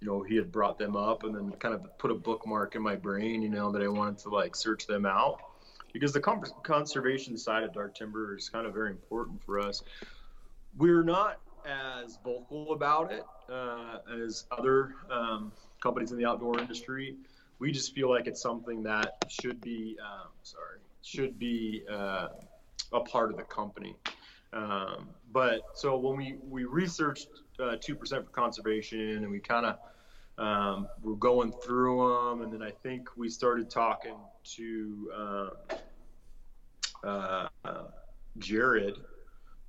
you 0.03 0.09
know 0.09 0.21
he 0.21 0.35
had 0.35 0.51
brought 0.51 0.77
them 0.77 0.97
up, 0.97 1.23
and 1.23 1.33
then 1.33 1.51
kind 1.59 1.73
of 1.73 1.97
put 1.97 2.11
a 2.11 2.13
bookmark 2.13 2.75
in 2.75 2.81
my 2.81 2.95
brain, 2.95 3.41
you 3.41 3.49
know, 3.49 3.71
that 3.71 3.81
I 3.81 3.87
wanted 3.87 4.17
to 4.19 4.29
like 4.29 4.53
search 4.53 4.85
them 4.85 5.05
out 5.05 5.41
because 5.93 6.11
the 6.11 6.19
conservation 6.19 7.37
side 7.37 7.63
of 7.63 7.73
dark 7.73 7.95
timber 7.95 8.35
is 8.35 8.49
kind 8.49 8.67
of 8.67 8.73
very 8.73 8.89
important 8.91 9.41
for 9.45 9.59
us. 9.59 9.81
We're 10.77 11.03
not 11.03 11.39
as 11.65 12.19
vocal 12.21 12.73
about 12.73 13.13
it 13.13 13.23
uh, 13.49 13.99
as 14.25 14.45
other 14.51 14.95
um, 15.09 15.53
companies 15.81 16.11
in 16.11 16.17
the 16.17 16.25
outdoor 16.25 16.59
industry. 16.59 17.15
We 17.59 17.71
just 17.71 17.95
feel 17.95 18.09
like 18.09 18.27
it's 18.27 18.41
something 18.41 18.83
that 18.83 19.15
should 19.29 19.61
be, 19.61 19.95
um, 20.03 20.31
sorry, 20.41 20.79
should 21.01 21.39
be 21.39 21.83
uh, 21.89 22.27
a 22.91 22.99
part 22.99 23.31
of 23.31 23.37
the 23.37 23.43
company. 23.43 23.95
Um, 24.51 25.09
but 25.31 25.61
so 25.75 25.97
when 25.97 26.17
we 26.17 26.35
we 26.49 26.65
researched 26.65 27.29
uh, 27.59 27.77
two 27.79 27.95
percent 27.95 28.25
for 28.25 28.31
conservation, 28.31 28.99
and 28.99 29.31
we 29.31 29.39
kind 29.39 29.65
of 29.65 29.77
um, 30.37 30.87
were 31.01 31.15
going 31.15 31.51
through 31.51 32.29
them, 32.29 32.41
and 32.41 32.51
then 32.51 32.63
I 32.63 32.71
think 32.71 33.09
we 33.15 33.29
started 33.29 33.69
talking 33.69 34.15
to 34.55 35.11
uh, 35.15 35.49
uh, 37.05 37.47
Jared 38.37 38.95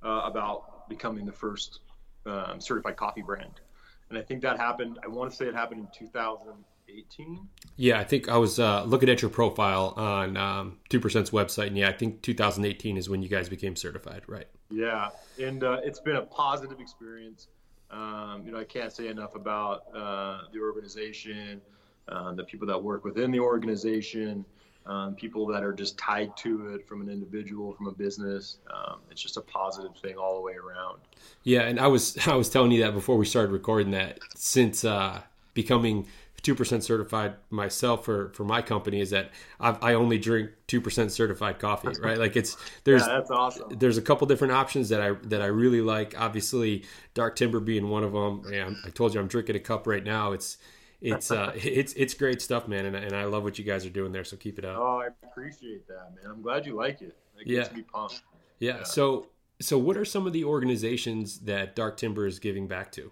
uh, 0.03 0.21
about 0.25 0.89
becoming 0.89 1.25
the 1.25 1.31
first 1.31 1.79
um, 2.25 2.59
certified 2.59 2.97
coffee 2.97 3.21
brand, 3.21 3.61
and 4.09 4.17
I 4.17 4.21
think 4.21 4.41
that 4.41 4.57
happened. 4.57 4.99
I 5.03 5.07
want 5.07 5.31
to 5.31 5.35
say 5.35 5.45
it 5.45 5.53
happened 5.53 5.81
in 5.81 5.87
2018. 5.93 7.47
Yeah, 7.77 7.99
I 7.99 8.03
think 8.03 8.29
I 8.29 8.37
was 8.37 8.59
uh, 8.59 8.83
looking 8.85 9.09
at 9.09 9.21
your 9.21 9.29
profile 9.29 9.93
on 9.97 10.37
um, 10.37 10.79
Two 10.89 10.99
Percent's 10.99 11.29
website, 11.29 11.67
and 11.67 11.77
yeah, 11.77 11.89
I 11.89 11.93
think 11.93 12.21
2018 12.23 12.97
is 12.97 13.07
when 13.07 13.21
you 13.21 13.29
guys 13.29 13.49
became 13.49 13.75
certified, 13.75 14.23
right? 14.27 14.47
Yeah, 14.71 15.09
and 15.39 15.63
uh, 15.63 15.77
it's 15.83 15.99
been 15.99 16.15
a 16.15 16.23
positive 16.23 16.79
experience. 16.79 17.49
Um, 17.91 18.43
you 18.45 18.51
know, 18.51 18.59
I 18.59 18.63
can't 18.63 18.91
say 18.91 19.07
enough 19.07 19.35
about 19.35 19.83
uh, 19.95 20.41
the 20.51 20.59
organization, 20.59 21.61
uh, 22.07 22.33
the 22.33 22.43
people 22.43 22.67
that 22.67 22.81
work 22.81 23.03
within 23.03 23.31
the 23.31 23.39
organization, 23.39 24.45
um, 24.85 25.15
people 25.15 25.47
that 25.47 25.63
are 25.63 25.73
just 25.73 25.97
tied 25.97 26.35
to 26.37 26.75
it 26.75 26.87
from 26.87 27.01
an 27.01 27.09
individual, 27.09 27.73
from 27.73 27.87
a 27.87 27.91
business. 27.91 28.57
Um, 28.71 28.99
it's 29.09 29.21
just 29.21 29.37
a 29.37 29.41
positive 29.41 29.95
thing 29.97 30.15
all 30.15 30.35
the 30.35 30.41
way 30.41 30.53
around. 30.53 30.99
Yeah, 31.43 31.61
and 31.61 31.79
I 31.79 31.87
was 31.87 32.17
I 32.27 32.35
was 32.35 32.49
telling 32.49 32.71
you 32.71 32.83
that 32.83 32.93
before 32.93 33.17
we 33.17 33.25
started 33.25 33.51
recording 33.51 33.91
that 33.91 34.19
since 34.35 34.85
uh, 34.85 35.21
becoming 35.53 36.07
two 36.45 36.53
percent 36.53 36.83
certified 36.83 37.33
myself 37.49 38.05
for 38.05 38.29
for 38.29 38.43
my 38.43 38.61
company 38.61 39.01
is 39.01 39.09
that 39.09 39.31
I've, 39.59 39.83
i 39.83 39.95
only 39.95 40.19
drink 40.19 40.51
two 40.67 40.79
percent 40.79 41.11
certified 41.11 41.57
coffee, 41.57 41.89
right? 41.99 42.19
Like 42.19 42.35
it's 42.35 42.55
there's 42.83 43.01
yeah, 43.01 43.13
that's 43.15 43.31
awesome. 43.31 43.69
There's 43.71 43.97
a 43.97 44.01
couple 44.01 44.27
different 44.27 44.53
options 44.53 44.89
that 44.89 45.01
I 45.01 45.13
that 45.23 45.41
I 45.41 45.47
really 45.47 45.81
like. 45.81 46.13
Obviously, 46.21 46.85
dark 47.15 47.35
timber 47.35 47.59
being 47.59 47.89
one 47.89 48.03
of 48.03 48.13
them. 48.13 48.43
And 48.53 48.77
I 48.85 48.89
told 48.91 49.15
you 49.15 49.19
I'm 49.19 49.27
drinking 49.27 49.55
a 49.55 49.59
cup 49.59 49.87
right 49.87 50.03
now. 50.03 50.33
It's 50.33 50.59
it's 51.01 51.31
uh 51.31 51.51
it's 51.55 51.93
it's 51.93 52.13
great 52.13 52.43
stuff, 52.43 52.67
man, 52.67 52.85
and, 52.85 52.95
and 52.95 53.15
I 53.15 53.23
love 53.23 53.43
what 53.43 53.57
you 53.57 53.65
guys 53.65 53.83
are 53.83 53.89
doing 53.89 54.11
there. 54.11 54.23
So 54.23 54.37
keep 54.37 54.59
it 54.59 54.65
up. 54.65 54.77
Oh, 54.77 55.01
I 55.01 55.07
appreciate 55.27 55.87
that, 55.87 56.11
man. 56.15 56.31
I'm 56.31 56.43
glad 56.43 56.67
you 56.67 56.75
like 56.75 57.01
it. 57.01 57.17
It 57.39 57.47
yeah. 57.47 57.67
me 57.75 57.81
pumped. 57.81 58.21
Yeah. 58.59 58.77
yeah. 58.77 58.83
So 58.83 59.29
so 59.59 59.79
what 59.79 59.97
are 59.97 60.05
some 60.05 60.27
of 60.27 60.33
the 60.33 60.43
organizations 60.43 61.39
that 61.39 61.75
Dark 61.75 61.97
Timber 61.97 62.27
is 62.27 62.37
giving 62.37 62.67
back 62.67 62.91
to? 62.91 63.11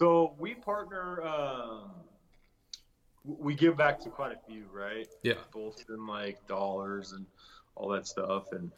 So 0.00 0.34
we 0.40 0.54
partner. 0.54 1.22
Um, 1.22 1.92
we 3.24 3.54
give 3.54 3.76
back 3.76 4.00
to 4.00 4.08
quite 4.08 4.32
a 4.32 4.38
few, 4.46 4.64
right? 4.72 5.08
Yeah. 5.22 5.34
Both 5.52 5.84
in 5.88 6.06
like 6.06 6.46
dollars 6.46 7.12
and 7.12 7.26
all 7.74 7.88
that 7.90 8.06
stuff. 8.06 8.52
And, 8.52 8.70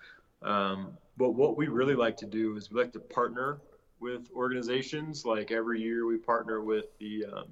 um, 0.42 0.96
but 1.16 1.30
what 1.30 1.56
we 1.56 1.68
really 1.68 1.94
like 1.94 2.16
to 2.18 2.26
do 2.26 2.56
is 2.56 2.70
we 2.70 2.80
like 2.80 2.92
to 2.92 3.00
partner 3.00 3.58
with 4.00 4.30
organizations. 4.34 5.24
Like 5.24 5.50
every 5.50 5.80
year 5.80 6.06
we 6.06 6.18
partner 6.18 6.60
with 6.60 6.86
the, 6.98 7.24
um, 7.24 7.44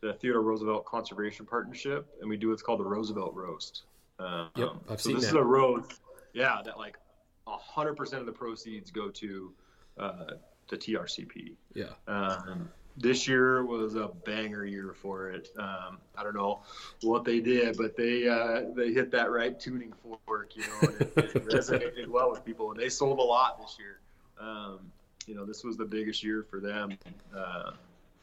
the 0.00 0.12
Theodore 0.12 0.42
Roosevelt 0.42 0.84
Conservation 0.84 1.46
Partnership, 1.46 2.06
and 2.20 2.28
we 2.28 2.36
do 2.36 2.50
what's 2.50 2.62
called 2.62 2.80
the 2.80 2.84
Roosevelt 2.84 3.34
Roast. 3.34 3.84
Um, 4.18 4.50
yep, 4.54 4.68
I've 4.88 5.00
so 5.00 5.08
seen 5.08 5.16
this 5.16 5.24
that. 5.24 5.30
is 5.30 5.34
a 5.34 5.42
roast, 5.42 6.00
yeah, 6.34 6.60
that 6.64 6.78
like 6.78 6.98
hundred 7.46 7.94
percent 7.94 8.20
of 8.20 8.26
the 8.26 8.32
proceeds 8.32 8.90
go 8.90 9.08
to 9.08 9.52
uh, 9.98 10.24
the 10.68 10.76
TRCP. 10.76 11.54
Yeah. 11.72 11.86
Um, 12.06 12.68
this 12.96 13.26
year 13.26 13.64
was 13.64 13.96
a 13.96 14.08
banger 14.24 14.64
year 14.64 14.94
for 14.94 15.30
it. 15.30 15.50
Um, 15.58 15.98
I 16.16 16.22
don't 16.22 16.34
know 16.34 16.60
what 17.02 17.24
they 17.24 17.40
did, 17.40 17.76
but 17.76 17.96
they 17.96 18.28
uh, 18.28 18.62
they 18.74 18.92
hit 18.92 19.10
that 19.12 19.30
right 19.30 19.58
tuning 19.58 19.92
fork, 20.26 20.52
you 20.54 20.62
know, 20.62 20.88
and 20.88 21.00
it, 21.00 21.12
it 21.16 21.48
resonated 21.48 22.08
well 22.08 22.30
with 22.30 22.44
people, 22.44 22.70
and 22.70 22.80
they 22.80 22.88
sold 22.88 23.18
a 23.18 23.22
lot 23.22 23.60
this 23.60 23.76
year. 23.78 23.98
Um, 24.40 24.78
you 25.26 25.34
know, 25.34 25.44
this 25.44 25.64
was 25.64 25.76
the 25.76 25.84
biggest 25.84 26.22
year 26.22 26.44
for 26.48 26.60
them 26.60 26.96
uh, 27.36 27.72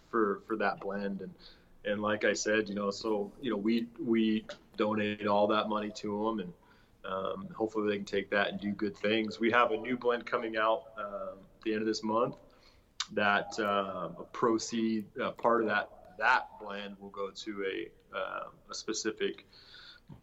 for 0.10 0.42
for 0.48 0.56
that 0.58 0.80
blend, 0.80 1.22
and 1.22 1.34
and 1.84 2.02
like 2.02 2.24
I 2.24 2.34
said, 2.34 2.70
you 2.70 2.76
know, 2.76 2.92
so 2.92 3.32
you 3.42 3.52
know 3.52 3.58
we 3.58 3.88
we 4.04 4.46
donate 4.78 5.28
all 5.28 5.48
that 5.48 5.68
money 5.68 5.92
to 5.98 6.26
them, 6.26 6.40
and 6.40 6.54
um, 7.04 7.48
hopefully 7.54 7.90
they 7.90 7.98
can 7.98 8.06
take 8.06 8.30
that 8.30 8.50
and 8.50 8.60
do 8.60 8.72
good 8.72 8.96
things. 8.98 9.38
We 9.38 9.52
have 9.52 9.72
a 9.72 9.78
new 9.78 9.98
blend 9.98 10.26
coming 10.26 10.56
out 10.56 10.84
uh, 10.98 11.34
at 11.34 11.64
the 11.66 11.74
end 11.74 11.82
of 11.82 11.88
this 11.88 12.04
month 12.04 12.36
that 13.14 13.54
uh, 13.60 14.10
a 14.20 14.24
proceed 14.32 15.06
uh, 15.22 15.32
part 15.32 15.62
of 15.62 15.68
that 15.68 15.90
that 16.20 16.48
blend 16.62 16.96
will 17.00 17.10
go 17.10 17.30
to 17.32 17.64
a 17.66 18.18
uh, 18.18 18.50
a 18.70 18.74
specific 18.74 19.46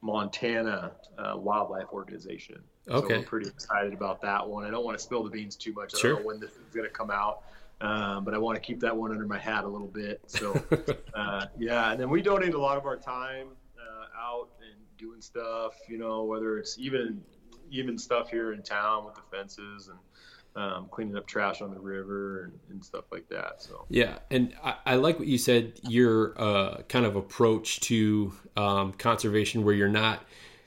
Montana 0.01 0.93
uh, 1.19 1.35
wildlife 1.37 1.89
organization. 1.93 2.61
Okay, 2.89 3.15
so 3.15 3.21
we're 3.21 3.27
pretty 3.27 3.49
excited 3.49 3.93
about 3.93 4.21
that 4.23 4.47
one. 4.47 4.65
I 4.65 4.71
don't 4.71 4.85
want 4.85 4.97
to 4.99 5.03
spill 5.03 5.23
the 5.23 5.31
beans 5.31 5.57
too 5.57 5.73
much. 5.73 5.95
I 5.95 5.99
sure. 5.99 6.13
don't 6.13 6.21
know 6.21 6.27
when 6.27 6.41
this 6.41 6.53
is 6.53 6.75
going 6.75 6.87
to 6.87 6.93
come 6.93 7.11
out. 7.11 7.43
Um, 7.81 8.25
but 8.25 8.35
I 8.35 8.39
want 8.39 8.57
to 8.57 8.61
keep 8.61 8.81
that 8.81 8.97
one 8.97 9.13
under 9.13 9.27
my 9.27 9.39
hat 9.39 9.65
a 9.65 9.69
little 9.69 9.87
bit. 9.87 10.21
So, 10.27 10.61
uh, 11.15 11.47
yeah, 11.59 11.93
and 11.93 12.01
then 12.01 12.11
we 12.11 12.23
donate 12.23 12.55
a 12.55 12.61
lot 12.61 12.77
of 12.77 12.87
our 12.87 12.97
time 12.97 13.49
uh, 13.79 14.21
out 14.21 14.49
and 14.61 14.81
doing 14.99 15.21
stuff. 15.21 15.75
You 15.89 15.99
know, 15.99 16.25
whether 16.25 16.59
it's 16.59 16.79
even 16.79 17.23
even 17.71 17.99
stuff 17.99 18.31
here 18.31 18.53
in 18.53 18.63
town 18.63 19.05
with 19.05 19.15
the 19.15 19.21
fences 19.31 19.89
and 19.89 19.99
um, 20.59 20.89
cleaning 20.91 21.17
up 21.17 21.27
trash 21.27 21.63
on 21.63 21.73
the 21.73 21.79
river 21.79 22.45
and, 22.45 22.53
and 22.71 22.85
stuff 22.85 23.05
like 23.13 23.29
that. 23.29 23.63
So 23.63 23.87
yeah, 23.89 24.19
and 24.31 24.53
I, 24.63 24.75
I, 24.85 24.95
like 24.97 25.19
what 25.19 25.29
you 25.29 25.39
said. 25.39 25.79
Your 25.89 26.35
uh, 26.37 26.83
kind 26.89 27.07
of 27.07 27.15
approach 27.15 27.81
to 27.81 28.33
um, 28.57 28.93
conservation, 28.93 29.65
where 29.65 29.75
you're 29.75 29.89
not 29.89 30.25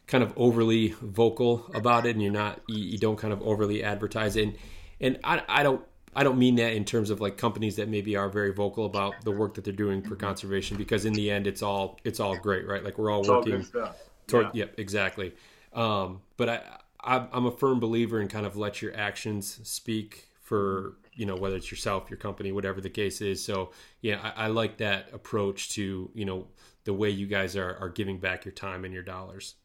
kind 0.08 0.24
of 0.24 0.34
overly 0.38 0.96
vocal 1.02 1.70
about 1.76 2.06
it, 2.06 2.12
and 2.12 2.22
you're 2.22 2.32
not 2.32 2.62
you, 2.68 2.84
you 2.84 2.98
don't 2.98 3.18
kind 3.18 3.34
of 3.34 3.42
overly 3.42 3.84
advertise 3.84 4.36
it. 4.38 4.44
And, 4.44 4.58
and 5.02 5.20
I, 5.24 5.44
I 5.50 5.64
don't 5.64 5.84
I 6.16 6.24
don't 6.24 6.39
mean 6.39 6.56
that 6.56 6.74
in 6.74 6.86
terms 6.86 7.10
of 7.10 7.20
like 7.20 7.38
companies 7.38 7.76
that 7.76 7.89
maybe 7.89 8.16
are 8.16 8.30
very 8.30 8.54
vocal 8.54 8.86
about 8.86 9.14
the 9.26 9.32
work 9.32 9.56
that 9.56 9.64
they're 9.66 9.74
doing 9.74 10.02
for 10.02 10.16
conservation, 10.16 10.78
because 10.78 11.06
in 11.06 11.14
the 11.14 11.30
end, 11.30 11.48
it's 11.48 11.62
all 11.62 12.00
it's 12.06 12.20
all 12.22 12.38
great, 12.38 12.66
right? 12.66 12.84
Like 12.84 12.98
we're 12.98 13.12
all 13.12 13.22
it's 13.22 13.30
working 13.30 13.66
all 13.76 13.96
toward. 14.28 14.46
Yeah, 14.54 14.66
yep, 14.66 14.76
exactly. 14.78 15.34
Um, 15.74 16.22
but 16.38 16.50
I 16.50 16.62
I'm 17.04 17.45
a 17.45 17.52
firm 17.52 17.80
believer 17.80 18.22
in 18.22 18.28
kind 18.28 18.45
of 18.45 18.58
let 18.58 18.82
your 18.82 18.95
actions 18.95 19.60
speak 19.64 20.28
for 20.41 20.97
you 21.14 21.26
know 21.26 21.36
whether 21.36 21.56
it's 21.56 21.72
yourself, 21.72 22.10
your 22.10 22.18
company, 22.18 22.52
whatever 22.52 22.82
the 22.82 22.89
case 22.89 23.22
is. 23.22 23.43
So 23.43 23.72
yeah, 24.02 24.20
I, 24.36 24.45
I, 24.45 24.47
like 24.47 24.78
that 24.78 25.08
approach 25.14 25.70
to 25.72 26.10
you 26.14 26.26
know 26.26 26.47
the 26.84 26.93
way 26.93 27.10
you 27.10 27.28
guys 27.28 27.56
are 27.56 27.78
are 27.78 27.89
giving 27.89 28.20
back 28.20 28.45
your 28.45 28.54
time 28.54 28.86
and 28.86 28.93
your 28.93 29.04
dollars. 29.04 29.56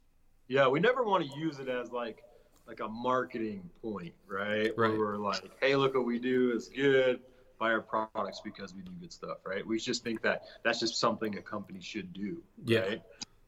Yeah, 0.49 0.68
we 0.68 0.80
never 0.80 1.05
want 1.05 1.28
to 1.28 1.39
use 1.39 1.59
it 1.59 1.68
as 1.68 1.91
like 1.93 2.22
like 2.66 2.80
a 2.80 2.89
marketing 2.89 3.68
point, 3.82 4.14
right? 4.26 4.72
Right. 4.76 4.91
Where 4.91 4.99
we're 4.99 5.16
like, 5.16 5.43
hey, 5.61 5.76
look 5.76 5.95
what 5.95 6.05
we 6.05 6.18
do 6.18 6.53
is 6.53 6.68
good. 6.68 7.20
Buy 7.59 7.72
our 7.72 7.80
products 7.80 8.43
because 8.45 8.74
we 8.74 8.82
do 8.82 8.91
good 9.01 9.12
stuff, 9.12 9.39
right? 9.47 9.66
We 9.66 9.78
just 9.78 10.05
think 10.05 10.20
that 10.22 10.43
that's 10.62 10.80
just 10.80 10.99
something 10.99 11.39
a 11.39 11.43
company 11.43 11.80
should 11.80 12.12
do, 12.12 12.43
yeah. 12.64 12.80
right? 12.80 13.03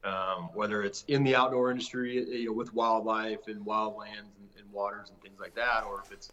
Um, 0.04 0.50
whether 0.54 0.82
it's 0.82 1.04
in 1.08 1.24
the 1.24 1.34
outdoor 1.34 1.70
industry, 1.70 2.24
you 2.24 2.46
know, 2.46 2.52
with 2.52 2.72
wildlife 2.74 3.48
and 3.48 3.64
wildlands 3.64 4.30
and, 4.38 4.48
and 4.58 4.72
waters 4.72 5.10
and 5.10 5.20
things 5.20 5.40
like 5.40 5.54
that, 5.54 5.84
or 5.84 6.02
if 6.04 6.12
it's, 6.12 6.30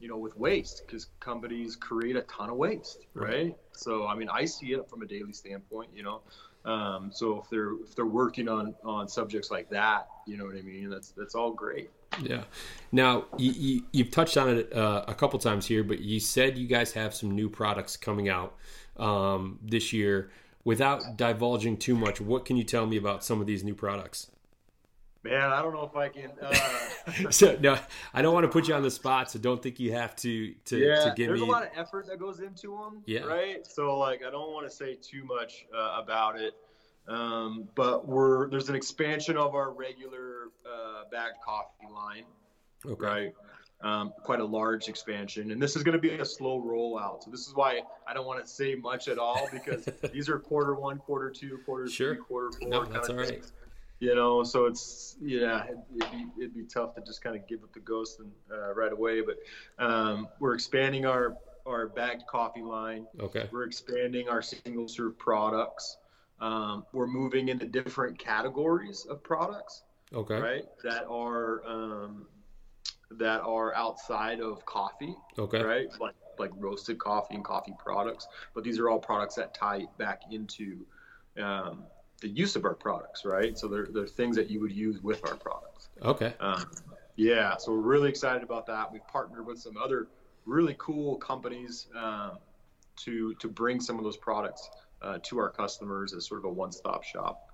you 0.00 0.08
know, 0.08 0.16
with 0.16 0.36
waste, 0.36 0.82
because 0.86 1.06
companies 1.20 1.76
create 1.76 2.16
a 2.16 2.22
ton 2.22 2.50
of 2.50 2.56
waste, 2.56 3.06
right? 3.14 3.28
right? 3.28 3.56
So, 3.72 4.06
I 4.06 4.14
mean, 4.14 4.28
I 4.28 4.44
see 4.44 4.72
it 4.72 4.88
from 4.88 5.02
a 5.02 5.06
daily 5.06 5.32
standpoint, 5.32 5.90
you 5.94 6.02
know. 6.02 6.22
Um, 6.64 7.10
so 7.12 7.40
if 7.40 7.50
they're 7.50 7.72
if 7.82 7.94
they're 7.96 8.06
working 8.06 8.48
on 8.48 8.74
on 8.84 9.08
subjects 9.08 9.50
like 9.50 9.68
that, 9.70 10.06
you 10.26 10.36
know 10.36 10.44
what 10.44 10.56
I 10.56 10.62
mean. 10.62 10.90
That's 10.90 11.10
that's 11.10 11.34
all 11.34 11.50
great. 11.50 11.90
Yeah. 12.22 12.44
Now 12.92 13.24
you, 13.36 13.82
you 13.90 14.04
have 14.04 14.12
touched 14.12 14.36
on 14.36 14.48
it 14.50 14.72
uh, 14.72 15.04
a 15.08 15.14
couple 15.14 15.38
times 15.38 15.66
here, 15.66 15.82
but 15.82 16.00
you 16.00 16.20
said 16.20 16.56
you 16.56 16.68
guys 16.68 16.92
have 16.92 17.14
some 17.14 17.32
new 17.32 17.48
products 17.48 17.96
coming 17.96 18.28
out 18.28 18.54
um, 18.96 19.58
this 19.62 19.92
year 19.92 20.30
without 20.64 21.16
divulging 21.16 21.76
too 21.76 21.96
much, 21.96 22.20
what 22.20 22.44
can 22.44 22.56
you 22.56 22.64
tell 22.64 22.86
me 22.86 22.96
about 22.96 23.24
some 23.24 23.40
of 23.40 23.46
these 23.46 23.64
new 23.64 23.74
products? 23.74 24.30
Man, 25.24 25.52
I 25.52 25.62
don't 25.62 25.72
know 25.72 25.84
if 25.84 25.96
I 25.96 26.08
can. 26.08 26.32
Uh... 26.40 27.30
so 27.30 27.56
no, 27.60 27.78
I 28.12 28.22
don't 28.22 28.34
want 28.34 28.42
to 28.44 28.48
put 28.48 28.66
you 28.66 28.74
on 28.74 28.82
the 28.82 28.90
spot, 28.90 29.30
so 29.30 29.38
don't 29.38 29.62
think 29.62 29.78
you 29.78 29.92
have 29.92 30.16
to 30.16 30.52
to, 30.64 30.78
yeah, 30.78 31.04
to 31.04 31.14
give 31.16 31.28
there's 31.28 31.40
me. 31.40 31.46
a 31.46 31.50
lot 31.50 31.62
of 31.62 31.68
effort 31.76 32.08
that 32.08 32.18
goes 32.18 32.40
into 32.40 32.76
them. 32.76 33.02
Yeah. 33.06 33.20
Right. 33.20 33.64
So 33.64 33.96
like, 33.96 34.24
I 34.26 34.30
don't 34.30 34.52
want 34.52 34.68
to 34.68 34.74
say 34.74 34.96
too 34.96 35.22
much 35.24 35.66
uh, 35.72 36.00
about 36.02 36.40
it, 36.40 36.54
um, 37.06 37.68
but 37.76 38.08
we're 38.08 38.50
there's 38.50 38.68
an 38.68 38.74
expansion 38.74 39.36
of 39.36 39.54
our 39.54 39.72
regular 39.72 40.48
uh, 40.66 41.04
bagged 41.12 41.36
coffee 41.44 41.86
line. 41.92 42.24
Okay. 42.84 43.06
Right 43.06 43.34
um, 43.82 44.12
quite 44.22 44.40
a 44.40 44.44
large 44.44 44.88
expansion. 44.88 45.50
And 45.50 45.60
this 45.60 45.76
is 45.76 45.82
going 45.82 45.94
to 45.94 46.00
be 46.00 46.10
a 46.10 46.24
slow 46.24 46.60
rollout. 46.60 47.24
So 47.24 47.30
this 47.30 47.46
is 47.46 47.54
why 47.54 47.80
I 48.06 48.14
don't 48.14 48.26
want 48.26 48.42
to 48.44 48.48
say 48.48 48.74
much 48.74 49.08
at 49.08 49.18
all 49.18 49.48
because 49.52 49.84
these 50.12 50.28
are 50.28 50.38
quarter 50.38 50.74
one, 50.74 50.98
quarter 50.98 51.30
two, 51.30 51.58
quarter 51.64 51.88
sure. 51.88 52.14
three, 52.14 52.24
quarter 52.24 52.50
four. 52.58 52.68
No, 52.68 52.84
that's 52.84 53.08
all 53.08 53.16
right. 53.16 53.42
You 53.98 54.16
know, 54.16 54.42
so 54.42 54.66
it's 54.66 55.16
yeah, 55.22 55.64
it'd 55.64 56.10
be, 56.10 56.26
it'd 56.38 56.54
be 56.54 56.64
tough 56.64 56.96
to 56.96 57.02
just 57.02 57.22
kind 57.22 57.36
of 57.36 57.46
give 57.46 57.62
up 57.62 57.72
the 57.72 57.80
ghost 57.80 58.18
and, 58.18 58.32
uh, 58.52 58.74
right 58.74 58.92
away. 58.92 59.20
But 59.20 59.38
um, 59.78 60.26
we're 60.40 60.54
expanding 60.54 61.06
our 61.06 61.36
our 61.66 61.88
bagged 61.88 62.26
coffee 62.26 62.62
line. 62.62 63.06
Okay. 63.20 63.48
We're 63.52 63.64
expanding 63.64 64.28
our 64.28 64.42
single 64.42 64.88
serve 64.88 65.16
products. 65.18 65.98
Um, 66.40 66.84
we're 66.92 67.06
moving 67.06 67.48
into 67.48 67.66
different 67.66 68.18
categories 68.18 69.06
of 69.08 69.22
products. 69.22 69.84
Okay. 70.12 70.40
Right. 70.40 70.64
That 70.82 71.06
are 71.08 71.62
um, 71.64 72.26
that 73.18 73.40
are 73.42 73.74
outside 73.74 74.40
of 74.40 74.64
coffee. 74.66 75.14
Okay. 75.38 75.62
Right. 75.62 75.88
Like 76.00 76.14
like 76.38 76.50
roasted 76.56 76.98
coffee 76.98 77.34
and 77.34 77.44
coffee 77.44 77.74
products, 77.78 78.26
but 78.54 78.64
these 78.64 78.78
are 78.78 78.88
all 78.88 78.98
products 78.98 79.34
that 79.34 79.54
tie 79.54 79.86
back 79.98 80.22
into 80.30 80.78
um, 81.40 81.84
the 82.20 82.28
use 82.28 82.56
of 82.56 82.64
our 82.64 82.74
products, 82.74 83.24
right? 83.24 83.58
So 83.58 83.68
they're 83.68 83.88
they're 83.92 84.06
things 84.06 84.36
that 84.36 84.50
you 84.50 84.60
would 84.60 84.72
use 84.72 85.02
with 85.02 85.24
our 85.28 85.36
products. 85.36 85.90
Okay. 86.02 86.34
Um, 86.40 86.64
yeah. 87.16 87.56
So 87.58 87.72
we're 87.72 87.78
really 87.78 88.08
excited 88.08 88.42
about 88.42 88.66
that. 88.66 88.90
We've 88.92 89.06
partnered 89.06 89.46
with 89.46 89.58
some 89.58 89.76
other 89.76 90.08
really 90.46 90.74
cool 90.78 91.16
companies 91.16 91.88
um, 91.96 92.38
to 92.96 93.34
to 93.34 93.48
bring 93.48 93.80
some 93.80 93.98
of 93.98 94.04
those 94.04 94.16
products 94.16 94.70
uh, 95.02 95.18
to 95.24 95.38
our 95.38 95.50
customers 95.50 96.14
as 96.14 96.26
sort 96.26 96.40
of 96.40 96.44
a 96.44 96.52
one-stop 96.52 97.02
shop 97.04 97.50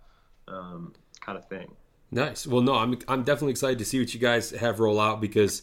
um, 0.46 0.94
kind 1.20 1.38
of 1.38 1.48
thing. 1.48 1.70
Nice. 2.10 2.46
Well, 2.46 2.62
no, 2.62 2.74
I'm 2.74 2.98
I'm 3.06 3.22
definitely 3.22 3.52
excited 3.52 3.78
to 3.78 3.84
see 3.84 3.98
what 3.98 4.14
you 4.14 4.20
guys 4.20 4.50
have 4.50 4.80
roll 4.80 4.98
out 4.98 5.20
because, 5.20 5.62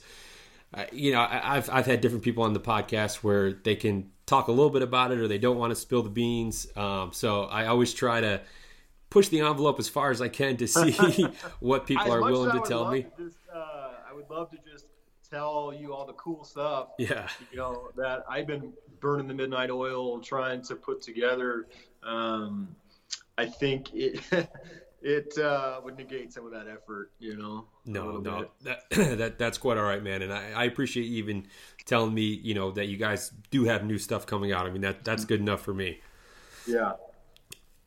uh, 0.74 0.86
you 0.92 1.12
know, 1.12 1.22
I, 1.22 1.58
I've 1.58 1.70
I've 1.72 1.86
had 1.86 2.02
different 2.02 2.24
people 2.24 2.44
on 2.44 2.54
the 2.54 2.60
podcast 2.60 3.18
where 3.18 3.54
they 3.54 3.76
can 3.76 4.12
talk 4.26 4.48
a 4.48 4.52
little 4.52 4.70
bit 4.70 4.82
about 4.82 5.12
it 5.12 5.20
or 5.20 5.28
they 5.28 5.38
don't 5.38 5.58
want 5.58 5.72
to 5.72 5.76
spill 5.76 6.04
the 6.04 6.10
beans. 6.10 6.68
Um, 6.76 7.12
so 7.14 7.44
I 7.44 7.66
always 7.68 7.94
try 7.94 8.22
to 8.22 8.42
push 9.10 9.30
the 9.30 9.42
envelope 9.42 9.80
as 9.80 9.90
far 9.90 10.12
as 10.12 10.22
I 10.22 10.28
can 10.28 10.58
to 10.58 10.68
see 10.68 10.92
what 11.60 11.88
people 11.88 12.12
are 12.12 12.22
willing 12.22 12.52
to 12.52 12.68
tell 12.68 12.92
me. 12.92 13.04
To 13.04 13.24
just, 13.26 13.38
uh, 13.54 13.94
I 14.10 14.14
would 14.14 14.30
love 14.30 14.52
to 14.52 14.58
just 14.70 14.86
tell 15.30 15.74
you 15.78 15.94
all 15.94 16.06
the 16.06 16.14
cool 16.14 16.44
stuff. 16.44 16.90
Yeah. 17.00 17.28
You 17.52 17.58
know 17.58 17.90
that 17.96 18.24
I've 18.30 18.48
been 18.48 18.74
burning 19.00 19.28
the 19.28 19.34
midnight 19.34 19.72
oil 19.72 20.20
trying 20.20 20.62
to 20.64 20.76
put 20.76 21.02
together. 21.02 21.68
Um, 22.04 22.76
I 23.38 23.48
think 23.48 23.94
it. 23.94 24.22
it 25.06 25.38
uh, 25.38 25.80
would 25.84 25.98
negate 25.98 26.34
some 26.34 26.48
of 26.48 26.52
that 26.52 26.68
effort, 26.68 27.12
you 27.20 27.38
know. 27.38 27.66
No, 27.86 28.18
no, 28.18 28.48
that, 28.64 28.90
that 28.90 29.38
that's 29.38 29.60
quite 29.60 29.78
all 29.78 29.84
right, 29.84 30.02
man. 30.02 30.24
And 30.24 30.34
I, 30.34 30.52
I, 30.54 30.64
appreciate 30.64 31.04
you 31.04 31.18
even 31.18 31.46
telling 31.86 32.12
me, 32.12 32.24
you 32.24 32.56
know, 32.56 32.72
that 32.72 32.88
you 32.88 32.98
guys 32.98 33.32
do 33.52 33.66
have 33.66 33.86
new 33.86 34.00
stuff 34.00 34.26
coming 34.26 34.52
out. 34.52 34.66
I 34.66 34.72
mean, 34.72 34.82
that 34.82 35.06
that's 35.06 35.24
good 35.24 35.40
enough 35.40 35.62
for 35.62 35.76
me. 35.76 36.00
Yeah. 36.66 36.94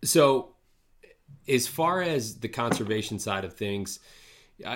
So, 0.05 0.55
as 1.49 1.67
far 1.67 2.03
as 2.03 2.37
the 2.37 2.49
conservation 2.49 3.19
side 3.19 3.45
of 3.45 3.55
things, 3.55 3.99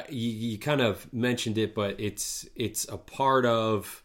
you, 0.08 0.30
you 0.30 0.58
kind 0.58 0.80
of 0.80 1.12
mentioned 1.12 1.58
it, 1.58 1.76
but 1.76 2.00
it's 2.00 2.48
it's 2.56 2.88
a 2.88 2.98
part 2.98 3.46
of 3.46 4.01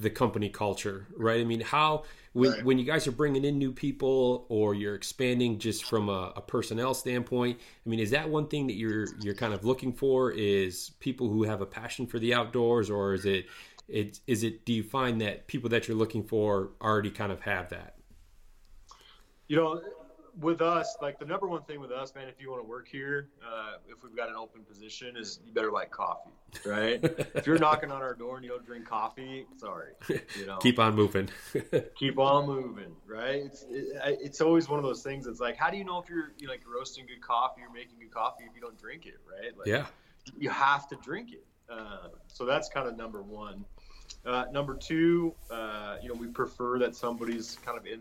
the 0.00 0.10
company 0.10 0.48
culture, 0.48 1.06
right? 1.16 1.40
I 1.40 1.44
mean, 1.44 1.60
how 1.60 2.04
when 2.34 2.50
right. 2.50 2.64
when 2.64 2.78
you 2.78 2.84
guys 2.84 3.06
are 3.06 3.12
bringing 3.12 3.44
in 3.44 3.58
new 3.58 3.72
people 3.72 4.44
or 4.48 4.74
you're 4.74 4.94
expanding 4.94 5.58
just 5.58 5.84
from 5.84 6.08
a, 6.08 6.32
a, 6.36 6.40
personnel 6.42 6.92
standpoint 6.92 7.58
i 7.58 7.88
mean 7.88 8.00
is 8.00 8.10
that 8.10 8.28
one 8.28 8.46
thing 8.48 8.66
that 8.66 8.74
you're 8.74 9.06
you're 9.20 9.34
kind 9.34 9.54
of 9.54 9.64
looking 9.64 9.92
for 9.92 10.30
is 10.32 10.90
people 11.00 11.28
who 11.28 11.44
have 11.44 11.60
a 11.60 11.66
passion 11.66 12.06
for 12.06 12.18
the 12.18 12.34
outdoors 12.34 12.90
or 12.90 13.14
is 13.14 13.24
it 13.24 13.46
it 13.88 14.20
is 14.26 14.42
it 14.42 14.64
do 14.66 14.72
you 14.72 14.82
find 14.82 15.20
that 15.20 15.46
people 15.46 15.70
that 15.70 15.88
you're 15.88 15.96
looking 15.96 16.24
for 16.24 16.70
already 16.82 17.10
kind 17.10 17.32
of 17.32 17.40
have 17.40 17.70
that 17.70 17.94
you 19.46 19.56
know 19.56 19.80
with 20.40 20.60
us, 20.60 20.96
like 21.00 21.18
the 21.18 21.24
number 21.24 21.46
one 21.46 21.62
thing 21.62 21.80
with 21.80 21.90
us, 21.90 22.14
man, 22.14 22.28
if 22.28 22.40
you 22.40 22.50
want 22.50 22.62
to 22.62 22.68
work 22.68 22.88
here, 22.88 23.28
uh, 23.42 23.74
if 23.88 24.02
we've 24.02 24.16
got 24.16 24.28
an 24.28 24.34
open 24.34 24.62
position, 24.62 25.16
is 25.16 25.40
you 25.46 25.52
better 25.52 25.70
like 25.70 25.90
coffee, 25.90 26.30
right? 26.64 27.00
if 27.34 27.46
you're 27.46 27.58
knocking 27.58 27.90
on 27.90 28.02
our 28.02 28.14
door 28.14 28.36
and 28.36 28.44
you 28.44 28.50
don't 28.50 28.64
drink 28.64 28.86
coffee, 28.86 29.46
sorry, 29.56 29.92
you 30.08 30.46
know. 30.46 30.56
keep 30.58 30.78
on 30.78 30.94
moving. 30.94 31.28
keep 31.94 32.18
on 32.18 32.46
moving, 32.46 32.94
right? 33.06 33.42
It's 33.44 33.64
it, 33.70 34.18
it's 34.20 34.40
always 34.40 34.68
one 34.68 34.78
of 34.78 34.84
those 34.84 35.02
things. 35.02 35.26
It's 35.26 35.40
like, 35.40 35.56
how 35.56 35.70
do 35.70 35.76
you 35.76 35.84
know 35.84 35.98
if 35.98 36.08
you're 36.08 36.32
you 36.38 36.46
know, 36.46 36.52
like 36.52 36.62
roasting 36.66 37.06
good 37.06 37.20
coffee 37.20 37.62
or 37.62 37.72
making 37.72 37.98
good 38.00 38.12
coffee 38.12 38.44
if 38.44 38.54
you 38.54 38.60
don't 38.60 38.78
drink 38.78 39.06
it, 39.06 39.18
right? 39.30 39.56
Like, 39.56 39.66
yeah, 39.66 39.86
you 40.38 40.50
have 40.50 40.88
to 40.88 40.96
drink 40.96 41.32
it. 41.32 41.44
Uh, 41.70 42.08
so 42.28 42.44
that's 42.44 42.68
kind 42.68 42.88
of 42.88 42.96
number 42.96 43.22
one. 43.22 43.64
Uh, 44.26 44.46
number 44.52 44.74
two, 44.74 45.34
uh, 45.50 45.96
you 46.02 46.08
know, 46.08 46.14
we 46.14 46.26
prefer 46.26 46.78
that 46.78 46.96
somebody's 46.96 47.58
kind 47.64 47.76
of 47.78 47.86
in 47.86 48.00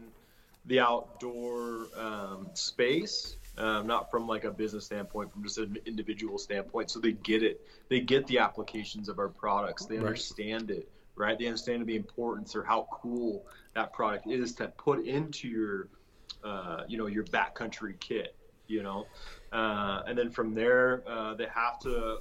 the 0.65 0.79
outdoor 0.79 1.87
um, 1.97 2.47
space, 2.53 3.37
um, 3.57 3.85
not 3.85 4.09
from 4.09 4.27
like 4.27 4.45
a 4.45 4.51
business 4.51 4.85
standpoint, 4.85 5.31
from 5.31 5.43
just 5.43 5.57
an 5.57 5.77
individual 5.85 6.37
standpoint. 6.37 6.89
So 6.89 6.99
they 6.99 7.11
get 7.11 7.43
it. 7.43 7.61
They 7.89 7.99
get 7.99 8.27
the 8.27 8.39
applications 8.39 9.09
of 9.09 9.19
our 9.19 9.29
products. 9.29 9.85
They 9.85 9.97
understand 9.97 10.69
right. 10.69 10.79
it, 10.79 10.89
right? 11.15 11.37
They 11.37 11.47
understand 11.47 11.85
the 11.85 11.95
importance 11.95 12.55
or 12.55 12.63
how 12.63 12.87
cool 12.91 13.45
that 13.75 13.93
product 13.93 14.27
is 14.27 14.53
to 14.55 14.69
put 14.69 15.05
into 15.05 15.47
your, 15.47 15.87
uh, 16.43 16.83
you 16.87 16.97
know, 16.97 17.07
your 17.07 17.25
backcountry 17.25 17.99
kit. 17.99 18.35
You 18.67 18.81
know, 18.81 19.05
uh, 19.51 20.03
and 20.07 20.17
then 20.17 20.31
from 20.31 20.55
there, 20.55 21.03
uh, 21.05 21.33
they 21.35 21.47
have 21.53 21.79
to 21.79 22.19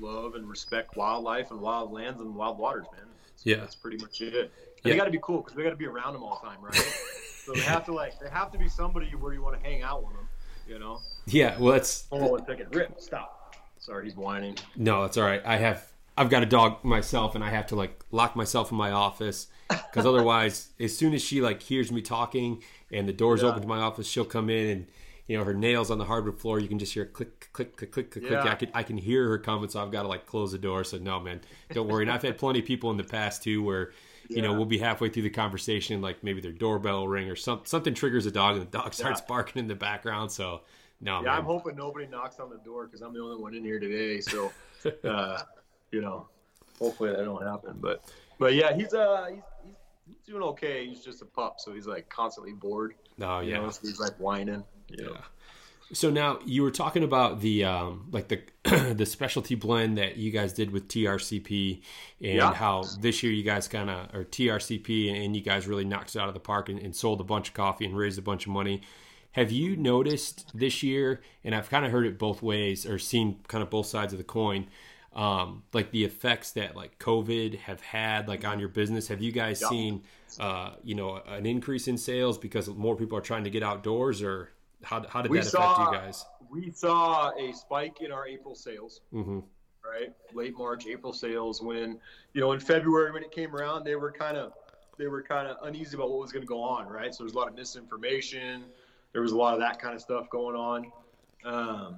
love 0.00 0.34
and 0.34 0.48
respect 0.48 0.96
wildlife 0.96 1.50
and 1.50 1.60
wild 1.60 1.92
lands 1.92 2.20
and 2.20 2.34
wild 2.34 2.58
waters, 2.58 2.86
man. 2.92 3.06
So 3.36 3.50
yeah, 3.50 3.56
that's 3.56 3.74
pretty 3.74 3.98
much 3.98 4.22
it. 4.22 4.34
And 4.34 4.50
yeah. 4.82 4.92
They 4.92 4.96
got 4.96 5.04
to 5.04 5.10
be 5.10 5.20
cool 5.22 5.42
because 5.42 5.54
we 5.54 5.62
got 5.62 5.70
to 5.70 5.76
be 5.76 5.86
around 5.86 6.14
them 6.14 6.22
all 6.22 6.40
the 6.42 6.48
time, 6.48 6.58
right? 6.62 6.74
So 7.44 7.52
they 7.52 7.60
have 7.60 7.84
to 7.86 7.92
like 7.92 8.18
they 8.20 8.28
have 8.30 8.50
to 8.52 8.58
be 8.58 8.68
somebody 8.68 9.06
where 9.10 9.32
you 9.32 9.42
want 9.42 9.60
to 9.60 9.68
hang 9.68 9.82
out 9.82 10.04
with 10.04 10.14
them, 10.14 10.28
you 10.66 10.78
know. 10.78 11.00
Yeah, 11.26 11.56
well, 11.58 11.72
that's. 11.72 12.06
Hold 12.10 12.22
on 12.22 12.30
one 12.30 12.46
second. 12.46 12.74
Rip, 12.74 13.00
stop. 13.00 13.56
Sorry, 13.78 14.04
he's 14.06 14.16
whining. 14.16 14.56
No, 14.76 15.04
it's 15.04 15.18
all 15.18 15.24
right. 15.24 15.42
I 15.44 15.56
have 15.58 15.86
I've 16.16 16.30
got 16.30 16.42
a 16.42 16.46
dog 16.46 16.84
myself, 16.84 17.34
and 17.34 17.44
I 17.44 17.50
have 17.50 17.66
to 17.68 17.76
like 17.76 18.04
lock 18.10 18.34
myself 18.36 18.70
in 18.70 18.78
my 18.78 18.92
office 18.92 19.48
because 19.68 20.06
otherwise, 20.06 20.68
as 20.80 20.96
soon 20.96 21.12
as 21.12 21.22
she 21.22 21.40
like 21.42 21.62
hears 21.62 21.92
me 21.92 22.00
talking 22.00 22.62
and 22.90 23.08
the 23.08 23.12
door's 23.12 23.42
Yeah. 23.42 23.48
open 23.48 23.62
to 23.62 23.68
my 23.68 23.80
office, 23.80 24.06
she'll 24.06 24.24
come 24.24 24.48
in 24.48 24.68
and 24.70 24.86
you 25.26 25.36
know 25.36 25.44
her 25.44 25.54
nails 25.54 25.90
on 25.90 25.98
the 25.98 26.04
hardwood 26.06 26.38
floor. 26.40 26.60
You 26.60 26.68
can 26.68 26.78
just 26.78 26.94
hear 26.94 27.04
click, 27.04 27.48
click, 27.52 27.76
click, 27.76 27.92
click, 27.92 28.10
click. 28.10 28.26
click. 28.26 28.44
Yeah. 28.44 28.50
I 28.50 28.54
can 28.54 28.70
I 28.72 28.82
can 28.84 28.96
hear 28.96 29.28
her 29.28 29.38
coming, 29.38 29.68
so 29.68 29.82
I've 29.82 29.90
got 29.92 30.02
to 30.02 30.08
like 30.08 30.24
close 30.24 30.52
the 30.52 30.58
door. 30.58 30.84
So 30.84 30.96
no, 30.98 31.20
man, 31.20 31.40
don't 31.72 31.88
worry. 31.88 32.04
And 32.04 32.12
I've 32.12 32.22
had 32.22 32.38
plenty 32.38 32.60
of 32.60 32.64
people 32.64 32.90
in 32.90 32.96
the 32.96 33.04
past 33.04 33.42
too 33.42 33.62
where. 33.62 33.92
You 34.28 34.42
know, 34.42 34.52
we'll 34.54 34.64
be 34.64 34.78
halfway 34.78 35.08
through 35.10 35.22
the 35.24 35.30
conversation, 35.30 36.00
like 36.00 36.22
maybe 36.24 36.40
their 36.40 36.52
doorbell 36.52 37.00
will 37.00 37.08
ring 37.08 37.28
or 37.30 37.36
some, 37.36 37.60
something 37.64 37.94
triggers 37.94 38.26
a 38.26 38.30
dog, 38.30 38.56
and 38.56 38.66
the 38.66 38.70
dog 38.78 38.94
starts 38.94 39.20
Yeah. 39.20 39.26
barking 39.28 39.60
in 39.60 39.68
the 39.68 39.74
background. 39.74 40.32
So, 40.32 40.62
no, 41.00 41.16
Yeah, 41.18 41.22
man. 41.26 41.38
I'm 41.38 41.44
hoping 41.44 41.76
nobody 41.76 42.06
knocks 42.06 42.40
on 42.40 42.48
the 42.50 42.58
door 42.58 42.86
because 42.86 43.02
I'm 43.02 43.12
the 43.12 43.20
only 43.20 43.36
one 43.36 43.54
in 43.54 43.64
here 43.64 43.78
today. 43.78 44.20
So, 44.20 44.50
uh, 45.04 45.42
you 45.90 46.00
know, 46.00 46.28
hopefully 46.78 47.10
that 47.10 47.24
don't 47.24 47.42
happen. 47.46 47.76
But, 47.80 48.04
but 48.38 48.54
yeah, 48.54 48.74
he's 48.74 48.94
uh 48.94 49.26
he's, 49.30 49.42
he's 49.64 49.74
he's 50.06 50.26
doing 50.26 50.42
okay. 50.42 50.86
He's 50.86 51.04
just 51.04 51.22
a 51.22 51.26
pup, 51.26 51.56
so 51.60 51.72
he's 51.72 51.86
like 51.86 52.08
constantly 52.08 52.52
bored. 52.52 52.94
no, 53.18 53.40
You 53.40 53.52
yeah. 53.52 53.60
know, 53.60 53.70
so 53.70 53.80
he's 53.82 54.00
like 54.00 54.14
whining. 54.18 54.64
You 54.88 55.04
know. 55.04 55.16
So 55.92 56.10
now 56.10 56.38
you 56.44 56.62
were 56.62 56.70
talking 56.70 57.04
about 57.04 57.40
the 57.40 57.64
um, 57.64 58.08
like 58.10 58.28
the 58.28 58.40
the 58.94 59.06
specialty 59.06 59.54
blend 59.54 59.98
that 59.98 60.16
you 60.16 60.30
guys 60.30 60.52
did 60.52 60.70
with 60.70 60.88
TRCP 60.88 61.82
and 62.20 62.36
Yeah. 62.36 62.54
how 62.54 62.82
this 63.00 63.22
year 63.22 63.32
you 63.32 63.42
guys 63.44 63.68
kind 63.68 63.90
of 63.90 64.12
or 64.14 64.24
TRCP 64.24 65.24
and 65.24 65.36
you 65.36 65.42
guys 65.42 65.66
really 65.66 65.84
knocked 65.84 66.16
it 66.16 66.18
out 66.18 66.28
of 66.28 66.34
the 66.34 66.40
park 66.40 66.68
and, 66.68 66.78
and 66.78 66.96
sold 66.96 67.20
a 67.20 67.24
bunch 67.24 67.48
of 67.48 67.54
coffee 67.54 67.84
and 67.84 67.96
raised 67.96 68.18
a 68.18 68.22
bunch 68.22 68.46
of 68.46 68.52
money. 68.52 68.80
Have 69.32 69.50
you 69.50 69.76
noticed 69.76 70.46
this 70.54 70.82
year, 70.82 71.20
and 71.42 71.54
I've 71.54 71.68
kind 71.68 71.84
of 71.84 71.90
heard 71.92 72.06
it 72.06 72.18
both 72.18 72.40
ways 72.40 72.86
or 72.86 72.98
seen 73.00 73.40
kind 73.48 73.62
of 73.62 73.68
both 73.70 73.86
sides 73.86 74.12
of 74.12 74.18
the 74.18 74.24
coin, 74.24 74.68
um, 75.12 75.64
like 75.72 75.90
the 75.90 76.04
effects 76.04 76.52
that 76.52 76.76
like 76.76 76.98
COVID 77.00 77.58
have 77.58 77.80
had 77.80 78.26
like 78.28 78.44
on 78.44 78.58
your 78.60 78.68
business? 78.68 79.08
Have 79.08 79.20
you 79.20 79.32
guys 79.32 79.60
Yeah. 79.60 79.68
seen, 79.68 80.02
uh, 80.38 80.74
you 80.84 80.94
know, 80.94 81.16
an 81.26 81.46
increase 81.46 81.88
in 81.88 81.98
sales 81.98 82.38
because 82.38 82.68
more 82.68 82.96
people 82.96 83.18
are 83.18 83.22
trying 83.22 83.42
to 83.44 83.50
get 83.50 83.62
outdoors, 83.64 84.22
or 84.22 84.50
how, 84.84 85.06
how 85.08 85.22
did 85.22 85.30
We 85.30 85.38
that 85.38 85.46
saw 85.46 85.74
affect 85.74 85.92
you 85.92 85.98
guys? 85.98 86.26
we 86.50 86.70
saw 86.70 87.30
a 87.36 87.52
spike 87.52 88.00
in 88.00 88.12
our 88.12 88.26
April 88.26 88.54
sales. 88.54 89.00
hmm 89.10 89.40
right? 89.84 90.12
Late 90.32 90.56
March, 90.56 90.86
April 90.86 91.12
sales. 91.12 91.62
When 91.62 91.98
you 92.32 92.40
know 92.40 92.52
in 92.52 92.60
February 92.60 93.12
when 93.12 93.22
it 93.22 93.30
came 93.30 93.54
around, 93.54 93.84
they 93.84 93.96
were 93.96 94.10
kind 94.10 94.36
of 94.36 94.52
they 94.98 95.06
were 95.06 95.22
kind 95.22 95.48
of 95.48 95.56
uneasy 95.62 95.96
about 95.96 96.10
what 96.10 96.20
was 96.20 96.32
going 96.32 96.42
to 96.42 96.48
go 96.48 96.62
on, 96.62 96.86
right? 96.88 97.14
So 97.14 97.24
there's 97.24 97.34
a 97.34 97.38
lot 97.38 97.48
of 97.48 97.54
misinformation. 97.54 98.64
There 99.12 99.22
was 99.22 99.32
a 99.32 99.36
lot 99.36 99.54
of 99.54 99.60
that 99.60 99.80
kind 99.80 99.94
of 99.94 100.00
stuff 100.00 100.28
going 100.30 100.56
on. 100.56 100.92
Um, 101.44 101.96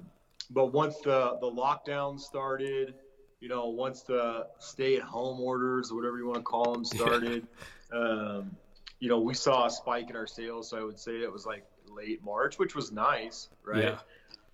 but 0.49 0.73
once 0.73 0.97
the 0.97 1.37
the 1.41 1.49
lockdown 1.49 2.19
started, 2.19 2.95
you 3.39 3.49
know, 3.49 3.67
once 3.67 4.01
the 4.01 4.47
stay-at-home 4.59 5.39
orders, 5.39 5.91
whatever 5.93 6.17
you 6.17 6.25
want 6.27 6.37
to 6.37 6.43
call 6.43 6.73
them, 6.73 6.85
started, 6.85 7.47
um, 7.93 8.55
you 8.99 9.09
know, 9.09 9.19
we 9.19 9.33
saw 9.33 9.65
a 9.65 9.69
spike 9.69 10.09
in 10.09 10.15
our 10.15 10.27
sales. 10.27 10.69
So 10.69 10.77
I 10.77 10.83
would 10.83 10.99
say 10.99 11.13
it 11.21 11.31
was 11.31 11.45
like 11.45 11.63
late 11.97 12.23
March, 12.23 12.57
which 12.59 12.75
was 12.75 12.91
nice, 12.91 13.49
right? 13.63 13.83
Yeah. 13.83 13.97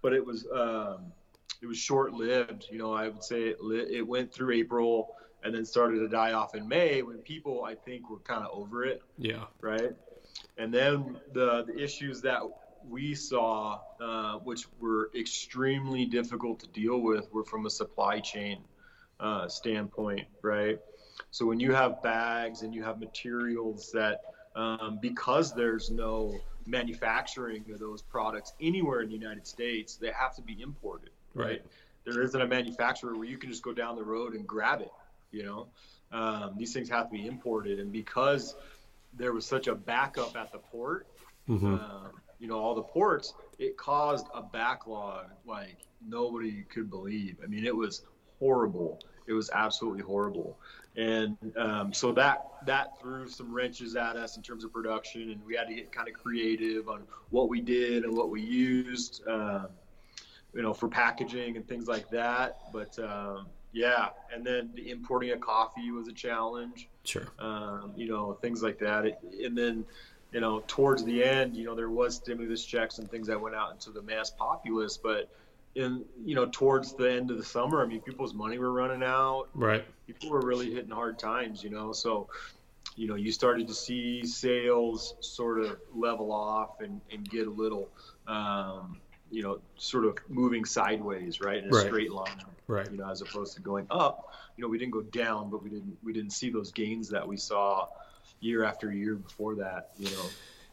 But 0.01 0.13
it 0.13 0.25
was 0.25 0.45
um, 0.53 1.11
it 1.61 1.67
was 1.67 1.77
short-lived. 1.77 2.67
You 2.71 2.77
know, 2.77 2.93
I 2.93 3.07
would 3.09 3.23
say 3.23 3.43
it 3.43 3.61
lit, 3.61 3.89
it 3.91 4.01
went 4.01 4.33
through 4.33 4.51
April 4.53 5.15
and 5.43 5.53
then 5.53 5.65
started 5.65 5.99
to 5.99 6.07
die 6.07 6.33
off 6.33 6.55
in 6.55 6.67
May 6.67 7.01
when 7.01 7.17
people 7.17 7.63
I 7.65 7.75
think 7.75 8.09
were 8.09 8.19
kind 8.19 8.43
of 8.45 8.51
over 8.53 8.85
it, 8.85 9.01
Yeah. 9.17 9.45
right? 9.61 9.91
And 10.57 10.73
then 10.73 11.19
the 11.33 11.63
the 11.63 11.77
issues 11.77 12.21
that 12.21 12.41
we 12.89 13.15
saw, 13.15 13.79
uh, 14.01 14.39
which 14.39 14.67
were 14.79 15.09
extremely 15.15 16.05
difficult 16.05 16.59
to 16.61 16.67
deal 16.67 16.99
with, 16.99 17.31
were 17.33 17.45
from 17.45 17.65
a 17.65 17.69
supply 17.69 18.19
chain 18.19 18.59
uh, 19.19 19.47
standpoint, 19.47 20.27
right? 20.41 20.79
So 21.31 21.45
when 21.45 21.59
you 21.59 21.73
have 21.73 22.01
bags 22.03 22.61
and 22.63 22.73
you 22.73 22.83
have 22.83 22.99
materials 22.99 23.91
that, 23.93 24.21
um, 24.55 24.99
because 25.01 25.53
there's 25.55 25.89
no 25.89 26.35
manufacturing 26.65 27.63
of 27.71 27.79
those 27.79 28.01
products 28.01 28.53
anywhere 28.59 29.01
in 29.01 29.07
the 29.07 29.15
United 29.15 29.47
States, 29.47 29.95
they 29.95 30.11
have 30.11 30.35
to 30.35 30.41
be 30.41 30.61
imported, 30.61 31.11
right? 31.33 31.47
Right. 31.47 31.65
There 32.05 32.21
isn't 32.21 32.41
a 32.41 32.47
manufacturer 32.47 33.15
where 33.15 33.27
you 33.27 33.37
can 33.37 33.49
just 33.49 33.63
go 33.63 33.73
down 33.73 33.95
the 33.95 34.03
road 34.03 34.33
and 34.33 34.45
grab 34.45 34.81
it, 34.81 34.91
you 35.31 35.43
know? 35.43 35.67
Um, 36.11 36.55
these 36.57 36.73
things 36.73 36.89
have 36.89 37.09
to 37.09 37.11
be 37.11 37.25
imported. 37.25 37.79
And 37.79 37.91
because 37.91 38.55
there 39.13 39.33
was 39.33 39.45
such 39.45 39.67
a 39.67 39.75
backup 39.75 40.35
at 40.35 40.51
the 40.51 40.59
port, 40.59 41.07
hmm 41.47 41.75
um, 41.75 42.11
you 42.39 42.47
know, 42.49 42.59
all 42.59 42.75
the 42.75 42.81
ports, 42.81 43.33
it 43.57 43.77
caused 43.77 44.27
a 44.33 44.41
backlog 44.41 45.27
like 45.45 45.77
nobody 46.05 46.63
could 46.63 46.89
believe. 46.89 47.37
I 47.41 47.47
mean, 47.47 47.65
it 47.65 47.75
was 47.75 48.03
horrible. 48.37 48.99
It 49.27 49.33
was 49.33 49.49
absolutely 49.51 50.03
horrible. 50.03 50.57
And 50.95 51.37
um, 51.57 51.93
so 51.93 52.11
that 52.13 52.45
that 52.65 52.99
threw 53.01 53.27
some 53.27 53.51
wrenches 53.51 53.95
at 53.95 54.15
us 54.15 54.37
in 54.37 54.43
terms 54.43 54.63
of 54.63 54.71
production, 54.71 55.31
and 55.31 55.43
we 55.45 55.55
had 55.55 55.67
to 55.67 55.73
get 55.73 55.91
kind 55.91 56.07
of 56.07 56.13
creative 56.13 56.87
on 56.87 57.03
what 57.31 57.49
we 57.49 57.61
did 57.61 58.03
and 58.03 58.15
what 58.15 58.29
we 58.29 58.41
used, 58.41 59.27
um, 59.27 59.67
you 60.53 60.61
know, 60.61 60.73
for 60.73 60.87
packaging 60.87 61.57
and 61.57 61.67
things 61.67 61.87
like 61.87 62.09
that. 62.11 62.59
But 62.71 62.97
um, 62.99 63.47
yeah, 63.71 64.09
and 64.31 64.45
then 64.45 64.71
the 64.75 64.91
importing 64.91 65.31
of 65.31 65.41
coffee 65.41 65.89
was 65.91 66.07
a 66.07 66.13
challenge 66.13 66.87
Sure. 67.03 67.27
um, 67.39 67.91
you 67.95 68.07
know, 68.07 68.33
things 68.33 68.61
like 68.61 68.79
that. 68.79 69.05
It, 69.05 69.19
and 69.43 69.57
then, 69.57 69.85
you 70.31 70.39
know, 70.39 70.63
towards 70.67 71.03
the 71.03 71.23
end, 71.23 71.55
you 71.57 71.65
know, 71.65 71.75
there 71.75 71.89
was 71.89 72.15
stimulus 72.15 72.63
checks 72.63 72.99
and 72.99 73.09
things 73.09 73.27
that 73.27 73.41
went 73.41 73.55
out 73.55 73.71
into 73.71 73.89
the 73.91 74.01
mass 74.01 74.29
populace, 74.29 74.97
but 74.97 75.29
in, 75.75 76.03
you 76.23 76.35
know, 76.35 76.45
towards 76.51 76.93
the 76.93 77.11
end 77.11 77.31
of 77.31 77.37
the 77.37 77.43
summer, 77.43 77.81
I 77.81 77.85
mean, 77.85 78.01
people's 78.01 78.33
money 78.33 78.57
were 78.59 78.71
running 78.71 79.03
out. 79.03 79.47
Right. 79.53 79.85
People 80.07 80.29
were 80.29 80.41
really 80.41 80.71
hitting 80.71 80.91
hard 80.91 81.17
times, 81.17 81.63
you 81.63 81.69
know, 81.69 81.91
so, 81.93 82.27
you 82.95 83.07
know, 83.07 83.15
you 83.15 83.31
started 83.31 83.67
to 83.67 83.73
see 83.73 84.23
sales 84.25 85.15
sort 85.19 85.59
of 85.61 85.77
level 85.95 86.31
off 86.31 86.79
and, 86.81 87.01
and 87.11 87.27
get 87.29 87.47
a 87.47 87.51
little, 87.51 87.89
um, 88.27 88.97
you 89.31 89.41
know, 89.41 89.59
sort 89.77 90.05
of 90.05 90.17
moving 90.29 90.63
sideways, 90.63 91.41
right, 91.41 91.63
in 91.63 91.69
a 91.69 91.75
Right. 91.75 91.87
straight 91.87 92.11
line 92.11 92.37
Right. 92.67 92.89
you 92.91 92.97
know, 92.97 93.09
as 93.09 93.21
opposed 93.21 93.55
to 93.55 93.61
going 93.61 93.87
up. 93.89 94.31
You 94.55 94.61
know, 94.61 94.67
we 94.69 94.77
didn't 94.77 94.91
go 94.93 95.01
down, 95.01 95.49
but 95.49 95.63
we 95.63 95.69
didn't 95.69 95.97
we 96.03 96.13
didn't 96.13 96.31
see 96.31 96.49
those 96.49 96.71
gains 96.71 97.09
that 97.09 97.27
we 97.27 97.35
saw 97.35 97.87
year 98.39 98.63
after 98.63 98.91
year 98.91 99.15
before 99.15 99.55
that. 99.55 99.91
You 99.97 100.11
know, 100.11 100.25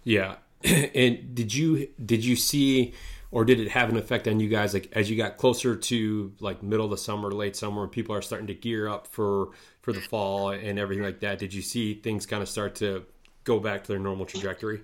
Yeah. 0.04 0.36
and 0.64 1.34
did 1.34 1.54
you 1.54 1.88
did 2.04 2.22
you 2.24 2.36
see 2.36 2.92
or 3.32 3.44
did 3.44 3.60
it 3.60 3.68
have 3.68 3.88
an 3.88 3.96
effect 3.96 4.26
on 4.26 4.40
you 4.40 4.48
guys 4.48 4.74
like 4.74 4.88
as 4.92 5.08
you 5.08 5.16
got 5.16 5.36
closer 5.36 5.76
to 5.76 6.32
like 6.40 6.62
middle 6.62 6.84
of 6.86 6.90
the 6.90 6.98
summer, 6.98 7.30
late 7.30 7.54
summer, 7.56 7.82
and 7.84 7.92
people 7.92 8.14
are 8.14 8.22
starting 8.22 8.46
to 8.48 8.54
gear 8.54 8.88
up 8.88 9.06
for 9.06 9.50
for 9.82 9.92
the 9.92 10.00
fall 10.00 10.50
and 10.50 10.78
everything 10.78 11.04
like 11.04 11.20
that? 11.20 11.38
Did 11.38 11.54
you 11.54 11.62
see 11.62 11.94
things 11.94 12.26
kind 12.26 12.42
of 12.42 12.48
start 12.48 12.74
to 12.76 13.04
go 13.44 13.58
back 13.60 13.82
to 13.82 13.88
their 13.88 13.98
normal 14.00 14.26
trajectory? 14.26 14.82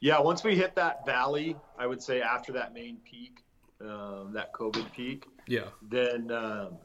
yeah. 0.00 0.18
Once 0.18 0.42
we 0.42 0.56
hit 0.56 0.74
that 0.74 1.06
valley, 1.06 1.56
I 1.78 1.86
would 1.86 2.02
say 2.02 2.20
after 2.20 2.52
that 2.54 2.74
main 2.74 2.96
peak, 3.04 3.38
um, 3.80 4.32
that 4.32 4.52
COVID 4.52 4.90
peak, 4.92 5.26
Yeah. 5.46 5.66
then 5.80 6.30
um, 6.32 6.76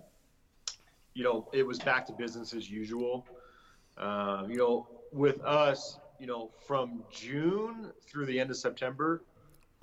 you 1.15 1.23
know 1.23 1.49
it 1.53 1.65
was 1.65 1.79
back 1.79 2.05
to 2.07 2.13
business 2.13 2.53
as 2.53 2.69
usual. 2.69 3.25
Um, 3.97 4.51
you 4.51 4.57
know, 4.57 4.88
with 5.11 5.41
us, 5.41 5.97
you 6.19 6.27
know, 6.27 6.51
from 6.67 7.03
June 7.11 7.91
through 8.07 8.27
the 8.27 8.39
end 8.39 8.51
of 8.51 8.57
September, 8.57 9.23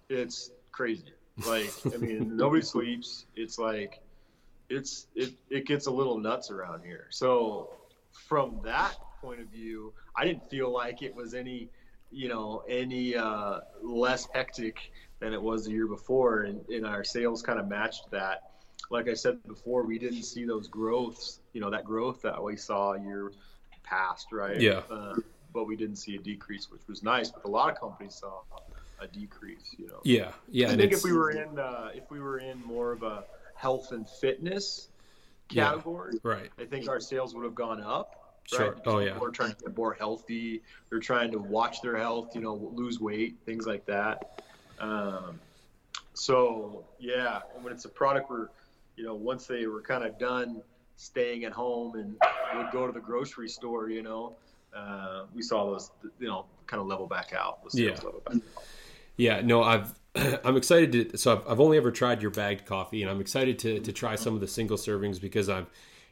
it's 0.09 0.51
crazy. 0.73 1.13
Like, 1.47 1.71
I 1.93 1.97
mean, 1.97 2.37
nobody 2.37 2.63
sleeps. 2.63 3.27
It's 3.37 3.59
like, 3.59 4.01
it's 4.71 5.09
it 5.15 5.35
it 5.51 5.67
gets 5.67 5.87
a 5.87 5.91
little 5.91 6.19
nuts 6.19 6.51
around 6.51 6.85
here. 6.85 7.07
So, 7.11 7.71
from 8.13 8.61
that 8.65 8.97
point 9.21 9.41
of 9.41 9.49
view, 9.49 9.93
I 10.17 10.25
didn't 10.25 10.49
feel 10.49 10.73
like 10.73 11.03
it 11.03 11.15
was 11.15 11.35
any, 11.35 11.69
you 12.11 12.29
know, 12.29 12.63
any 12.69 13.17
uh, 13.17 13.61
less 13.83 14.29
hectic 14.33 14.93
than 15.21 15.33
it 15.33 15.43
was 15.43 15.65
the 15.65 15.73
year 15.73 15.87
before, 15.87 16.43
and, 16.43 16.67
and 16.69 16.87
our 16.87 17.05
sales 17.05 17.43
kind 17.43 17.59
of 17.59 17.69
matched 17.69 18.11
that. 18.11 18.51
Like 18.91 19.09
I 19.09 19.15
said 19.15 19.43
before, 19.47 19.85
we 19.85 19.99
didn't 19.99 20.25
see 20.25 20.45
those 20.45 20.69
growths, 20.69 21.41
you 21.53 21.61
know, 21.61 21.71
that 21.71 21.85
growth 21.85 22.21
that 22.23 22.43
we 22.43 22.57
saw 22.57 22.95
year 22.95 23.33
past, 23.83 24.29
right? 24.33 24.61
Yeah. 24.61 24.83
Uh, 24.91 25.15
but 25.53 25.65
we 25.65 25.77
didn't 25.77 25.97
see 25.97 26.17
a 26.17 26.19
decrease, 26.19 26.71
which 26.71 26.83
was 26.89 27.03
nice. 27.03 27.31
But 27.31 27.45
a 27.45 27.49
lot 27.49 27.71
of 27.71 27.81
companies 27.81 28.17
saw 28.17 28.41
a 29.01 29.07
decrease, 29.07 29.75
you 29.79 29.87
know. 29.87 30.01
Yeah. 30.05 30.33
Yeah. 30.49 30.71
I 30.71 30.77
think 30.77 30.93
if 30.93 31.03
we 31.05 31.13
were 31.13 31.31
in 31.31 31.59
uh, 31.59 31.91
if 31.95 32.11
we 32.11 32.21
were 32.21 32.39
in 32.39 32.63
more 32.65 32.93
of 32.93 33.03
a 33.03 33.25
health 33.55 33.93
and 33.93 34.09
fitness 34.09 34.89
Yeah. 35.51 35.71
category, 35.71 36.15
right. 36.23 36.51
I 36.59 36.65
think 36.65 36.89
our 36.89 37.01
sales 37.01 37.35
would 37.35 37.45
have 37.45 37.55
gone 37.55 37.83
up. 37.83 38.21
Sure. 38.45 38.73
Right? 38.73 38.81
Oh, 38.87 38.99
yeah. 38.99 39.19
Are 39.19 39.31
trying 39.31 39.53
to 39.55 39.65
get 39.65 39.77
more 39.77 39.95
healthy. 39.95 40.63
They're 40.91 41.01
trying 41.01 41.31
to 41.33 41.39
watch 41.39 41.81
their 41.83 41.97
health. 41.97 42.35
You 42.35 42.43
know, 42.43 42.55
lose 42.75 43.01
weight, 43.01 43.37
things 43.47 43.67
like 43.67 43.87
that. 43.87 44.43
Um, 44.79 45.41
so 46.15 46.85
yeah, 46.99 47.41
when 47.63 47.73
it's 47.73 47.85
a 47.85 47.89
product 47.89 48.31
where, 48.31 48.51
you 48.97 49.05
know, 49.05 49.15
once 49.15 49.47
they 49.47 49.67
were 49.67 49.81
kind 49.81 50.05
of 50.05 50.19
done 50.19 50.63
staying 50.97 51.45
at 51.45 51.53
home 51.53 51.97
and 51.97 52.17
would 52.57 52.71
go 52.71 52.87
to 52.87 52.93
the 52.93 53.01
grocery 53.01 53.49
store, 53.49 53.89
you 53.89 54.03
know, 54.03 54.37
uh, 54.77 55.25
we 55.35 55.43
saw 55.43 55.67
those, 55.73 55.91
you 56.19 56.27
know, 56.29 56.47
kind 56.67 56.81
of 56.81 56.87
level 56.87 57.07
back 57.07 57.33
out. 57.33 57.65
The 57.65 57.71
sales 57.71 57.99
Yeah. 58.01 58.05
level 58.05 58.21
back 58.27 58.37
out. 58.37 58.43
Yeah, 59.17 59.41
no, 59.41 59.63
I've 59.63 59.95
I'm 60.45 60.57
excited 60.57 61.11
to. 61.11 61.19
So 61.19 61.33
I've, 61.33 61.53
I've 61.53 61.61
only 61.61 61.77
ever 61.77 61.91
tried 61.91 62.23
your 62.23 62.31
bagged 62.31 62.67
coffee, 62.67 63.03
and 63.03 63.11
I'm 63.11 63.21
excited 63.21 63.59
to 63.61 63.81
to 63.81 63.93
try 63.93 64.17
some 64.17 64.35
of 64.35 64.41
the 64.41 64.49
single 64.49 64.77
servings 64.77 65.21
because 65.21 65.49
I'm, 65.49 65.67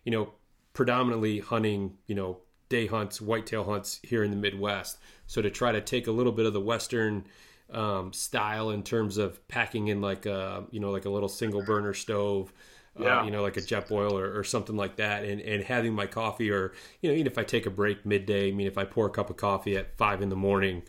you 0.04 0.12
know, 0.12 0.32
predominantly 0.72 1.38
hunting, 1.40 1.98
you 2.06 2.14
know, 2.14 2.38
day 2.68 2.86
hunts, 2.86 3.20
whitetail 3.20 3.64
hunts 3.64 4.00
here 4.02 4.24
in 4.24 4.30
the 4.30 4.36
Midwest. 4.36 4.98
So 5.26 5.42
to 5.42 5.50
try 5.50 5.72
to 5.72 5.80
take 5.80 6.06
a 6.06 6.12
little 6.12 6.32
bit 6.32 6.46
of 6.46 6.52
the 6.52 6.60
Western 6.60 7.26
um, 7.70 8.12
style 8.12 8.70
in 8.70 8.82
terms 8.82 9.18
of 9.18 9.46
packing 9.48 9.88
in 9.88 10.00
like 10.00 10.26
a, 10.26 10.64
you 10.70 10.80
know, 10.80 10.90
like 10.90 11.04
a 11.04 11.10
little 11.10 11.28
single 11.28 11.62
burner 11.62 11.94
stove, 11.94 12.52
uh, 13.00 13.04
yeah. 13.04 13.20
Uh, 13.20 13.24
you 13.24 13.30
know, 13.30 13.42
like 13.42 13.56
a 13.56 13.60
Jetboil 13.60 14.12
or, 14.12 14.38
or, 14.38 14.44
something 14.44 14.76
like 14.76 14.96
that, 14.96 15.24
and, 15.24 15.40
and 15.40 15.64
having 15.64 15.94
my 15.94 16.06
coffee, 16.06 16.50
or 16.50 16.74
you 17.00 17.08
know, 17.08 17.14
even 17.14 17.26
if 17.26 17.38
I 17.38 17.42
take 17.42 17.64
a 17.64 17.70
break 17.70 18.04
midday, 18.04 18.48
I 18.48 18.52
mean, 18.52 18.66
if 18.66 18.76
I 18.76 18.84
pour 18.84 19.06
a 19.06 19.10
cup 19.10 19.30
of 19.30 19.38
coffee 19.38 19.78
at 19.78 19.96
five 19.96 20.20
in 20.20 20.28
the 20.28 20.36
morning, 20.36 20.82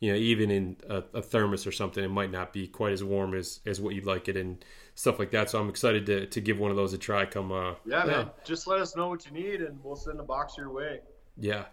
you 0.00 0.12
know, 0.12 0.18
even 0.18 0.50
in 0.50 0.76
a, 0.88 1.02
a, 1.14 1.22
thermos 1.22 1.66
or 1.66 1.72
something, 1.72 2.04
it 2.04 2.08
might 2.08 2.30
not 2.30 2.52
be 2.52 2.68
quite 2.68 2.92
as 2.92 3.02
warm 3.02 3.34
as 3.34 3.60
as 3.66 3.80
what 3.80 3.94
you'd 3.94 4.06
like 4.06 4.28
it, 4.28 4.36
and 4.36 4.64
stuff 4.94 5.18
like 5.18 5.30
that. 5.32 5.50
So 5.50 5.60
I'm 5.60 5.68
excited 5.68 6.06
to 6.06 6.26
to 6.26 6.40
give 6.40 6.58
one 6.58 6.70
of 6.70 6.76
those 6.76 6.92
a 6.92 6.98
try. 6.98 7.26
Come, 7.26 7.52
uh, 7.52 7.70
yeah, 7.70 7.76
yeah. 7.86 8.04
man, 8.04 8.30
just 8.44 8.66
let 8.66 8.80
us 8.80 8.94
know 8.96 9.08
what 9.08 9.26
you 9.26 9.32
need, 9.32 9.60
and 9.60 9.78
we'll 9.82 9.96
send 9.96 10.20
a 10.20 10.24
box 10.24 10.56
your 10.56 10.70
way. 10.70 11.00
Yeah. 11.36 11.64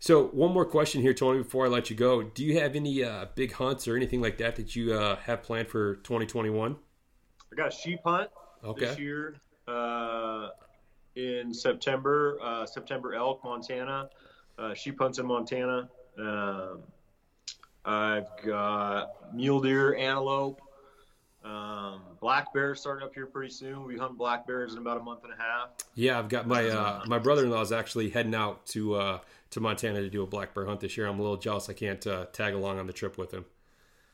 So 0.00 0.28
one 0.28 0.52
more 0.52 0.64
question 0.64 1.02
here, 1.02 1.12
Tony, 1.12 1.38
before 1.38 1.66
I 1.66 1.68
let 1.68 1.90
you 1.90 1.96
go. 1.96 2.22
Do 2.22 2.44
you 2.44 2.60
have 2.60 2.76
any 2.76 3.02
uh, 3.02 3.26
big 3.34 3.52
hunts 3.52 3.88
or 3.88 3.96
anything 3.96 4.20
like 4.20 4.38
that 4.38 4.56
that 4.56 4.76
you 4.76 4.94
uh, 4.94 5.16
have 5.16 5.42
planned 5.42 5.68
for 5.68 5.96
2021? 5.96 6.76
I 7.52 7.56
got 7.56 7.72
a 7.72 7.76
sheep 7.76 8.00
hunt 8.04 8.30
okay. 8.62 8.86
this 8.86 8.98
year 8.98 9.34
uh, 9.66 10.50
in 11.16 11.52
September. 11.52 12.38
Uh, 12.40 12.64
September 12.64 13.14
elk, 13.14 13.42
Montana. 13.42 14.08
Uh, 14.56 14.74
sheep 14.74 14.98
hunts 15.00 15.18
in 15.18 15.26
Montana. 15.26 15.88
Um, 16.16 16.82
I've 17.88 18.26
got 18.44 19.34
mule 19.34 19.60
deer, 19.60 19.94
antelope, 19.96 20.60
um, 21.42 22.02
black 22.20 22.52
bears 22.52 22.80
starting 22.80 23.06
up 23.06 23.14
here 23.14 23.24
pretty 23.24 23.50
soon. 23.50 23.84
We 23.84 23.96
hunt 23.96 24.18
black 24.18 24.46
bears 24.46 24.72
in 24.72 24.78
about 24.78 25.00
a 25.00 25.02
month 25.02 25.24
and 25.24 25.32
a 25.32 25.36
half. 25.36 25.70
Yeah, 25.94 26.18
I've 26.18 26.28
got 26.28 26.46
my 26.46 26.68
uh, 26.68 27.02
my 27.06 27.18
brother-in-law 27.18 27.62
is 27.62 27.72
actually 27.72 28.10
heading 28.10 28.34
out 28.34 28.66
to 28.66 28.94
uh, 28.94 29.18
to 29.50 29.60
Montana 29.60 30.00
to 30.00 30.10
do 30.10 30.22
a 30.22 30.26
black 30.26 30.54
bear 30.54 30.66
hunt 30.66 30.80
this 30.80 30.98
year. 30.98 31.06
I'm 31.06 31.18
a 31.18 31.22
little 31.22 31.38
jealous 31.38 31.70
I 31.70 31.72
can't 31.72 32.06
uh, 32.06 32.26
tag 32.26 32.52
along 32.52 32.78
on 32.78 32.86
the 32.86 32.92
trip 32.92 33.16
with 33.16 33.32
him. 33.32 33.46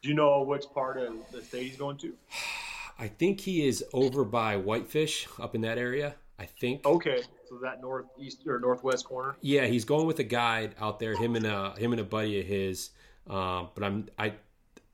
Do 0.03 0.09
you 0.09 0.15
know 0.15 0.43
which 0.43 0.67
part 0.73 0.97
of 0.99 1.15
the 1.33 1.43
state 1.43 1.65
he's 1.65 1.77
going 1.77 1.97
to? 1.99 2.13
I 2.99 3.09
think 3.09 3.41
he 3.41 3.67
is 3.67 3.83
over 3.93 4.25
by 4.25 4.57
Whitefish 4.57 5.27
up 5.41 5.57
in 5.57 5.63
that 5.63 5.79
area. 5.79 6.15
I 6.39 6.47
think. 6.47 6.87
Okay, 6.87 7.23
so 7.49 7.57
that 7.63 7.81
northeast 7.81 8.47
or 8.47 8.61
northwest 8.61 9.05
corner. 9.05 9.35
Yeah, 9.41 9.67
he's 9.67 9.85
going 9.85 10.07
with 10.07 10.21
a 10.21 10.25
guide 10.25 10.77
out 10.81 11.01
there. 11.01 11.17
Him 11.17 11.35
and 11.35 11.47
a 11.47 11.75
him 11.77 11.93
and 11.93 12.01
a 12.01 12.05
buddy 12.05 12.39
of 12.39 12.47
his. 12.47 12.91
Um, 13.29 13.69
but 13.75 13.85
I'm 13.85 14.09
I 14.19 14.35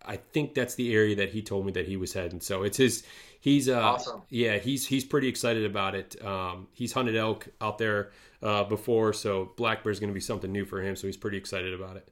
I 0.05 0.17
think 0.17 0.55
that's 0.55 0.75
the 0.75 0.95
area 0.95 1.17
that 1.17 1.31
he 1.31 1.43
told 1.43 1.67
me 1.67 1.73
that 1.73 1.87
he 1.87 1.97
was 1.97 2.13
heading. 2.13 2.41
So 2.41 2.63
it's 2.63 2.77
his. 2.77 3.05
He's 3.43 3.71
uh 3.71 3.81
awesome. 3.81 4.23
yeah 4.29 4.59
he's 4.59 4.87
he's 4.87 5.05
pretty 5.05 5.29
excited 5.29 5.65
about 5.65 5.95
it. 5.95 6.23
Um, 6.23 6.69
he's 6.73 6.93
hunted 6.93 7.17
elk 7.17 7.49
out 7.61 7.79
there 7.79 8.11
uh, 8.43 8.65
before, 8.65 9.13
so 9.13 9.53
black 9.57 9.83
bear 9.83 9.91
is 9.91 9.99
going 9.99 10.11
to 10.11 10.15
be 10.15 10.21
something 10.21 10.53
new 10.53 10.65
for 10.65 10.83
him. 10.83 10.95
So 10.95 11.07
he's 11.07 11.17
pretty 11.17 11.39
excited 11.39 11.73
about 11.73 11.97
it. 11.97 12.11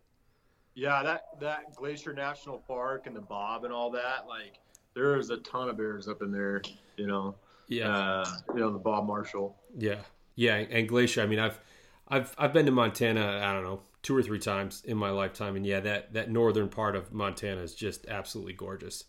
Yeah, 0.75 1.03
that 1.03 1.25
that 1.41 1.75
Glacier 1.77 2.15
National 2.15 2.59
Park 2.59 3.07
and 3.07 3.15
the 3.15 3.21
Bob 3.21 3.65
and 3.65 3.73
all 3.73 3.91
that, 3.91 4.27
like 4.27 4.59
there's 4.95 5.29
a 5.31 5.37
ton 5.39 5.69
of 5.69 5.77
bears 5.77 6.09
up 6.09 6.23
in 6.23 6.33
there. 6.33 6.63
You 6.97 7.07
know. 7.07 7.35
Yeah. 7.69 7.95
Uh, 7.95 8.31
you 8.55 8.61
know 8.61 8.73
the 8.73 8.79
Bob 8.79 9.07
Marshall. 9.07 9.57
Yeah, 9.77 9.99
yeah, 10.35 10.55
and 10.55 10.89
Glacier. 10.89 11.21
I 11.21 11.27
mean, 11.27 11.39
I've 11.39 11.61
I've 12.09 12.35
I've 12.39 12.53
been 12.55 12.65
to 12.65 12.73
Montana. 12.73 13.41
I 13.45 13.53
don't 13.53 13.65
know 13.65 13.83
two 14.09 14.17
or 14.17 14.23
three 14.23 14.39
times 14.39 14.83
in 14.87 14.97
my 14.97 15.11
lifetime, 15.11 15.55
and 15.55 15.67
yeah, 15.67 15.81
that 15.81 16.15
that 16.15 16.31
northern 16.31 16.67
part 16.67 16.97
of 16.97 17.13
Montana 17.13 17.61
is 17.61 17.75
just 17.75 18.07
absolutely 18.09 18.55
gorgeous. 18.55 19.05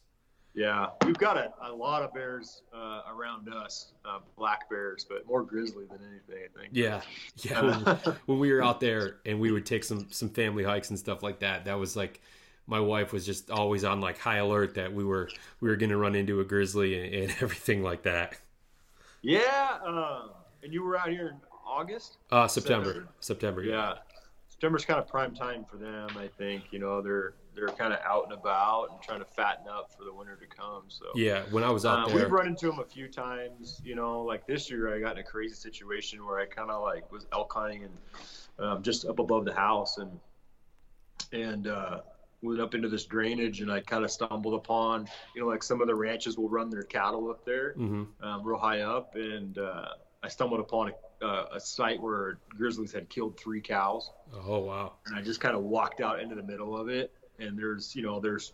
Yeah, 0.54 0.88
we've 1.06 1.18
got 1.18 1.38
a, 1.38 1.54
a 1.62 1.72
lot 1.72 2.04
of 2.04 2.14
bears 2.14 2.64
uh, 2.76 3.04
around 3.10 3.48
us, 3.48 3.94
uh, 4.04 4.20
black 4.38 4.70
bears, 4.70 5.06
but 5.08 5.26
more 5.26 5.42
grizzly 5.42 5.86
than 5.86 6.00
anything, 6.06 6.44
I 6.44 6.60
think. 6.60 6.72
Yeah, 6.74 7.00
yeah. 7.38 7.62
When, 7.62 8.16
when, 8.26 8.40
we 8.40 8.52
were 8.52 8.62
out 8.62 8.82
there 8.82 9.20
and 9.26 9.40
we 9.40 9.54
would 9.54 9.66
take 9.66 9.86
some 9.86 10.08
some 10.12 10.28
family 10.28 10.66
hikes 10.66 10.90
and 10.90 11.00
stuff 11.00 11.24
like 11.24 11.40
that, 11.40 11.64
that 11.64 11.80
was 11.80 11.96
like 11.96 12.20
my 12.68 12.82
wife 12.82 13.14
was 13.14 13.26
just 13.26 13.50
always 13.50 13.86
on 13.86 14.02
like 14.02 14.18
high 14.18 14.40
alert 14.40 14.76
that 14.76 14.94
we 14.94 15.06
were 15.06 15.30
we 15.62 15.70
were 15.70 15.78
going 15.78 15.92
to 15.92 15.98
run 15.98 16.14
into 16.14 16.42
a 16.42 16.44
grizzly 16.44 17.00
and, 17.00 17.24
and, 17.24 17.32
everything 17.42 17.84
like 17.84 18.04
that. 18.04 18.36
Yeah, 19.22 19.78
um, 19.82 20.32
and 20.62 20.74
you 20.74 20.84
were 20.84 20.98
out 20.98 21.08
here 21.08 21.30
in 21.30 21.38
August. 21.66 22.18
Uh, 22.30 22.50
September. 22.50 22.86
September. 22.86 23.14
September 23.22 23.64
yeah. 23.64 23.72
yeah. 23.72 23.94
September's 24.60 24.84
kind 24.84 25.00
of 25.00 25.08
prime 25.08 25.34
time 25.34 25.64
for 25.64 25.78
them. 25.78 26.10
I 26.18 26.28
think 26.38 26.64
you 26.72 26.80
know 26.80 27.02
they're 27.02 27.36
they're 27.56 27.70
kind 27.70 27.94
of 27.94 28.00
out 28.06 28.26
and 28.26 28.34
about 28.34 28.88
and 28.92 29.02
trying 29.02 29.20
to 29.20 29.26
fatten 29.26 29.70
up 29.70 29.90
for 29.98 30.04
the 30.04 30.14
winter 30.14 30.36
to 30.36 30.46
come. 30.46 30.84
So 30.90 31.06
yeah, 31.16 31.44
when 31.52 31.64
I 31.64 31.70
was 31.70 31.86
out 31.86 32.00
uh, 32.00 32.08
there, 32.08 32.18
we've 32.18 32.32
run 32.32 32.46
into 32.46 32.68
them 32.68 32.80
a 32.80 32.84
few 32.84 33.08
times. 33.08 33.82
You 33.86 33.96
know, 33.96 34.22
like 34.22 34.46
this 34.46 34.70
year, 34.70 34.94
I 34.94 35.00
got 35.00 35.14
in 35.14 35.20
a 35.20 35.24
crazy 35.24 35.56
situation 35.56 36.26
where 36.26 36.40
I 36.40 36.46
kind 36.46 36.70
of 36.70 36.82
like 36.84 37.10
was 37.10 37.26
elk 37.32 37.54
hunting 37.54 37.86
and 37.86 37.98
um, 38.60 38.84
just 38.84 39.06
up 39.06 39.20
above 39.20 39.46
the 39.46 39.54
house 39.54 39.98
and 39.98 40.20
and 41.32 41.68
uh, 41.68 42.02
went 42.42 42.60
up 42.60 42.76
into 42.76 42.90
this 42.90 43.06
drainage 43.06 43.62
and 43.62 43.72
I 43.72 43.80
kind 43.80 44.04
of 44.04 44.12
stumbled 44.12 44.56
upon 44.56 45.08
you 45.36 45.42
know 45.42 45.48
like 45.48 45.64
some 45.64 45.80
of 45.80 45.88
the 45.88 45.96
ranches 45.96 46.38
will 46.38 46.50
run 46.50 46.70
their 46.70 46.84
cattle 46.84 47.30
up 47.30 47.46
there 47.46 47.76
mm-hmm. 47.76 48.04
um, 48.26 48.44
real 48.44 48.60
high 48.60 48.82
up 48.82 49.16
and 49.16 49.58
uh, 49.58 49.90
I 50.22 50.28
stumbled 50.28 50.60
upon 50.60 50.90
a 50.90 50.92
uh, 51.22 51.46
a 51.54 51.60
site 51.60 52.02
where 52.02 52.38
grizzlies 52.50 52.92
had 52.92 53.10
killed 53.10 53.38
three 53.38 53.62
cows. 53.62 54.12
Oh 54.46 54.60
wow! 54.60 54.94
And 55.06 55.16
I 55.16 55.22
just 55.22 55.40
kind 55.40 55.56
of 55.56 55.64
walked 55.64 56.02
out 56.02 56.20
into 56.20 56.36
the 56.36 56.44
middle 56.44 56.78
of 56.78 56.90
it, 56.90 57.14
and 57.40 57.58
there's 57.58 57.96
you 57.96 58.04
know 58.04 58.20
there's 58.20 58.54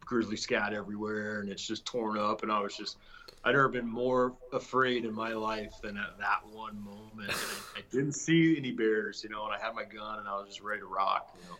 grizzly 0.00 0.36
scat 0.36 0.72
everywhere, 0.72 1.40
and 1.40 1.50
it's 1.50 1.66
just 1.66 1.84
torn 1.86 2.18
up, 2.18 2.42
and 2.42 2.50
I 2.50 2.60
was 2.60 2.76
just 2.76 2.96
I'd 3.44 3.52
never 3.52 3.68
been 3.68 3.88
more 3.88 4.34
afraid 4.52 5.04
in 5.04 5.14
my 5.14 5.32
life 5.32 5.74
than 5.82 5.96
at 5.96 6.18
that 6.18 6.40
one 6.52 6.82
moment. 6.82 7.32
I 7.76 7.80
didn't 7.90 8.12
see 8.12 8.56
any 8.56 8.70
bears, 8.70 9.24
you 9.24 9.30
know, 9.30 9.46
and 9.46 9.54
I 9.54 9.58
had 9.58 9.74
my 9.74 9.84
gun 9.84 10.18
and 10.18 10.28
I 10.28 10.32
was 10.38 10.48
just 10.48 10.60
ready 10.60 10.80
to 10.80 10.86
rock, 10.86 11.34
you 11.40 11.48
know. 11.48 11.56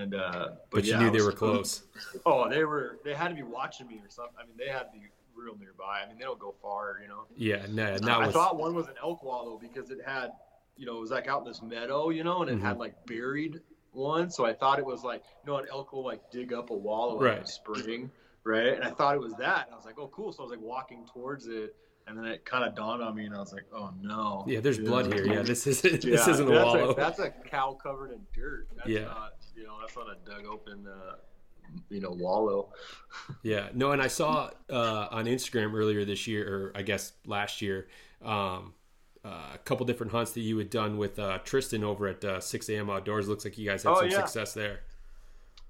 And 0.00 0.14
uh, 0.14 0.48
but, 0.48 0.70
but 0.70 0.84
yeah, 0.84 0.98
you 0.98 1.04
knew 1.06 1.18
they 1.18 1.24
were 1.24 1.32
close. 1.32 1.82
Oh, 2.26 2.48
they 2.48 2.64
were. 2.64 2.98
They 3.04 3.14
had 3.14 3.28
to 3.28 3.34
be 3.34 3.42
watching 3.42 3.86
me 3.86 4.00
or 4.04 4.10
something. 4.10 4.34
I 4.38 4.46
mean, 4.46 4.56
they 4.58 4.68
had 4.68 4.84
to 4.84 4.92
be 4.92 5.06
real 5.36 5.56
nearby. 5.58 6.00
I 6.04 6.08
mean, 6.08 6.18
they 6.18 6.24
don't 6.24 6.38
go 6.38 6.54
far, 6.62 6.98
you 7.02 7.08
know. 7.08 7.24
Yeah, 7.36 7.66
no, 7.68 7.96
no. 7.96 8.12
I 8.12 8.26
was... 8.26 8.34
thought 8.34 8.56
one 8.56 8.74
was 8.74 8.86
an 8.88 8.94
elk 9.02 9.22
wallow 9.22 9.58
because 9.60 9.90
it 9.90 9.98
had, 10.04 10.30
you 10.76 10.86
know, 10.86 10.96
it 10.96 11.00
was 11.00 11.10
like 11.10 11.28
out 11.28 11.42
in 11.42 11.48
this 11.48 11.62
meadow, 11.62 12.10
you 12.10 12.24
know, 12.24 12.42
and 12.42 12.50
it 12.50 12.54
mm-hmm. 12.56 12.66
had 12.66 12.78
like 12.78 12.94
buried 13.06 13.60
one. 13.92 14.30
So 14.30 14.44
I 14.44 14.52
thought 14.52 14.78
it 14.78 14.86
was 14.86 15.02
like, 15.04 15.22
you 15.44 15.52
know, 15.52 15.58
an 15.58 15.66
elk 15.70 15.92
will 15.92 16.04
like 16.04 16.30
dig 16.30 16.52
up 16.52 16.70
a 16.70 16.74
wallow 16.74 17.20
right. 17.20 17.38
in 17.38 17.42
the 17.42 17.48
spring, 17.48 18.10
right? 18.44 18.74
And 18.74 18.84
I 18.84 18.90
thought 18.90 19.14
it 19.14 19.20
was 19.20 19.34
that. 19.34 19.66
And 19.66 19.74
I 19.74 19.76
was 19.76 19.84
like, 19.84 19.98
oh, 19.98 20.08
cool. 20.08 20.32
So 20.32 20.42
I 20.42 20.46
was 20.46 20.50
like 20.50 20.60
walking 20.60 21.06
towards 21.12 21.46
it. 21.46 21.74
And 22.08 22.16
then 22.16 22.26
it 22.26 22.44
kind 22.44 22.62
of 22.62 22.76
dawned 22.76 23.02
on 23.02 23.16
me, 23.16 23.24
and 23.24 23.34
I 23.34 23.40
was 23.40 23.52
like, 23.52 23.64
"Oh 23.74 23.90
no!" 24.00 24.44
Yeah, 24.46 24.60
there's 24.60 24.78
blood 24.78 25.12
here. 25.12 25.26
Yeah, 25.26 25.42
this 25.42 25.66
isn't 25.66 26.04
yeah, 26.04 26.10
this 26.12 26.28
isn't 26.28 26.46
a 26.46 26.52
wallow. 26.52 26.90
A, 26.90 26.94
that's 26.94 27.18
a 27.18 27.30
cow 27.30 27.76
covered 27.82 28.12
in 28.12 28.20
dirt. 28.32 28.68
That's 28.76 28.88
yeah. 28.88 29.06
not, 29.06 29.32
you 29.56 29.64
know, 29.64 29.74
that's 29.80 29.96
not 29.96 30.06
a 30.06 30.16
dug 30.24 30.46
open 30.46 30.86
uh, 30.86 31.16
you 31.90 32.00
know 32.00 32.10
wallow. 32.10 32.72
yeah, 33.42 33.68
no, 33.74 33.92
and 33.92 34.02
I 34.02 34.08
saw 34.08 34.50
uh, 34.70 35.08
on 35.10 35.26
Instagram 35.26 35.74
earlier 35.74 36.04
this 36.04 36.26
year, 36.26 36.46
or 36.46 36.72
I 36.74 36.82
guess 36.82 37.12
last 37.26 37.62
year, 37.62 37.88
um, 38.22 38.74
uh, 39.24 39.54
a 39.54 39.58
couple 39.64 39.84
different 39.86 40.12
hunts 40.12 40.32
that 40.32 40.40
you 40.40 40.56
had 40.58 40.70
done 40.70 40.98
with 40.98 41.18
uh, 41.18 41.38
Tristan 41.38 41.82
over 41.82 42.06
at 42.06 42.24
uh, 42.24 42.40
6 42.40 42.68
a.m. 42.68 42.90
Outdoors. 42.90 43.28
Looks 43.28 43.44
like 43.44 43.58
you 43.58 43.68
guys 43.68 43.82
had 43.82 43.90
oh, 43.90 44.00
some 44.00 44.10
yeah. 44.10 44.16
success 44.18 44.54
there. 44.54 44.80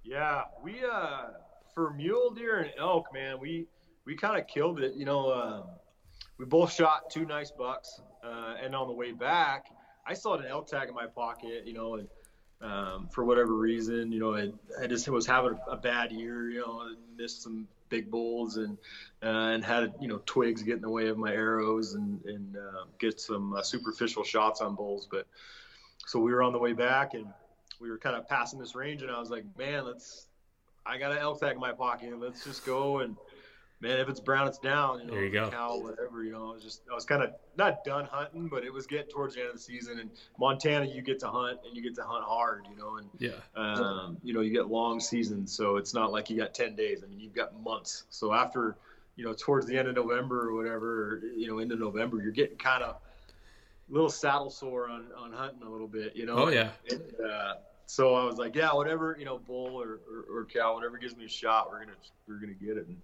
Yeah, 0.05 0.43
we 0.63 0.77
uh, 0.85 1.29
for 1.75 1.93
mule 1.95 2.31
deer 2.31 2.59
and 2.59 2.71
elk, 2.79 3.13
man, 3.13 3.41
we 3.41 3.67
we 4.05 4.15
kind 4.15 4.41
of 4.41 4.47
killed 4.47 4.81
it. 4.81 4.95
You 4.95 5.05
know, 5.05 5.33
um, 5.33 5.65
we 6.39 6.45
both 6.45 6.73
shot 6.73 7.11
two 7.11 7.25
nice 7.25 7.51
bucks, 7.51 8.01
uh, 8.25 8.55
and 8.63 8.75
on 8.75 8.89
the 8.89 8.95
way 8.95 9.13
back, 9.13 9.67
I 10.07 10.15
still 10.15 10.37
had 10.37 10.45
an 10.45 10.51
elk 10.51 10.69
tag 10.69 10.89
in 10.89 10.95
my 10.95 11.07
pocket. 11.07 11.67
You 11.67 11.75
know, 11.75 11.95
and 11.95 12.09
um, 12.61 13.09
for 13.11 13.25
whatever 13.25 13.55
reason. 13.55 14.13
You 14.13 14.21
know, 14.21 14.35
I, 14.35 14.53
I 14.81 14.87
just 14.87 15.09
was 15.09 15.27
having 15.27 15.59
a, 15.71 15.77
bad 15.77 16.13
year. 16.13 16.51
You 16.51 16.61
know, 16.61 16.81
I 16.83 16.95
missed 17.17 17.43
some 17.43 17.69
big 17.89 18.11
bulls 18.11 18.57
and 18.57 18.77
uh, 19.23 19.53
and 19.55 19.65
had 19.65 19.95
you 20.01 20.09
know 20.09 20.21
twigs 20.27 20.63
get 20.63 20.77
in 20.77 20.83
the 20.83 20.91
way 20.91 21.09
of 21.09 21.19
my 21.19 21.33
arrows 21.33 21.95
and 21.95 22.25
and 22.25 22.57
uh, 22.57 22.85
get 22.99 23.21
some 23.21 23.55
uh, 23.55 23.63
superficial 23.63 24.25
shots 24.25 24.61
on 24.61 24.75
bulls. 24.75 25.09
But 25.11 25.27
so 26.07 26.19
we 26.19 26.33
were 26.33 26.43
on 26.43 26.53
the 26.53 26.59
way 26.59 26.73
back 26.73 27.15
and 27.15 27.27
we 27.81 27.91
were 27.91 27.99
kind 27.99 28.17
of 28.17 28.29
passing 28.29 28.59
this 28.59 28.75
range, 28.75 29.03
and 29.03 29.11
I 29.11 29.19
was 29.19 29.31
like, 29.31 29.45
man, 29.59 29.85
let's. 29.85 30.27
I 30.89 30.99
got 30.99 31.11
an 31.11 31.19
elk 31.19 31.41
tag 31.41 31.55
in 31.55 31.61
my 31.61 31.73
pocket. 31.73 32.17
Let's 32.21 32.45
just 32.45 32.65
go 32.65 33.01
and 33.01 33.17
man, 33.81 33.99
if 33.99 34.09
it's 34.09 34.21
brown, 34.21 34.49
it's 34.49 34.59
down. 34.59 35.01
You 35.01 35.07
know, 35.07 35.13
there 35.15 35.25
you 35.25 35.33
go. 35.33 35.51
Cow, 35.51 35.79
whatever. 35.79 36.25
You 36.25 36.33
know, 36.33 36.51
I 36.51 36.55
was 36.55 36.63
just 36.63 36.83
I 36.91 36.95
was 36.95 37.05
kind 37.05 37.23
of 37.23 37.33
not 37.57 37.85
done 37.85 38.07
hunting, 38.07 38.49
but 38.49 38.65
it 38.65 38.73
was 38.73 38.87
getting 38.87 39.11
towards 39.11 39.35
the 39.35 39.41
end 39.41 39.51
of 39.51 39.57
the 39.57 39.61
season. 39.61 39.99
And 39.99 40.11
Montana, 40.39 40.87
you 40.87 41.03
get 41.03 41.19
to 41.21 41.29
hunt 41.29 41.59
and 41.67 41.77
you 41.77 41.83
get 41.83 41.95
to 41.97 42.03
hunt 42.03 42.25
hard. 42.25 42.67
You 42.71 42.77
know, 42.77 42.97
and 42.97 43.09
yeah, 43.19 43.31
um, 43.55 44.19
you 44.23 44.35
know, 44.35 44.41
you 44.41 44.53
get 44.53 44.69
long 44.69 45.01
seasons, 45.01 45.53
so 45.53 45.77
it's 45.77 45.95
not 45.95 46.13
like 46.13 46.31
you 46.31 46.37
got 46.37 46.55
ten 46.55 46.75
days. 46.75 47.03
I 47.05 47.09
mean, 47.09 47.21
you've 47.21 47.35
got 47.35 47.59
months. 47.63 48.05
So 48.11 48.33
after 48.33 48.77
you 49.17 49.25
know, 49.25 49.35
towards 49.35 49.67
the 49.67 49.77
end 49.79 49.89
of 49.89 49.95
November 49.95 50.49
or 50.49 50.55
whatever, 50.55 51.23
you 51.37 51.49
know, 51.49 51.59
into 51.59 51.77
November, 51.77 52.21
you're 52.23 52.33
getting 52.33 52.59
kind 52.59 52.83
of 52.83 52.97
a 53.89 53.93
little 53.93 54.11
saddle 54.11 54.51
sore 54.51 54.89
on 54.89 55.07
on 55.17 55.33
hunting 55.33 55.63
a 55.67 55.71
little 55.71 55.89
bit. 55.89 56.15
You 56.15 56.27
know. 56.27 56.37
Oh 56.37 56.49
yeah. 56.49 56.71
And, 56.91 57.03
uh, 57.21 57.55
so 57.87 58.15
I 58.15 58.25
was 58.25 58.37
like, 58.37 58.57
yeah, 58.57 58.73
whatever, 58.73 59.17
you 59.17 59.25
know, 59.25 59.39
bull 59.39 59.81
or, 59.81 60.01
or, 60.11 60.39
or 60.41 60.45
cow, 60.45 60.75
whatever 60.75 60.99
gives 60.99 61.17
me 61.17 61.25
a 61.25 61.29
shot, 61.29 61.71
we're 61.71 61.79
gonna 61.79 61.97
we're 62.29 62.41
gonna 62.41 62.53
get 62.53 62.77
it. 62.77 62.89
And 62.89 63.01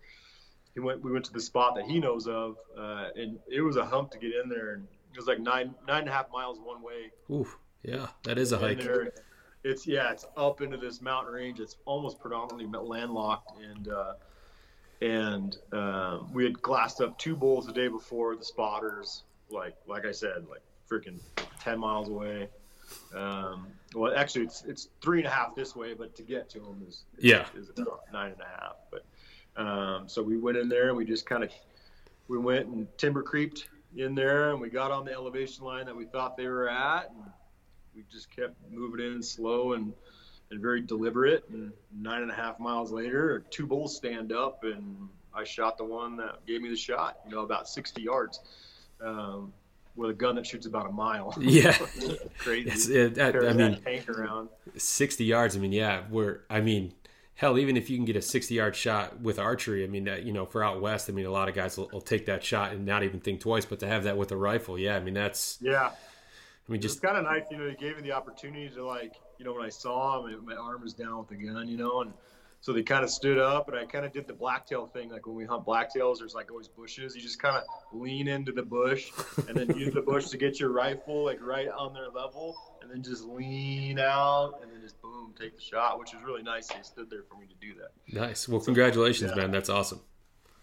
he 0.75 0.81
went 0.81 1.03
we 1.03 1.13
went 1.13 1.25
to 1.27 1.33
the 1.33 1.41
spot 1.41 1.75
that 1.77 1.85
he 1.85 2.01
knows 2.01 2.27
of 2.27 2.57
uh, 2.79 3.09
and 3.17 3.39
it 3.49 3.61
was 3.61 3.77
a 3.77 3.85
hump 3.85 4.11
to 4.11 4.19
get 4.19 4.33
in 4.43 4.49
there 4.49 4.75
and 4.75 4.87
it 5.13 5.19
was 5.19 5.27
like 5.27 5.39
nine 5.39 5.75
nine 5.87 6.01
and 6.01 6.09
a 6.09 6.13
half 6.13 6.31
miles 6.33 6.59
one 6.59 6.83
way. 6.83 7.11
Ooh, 7.31 7.49
yeah, 7.83 8.09
that 8.25 8.39
is 8.39 8.53
a 8.53 8.59
hike. 8.59 8.81
There, 8.81 9.13
it's 9.65 9.87
yeah, 9.87 10.11
it's 10.11 10.27
up 10.37 10.61
into 10.61 10.77
this 10.77 11.01
mountain 11.01 11.35
range. 11.35 11.61
It's 11.61 11.77
almost 11.85 12.19
predominantly 12.19 12.67
landlocked, 12.67 13.53
and 13.61 13.89
uh, 13.89 14.15
and 15.01 15.57
uh, 15.73 16.21
we 16.33 16.45
had 16.45 16.61
glassed 16.63 17.01
up 17.01 17.19
two 17.19 17.37
bulls 17.37 17.67
the 17.67 17.73
day 17.73 17.89
before 17.89 18.37
the 18.37 18.45
spotters. 18.45 19.25
Like 19.51 19.77
like 19.87 20.07
I 20.07 20.13
said, 20.13 20.47
like 20.49 20.63
freaking 20.91 21.21
ten 21.61 21.79
miles 21.79 22.09
away. 22.09 22.49
Um, 23.15 23.69
well, 23.95 24.15
actually, 24.17 24.45
it's 24.45 24.65
it's 24.65 24.89
three 25.03 25.19
and 25.19 25.27
a 25.27 25.31
half 25.31 25.55
this 25.55 25.77
way, 25.77 25.95
but 25.95 26.15
to 26.17 26.23
get 26.23 26.49
to 26.51 26.61
them 26.61 26.83
is, 26.89 27.05
is 27.19 27.25
yeah 27.25 27.47
is 27.55 27.71
nine 28.13 28.33
and 28.33 28.41
a 28.41 28.61
half. 28.61 28.77
But 28.91 29.05
um, 29.57 30.05
so 30.07 30.23
we 30.23 30.39
went 30.39 30.57
in 30.57 30.69
there 30.69 30.89
and 30.89 30.97
we 30.97 31.05
just 31.05 31.27
kind 31.27 31.45
of 31.45 31.51
we 32.29 32.39
went 32.39 32.67
and 32.67 32.87
timber 32.97 33.23
creeped 33.23 33.69
in 33.97 34.15
there 34.15 34.51
and 34.51 34.61
we 34.61 34.71
got 34.71 34.91
on 34.91 35.05
the 35.05 35.13
elevation 35.13 35.65
line 35.65 35.87
that 35.87 35.95
we 35.95 36.07
thought 36.07 36.37
they 36.37 36.47
were 36.47 36.69
at 36.69 37.11
and 37.11 37.25
we 37.95 38.05
just 38.11 38.35
kept 38.35 38.55
moving 38.71 39.05
in 39.05 39.23
slow 39.23 39.75
and 39.75 39.93
and 40.51 40.61
very 40.61 40.83
deliberate. 40.83 41.45
And 41.51 41.73
nine 41.95 42.23
and 42.23 42.31
a 42.31 42.35
half 42.35 42.59
miles 42.59 42.93
later 42.93 43.45
two 43.51 43.67
bulls 43.67 43.97
stand 43.97 44.33
up 44.33 44.65
and 44.65 45.09
I 45.35 45.45
shot 45.45 45.79
the 45.79 45.85
one 45.85 46.17
that 46.17 46.45
gave 46.47 46.63
me 46.63 46.69
the 46.69 46.77
shot 46.77 47.19
you 47.25 47.35
know 47.35 47.43
about 47.43 47.69
60 47.69 48.03
yards 48.03 48.41
um, 49.05 49.53
with 49.95 50.11
a 50.11 50.15
gun 50.15 50.37
that 50.37 50.47
shoots 50.47 50.65
about 50.67 50.89
a 50.89 50.93
mile. 50.93 51.35
Yeah. 51.41 51.77
Crazy. 52.39 52.97
It, 52.97 53.19
I, 53.19 53.29
I 53.29 53.53
mean 53.53 53.81
tank 53.83 54.09
around. 54.09 54.49
60 54.77 55.25
yards 55.25 55.57
I 55.57 55.59
mean 55.59 55.73
yeah 55.73 56.03
we're 56.11 56.41
I 56.49 56.61
mean 56.63 56.95
hell, 57.35 57.59
even 57.59 57.77
if 57.77 57.91
you 57.91 57.97
can 57.97 58.05
get 58.05 58.17
a 58.17 58.23
60 58.23 58.55
yard 58.55 58.77
shot 58.77 59.21
with 59.21 59.39
archery, 59.39 59.85
I 59.85 59.87
mean, 59.87 60.05
that, 60.05 60.25
you 60.25 60.33
know, 60.33 60.47
for 60.47 60.63
out 60.63 60.81
west, 60.81 61.09
I 61.09 61.13
mean, 61.13 61.27
a 61.27 61.31
lot 61.31 61.49
of 61.49 61.55
guys 61.55 61.77
will, 61.77 61.89
will, 61.93 62.01
take 62.01 62.27
that 62.27 62.45
shot 62.45 62.73
and 62.73 62.87
not 62.87 63.03
even 63.03 63.21
think 63.21 63.41
twice, 63.41 63.65
but 63.65 63.81
to 63.81 63.87
have 63.87 64.05
that 64.05 64.17
with 64.17 64.33
a 64.33 64.37
rifle, 64.37 64.79
yeah, 64.79 64.97
I 64.97 65.01
mean, 65.01 65.15
that's, 65.15 65.59
yeah. 65.61 65.91
I 66.69 66.73
mean, 66.73 66.81
just 66.81 67.03
kind 67.03 67.17
of 67.17 67.25
nice, 67.25 67.43
you 67.51 67.57
know, 67.57 67.69
he 67.69 67.75
gave 67.75 67.97
me 67.97 68.03
the 68.03 68.13
opportunity 68.13 68.69
to 68.71 68.85
like, 68.85 69.15
you 69.39 69.45
know, 69.45 69.53
when 69.55 69.65
I 69.65 69.71
saw 69.71 70.25
him, 70.25 70.45
my 70.45 70.55
arm 70.55 70.83
was 70.83 70.95
down 70.95 71.19
with 71.19 71.29
the 71.29 71.37
gun, 71.37 71.69
you 71.69 71.77
know, 71.77 72.03
and 72.03 72.13
so 72.63 72.73
they 72.73 72.85
kind 72.85 73.03
of 73.03 73.11
stood 73.11 73.39
up, 73.39 73.69
and 73.69 73.77
I 73.77 73.85
kind 73.85 74.07
of 74.07 74.13
did 74.13 74.29
the 74.29 74.33
blacktail 74.33 74.87
thing. 74.87 75.11
Like 75.11 75.27
when 75.27 75.35
we 75.35 75.45
hunt 75.45 75.67
blacktails, 75.67 76.19
there's 76.21 76.33
like 76.33 76.49
always 76.49 76.69
bushes. 76.69 77.17
You 77.17 77.21
just 77.21 77.43
kind 77.43 77.57
of 77.57 77.65
lean 77.93 78.29
into 78.29 78.53
the 78.53 78.63
bush, 78.63 79.11
and 79.49 79.57
then 79.57 79.77
use 79.77 79.93
the 79.93 80.01
bush 80.01 80.29
to 80.29 80.37
get 80.37 80.61
your 80.61 80.71
rifle 80.71 81.25
like 81.25 81.41
right 81.43 81.67
on 81.69 81.93
their 81.93 82.09
level, 82.09 82.55
and 82.83 82.91
then 82.91 83.03
just 83.03 83.25
lean 83.25 83.99
out, 83.99 84.61
and 84.63 84.71
then 84.71 84.81
just 84.83 85.01
boom, 85.01 85.33
take 85.39 85.57
the 85.57 85.63
shot, 85.63 85.99
which 85.99 86.13
was 86.13 86.23
really 86.23 86.43
nice. 86.43 86.69
He 86.69 86.83
stood 86.83 87.09
there 87.09 87.23
for 87.23 87.37
me 87.37 87.47
to 87.47 87.55
do 87.61 87.75
that. 87.81 87.93
Nice. 88.13 88.49
Well, 88.49 88.61
congratulations, 88.61 89.33
yeah. 89.35 89.43
man. 89.43 89.51
That's 89.51 89.69
awesome. 89.69 90.01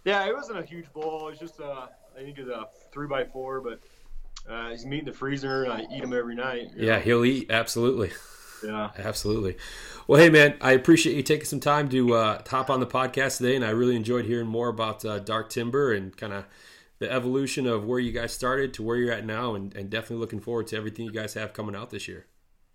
Yeah, 0.05 0.26
it 0.28 0.36
wasn't 0.36 0.59
a 0.59 0.63
huge 0.63 0.91
bowl. 0.93 1.28
It 1.28 1.32
was 1.32 1.39
just 1.39 1.59
uh, 1.59 1.88
I 2.17 2.22
think 2.22 2.38
it's 2.38 2.49
a 2.49 2.65
three 2.91 3.07
by 3.07 3.26
four, 3.26 3.61
but 3.61 3.80
uh, 4.49 4.72
he's 4.72 4.86
meat 4.86 4.99
in 4.99 5.05
the 5.05 5.13
freezer, 5.13 5.63
and 5.63 5.74
I 5.74 5.82
eat 5.93 6.03
him 6.03 6.13
every 6.13 6.36
night. 6.36 6.72
Yeah, 6.76 6.95
know? 6.95 6.99
he'll 6.99 7.26
eat 7.26 7.49
absolutely. 7.49 8.11
Yeah, 8.63 8.91
absolutely. 8.97 9.57
Well, 10.07 10.20
hey 10.20 10.30
man, 10.30 10.55
I 10.61 10.72
appreciate 10.72 11.15
you 11.15 11.24
taking 11.24 11.45
some 11.45 11.59
time 11.59 11.89
to 11.89 12.15
uh, 12.15 12.41
hop 12.47 12.70
on 12.70 12.80
the 12.80 12.88
podcast 12.88 13.38
today, 13.38 13.55
and 13.55 13.63
I 13.63 13.70
really 13.70 13.95
enjoyed 13.95 14.26
hearing 14.26 14.47
more 14.47 14.70
about 14.70 15.05
uh, 15.05 15.20
Dark 15.20 15.49
Timber 15.49 15.93
and 15.93 16.15
kind 16.15 16.34
of 16.34 16.45
the 16.99 17.11
evolution 17.11 17.65
of 17.65 17.85
where 17.85 17.99
you 17.99 18.11
guys 18.11 18.33
started 18.33 18.73
to 18.75 18.83
where 18.83 18.97
you're 18.97 19.11
at 19.11 19.25
now, 19.25 19.55
and, 19.55 19.75
and 19.75 19.89
definitely 19.89 20.17
looking 20.17 20.39
forward 20.39 20.67
to 20.67 20.77
everything 20.77 21.05
you 21.05 21.11
guys 21.11 21.33
have 21.33 21.53
coming 21.53 21.75
out 21.75 21.89
this 21.89 22.07
year. 22.07 22.27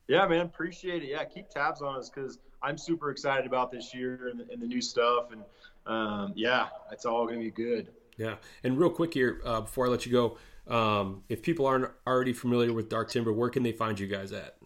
Yeah, 0.08 0.26
man, 0.26 0.46
appreciate 0.46 1.02
it. 1.02 1.10
Yeah, 1.10 1.24
keep 1.24 1.48
tabs 1.48 1.82
on 1.82 1.96
us 1.96 2.10
because 2.10 2.38
I'm 2.62 2.76
super 2.76 3.10
excited 3.10 3.46
about 3.46 3.70
this 3.70 3.94
year 3.94 4.28
and 4.28 4.40
the, 4.40 4.52
and 4.52 4.60
the 4.60 4.66
new 4.66 4.80
stuff, 4.80 5.30
and 5.30 5.42
um, 5.86 6.32
yeah, 6.34 6.68
it's 6.90 7.04
all 7.04 7.26
going 7.26 7.38
to 7.38 7.44
be 7.44 7.50
good. 7.50 7.88
Yeah, 8.16 8.36
and 8.62 8.78
real 8.78 8.90
quick 8.90 9.14
here 9.14 9.40
uh, 9.44 9.62
before 9.62 9.86
I 9.86 9.90
let 9.90 10.06
you 10.06 10.12
go, 10.12 10.38
um, 10.74 11.22
if 11.28 11.42
people 11.42 11.66
aren't 11.66 11.90
already 12.06 12.32
familiar 12.32 12.72
with 12.72 12.88
Dark 12.88 13.10
Timber, 13.10 13.32
where 13.32 13.50
can 13.50 13.62
they 13.62 13.72
find 13.72 13.98
you 13.98 14.06
guys 14.06 14.32
at? 14.32 14.56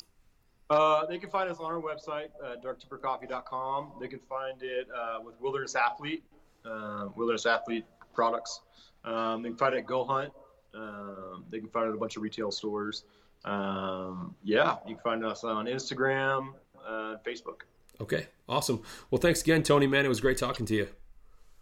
Uh, 0.70 1.06
they 1.06 1.18
can 1.18 1.30
find 1.30 1.50
us 1.50 1.58
on 1.58 1.72
our 1.72 1.80
website, 1.80 2.28
uh, 2.44 2.56
darktimbercoffee.com. 2.62 3.92
They 4.00 4.08
can 4.08 4.20
find 4.28 4.62
it 4.62 4.86
uh, 4.94 5.18
with 5.24 5.40
Wilderness 5.40 5.74
Athlete, 5.74 6.22
uh, 6.64 7.08
Wilderness 7.16 7.46
Athlete 7.46 7.86
products. 8.12 8.60
Um, 9.08 9.42
they 9.42 9.48
can 9.48 9.56
find 9.56 9.74
it 9.74 9.78
at 9.78 9.86
Go 9.86 10.04
Hunt. 10.04 10.32
Um, 10.74 11.44
they 11.50 11.58
can 11.58 11.68
find 11.68 11.86
it 11.86 11.90
at 11.90 11.94
a 11.94 11.98
bunch 11.98 12.16
of 12.16 12.22
retail 12.22 12.50
stores. 12.50 13.04
Um, 13.44 14.34
yeah, 14.42 14.76
you 14.86 14.94
can 14.94 15.02
find 15.02 15.24
us 15.24 15.44
on 15.44 15.66
Instagram, 15.66 16.52
uh, 16.86 17.16
Facebook. 17.26 17.62
Okay, 18.00 18.26
awesome. 18.48 18.82
Well, 19.10 19.20
thanks 19.20 19.40
again, 19.42 19.62
Tony. 19.62 19.86
Man, 19.86 20.04
it 20.04 20.08
was 20.08 20.20
great 20.20 20.38
talking 20.38 20.66
to 20.66 20.74
you. 20.74 20.88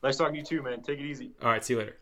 Nice 0.03 0.17
talking 0.17 0.35
to 0.35 0.39
you 0.41 0.45
too, 0.45 0.63
man. 0.63 0.83
Take 0.83 0.99
it 0.99 1.07
easy. 1.07 1.31
All 1.43 1.51
right, 1.51 1.65
see 1.65 1.75
you 1.75 1.79
later. 1.79 1.97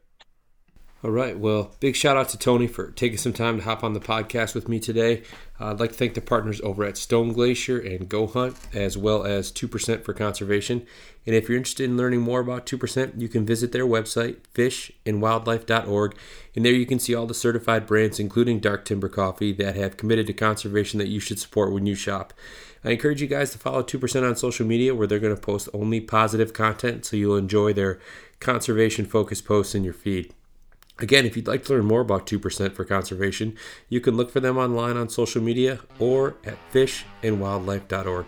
All 1.05 1.11
right. 1.11 1.39
Well, 1.39 1.71
big 1.81 1.97
shout 1.97 2.17
out 2.17 2.31
to 2.31 2.39
Tony 2.39 2.67
for 2.67 2.91
taking 2.93 3.19
some 3.19 3.35
time 3.35 3.59
to 3.59 3.65
hop 3.65 3.85
on 3.85 3.93
the 3.93 4.01
podcast 4.01 4.55
with 4.55 4.71
me 4.71 4.81
today. 4.81 5.23
Uh, 5.61 5.67
I'd 5.67 5.79
like 5.79 5.91
to 5.91 5.99
thank 5.99 6.15
the 6.15 6.23
partners 6.23 6.63
over 6.63 6.83
at 6.83 6.97
Stone 6.97 7.35
Glacier 7.35 7.79
and 7.79 8.09
Go 8.09 8.27
Hunt, 8.27 8.57
as 8.73 8.97
well 8.97 9.23
as 9.23 9.53
2% 9.53 10.03
for 10.03 10.15
Conservation. 10.15 10.87
And 11.27 11.37
if 11.37 11.47
you're 11.47 11.59
interested 11.59 11.91
in 11.91 11.99
learning 11.99 12.23
more 12.23 12.41
about 12.41 12.65
2%, 12.65 13.21
you 13.21 13.29
can 13.29 13.45
visit 13.45 13.71
their 13.71 13.85
website, 13.85 14.37
fishandwildlife.org. 14.55 16.17
And 16.57 16.65
there 16.65 16.73
you 16.73 16.87
can 16.87 16.99
see 16.99 17.15
all 17.15 17.27
the 17.27 17.35
certified 17.35 17.85
brands, 17.87 18.19
including 18.19 18.61
Dark 18.61 18.87
Timber 18.87 19.11
Coffee, 19.11 19.53
that 19.53 19.77
have 19.77 19.99
committed 19.99 20.27
to 20.29 20.33
conservation 20.33 20.99
that 21.01 21.09
you 21.09 21.21
should 21.21 21.39
support 21.39 21.71
when 21.75 21.85
you 21.85 21.95
shop. 21.95 22.33
I 22.83 22.93
encourage 22.93 23.21
you 23.21 23.29
guys 23.29 23.51
to 23.51 23.59
follow 23.59 23.83
2% 23.83 24.27
on 24.27 24.37
social 24.37 24.65
media 24.67 24.95
where 24.95 25.07
they're 25.07 25.19
going 25.19 25.37
to 25.37 25.41
post 25.41 25.69
only 25.75 26.01
positive 26.01 26.55
content 26.55 27.05
so 27.05 27.19
you'll 27.19 27.37
enjoy 27.37 27.75
their 27.75 28.01
conservation 28.41 29.05
focused 29.05 29.45
posts 29.45 29.75
in 29.75 29.85
your 29.85 29.93
feed. 29.93 30.33
Again, 30.99 31.27
if 31.27 31.37
you'd 31.37 31.49
like 31.49 31.65
to 31.65 31.73
learn 31.73 31.87
more 31.87 32.01
about 32.01 32.27
2% 32.27 32.73
for 32.73 32.85
conservation, 32.85 33.57
you 33.89 34.01
can 34.01 34.17
look 34.17 34.31
for 34.31 34.41
them 34.41 34.57
online 34.57 34.97
on 34.97 35.09
social 35.09 35.43
media 35.43 35.81
or 35.99 36.37
at 36.45 36.57
fishandwildlife.org. 36.73 38.27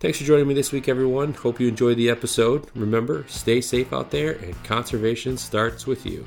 Thanks 0.00 0.18
for 0.18 0.24
joining 0.24 0.46
me 0.46 0.54
this 0.54 0.70
week, 0.70 0.88
everyone. 0.88 1.34
Hope 1.34 1.58
you 1.58 1.66
enjoyed 1.66 1.96
the 1.96 2.08
episode. 2.08 2.70
Remember, 2.76 3.24
stay 3.26 3.60
safe 3.60 3.92
out 3.92 4.12
there, 4.12 4.32
and 4.32 4.54
conservation 4.62 5.36
starts 5.36 5.88
with 5.88 6.06
you. 6.06 6.24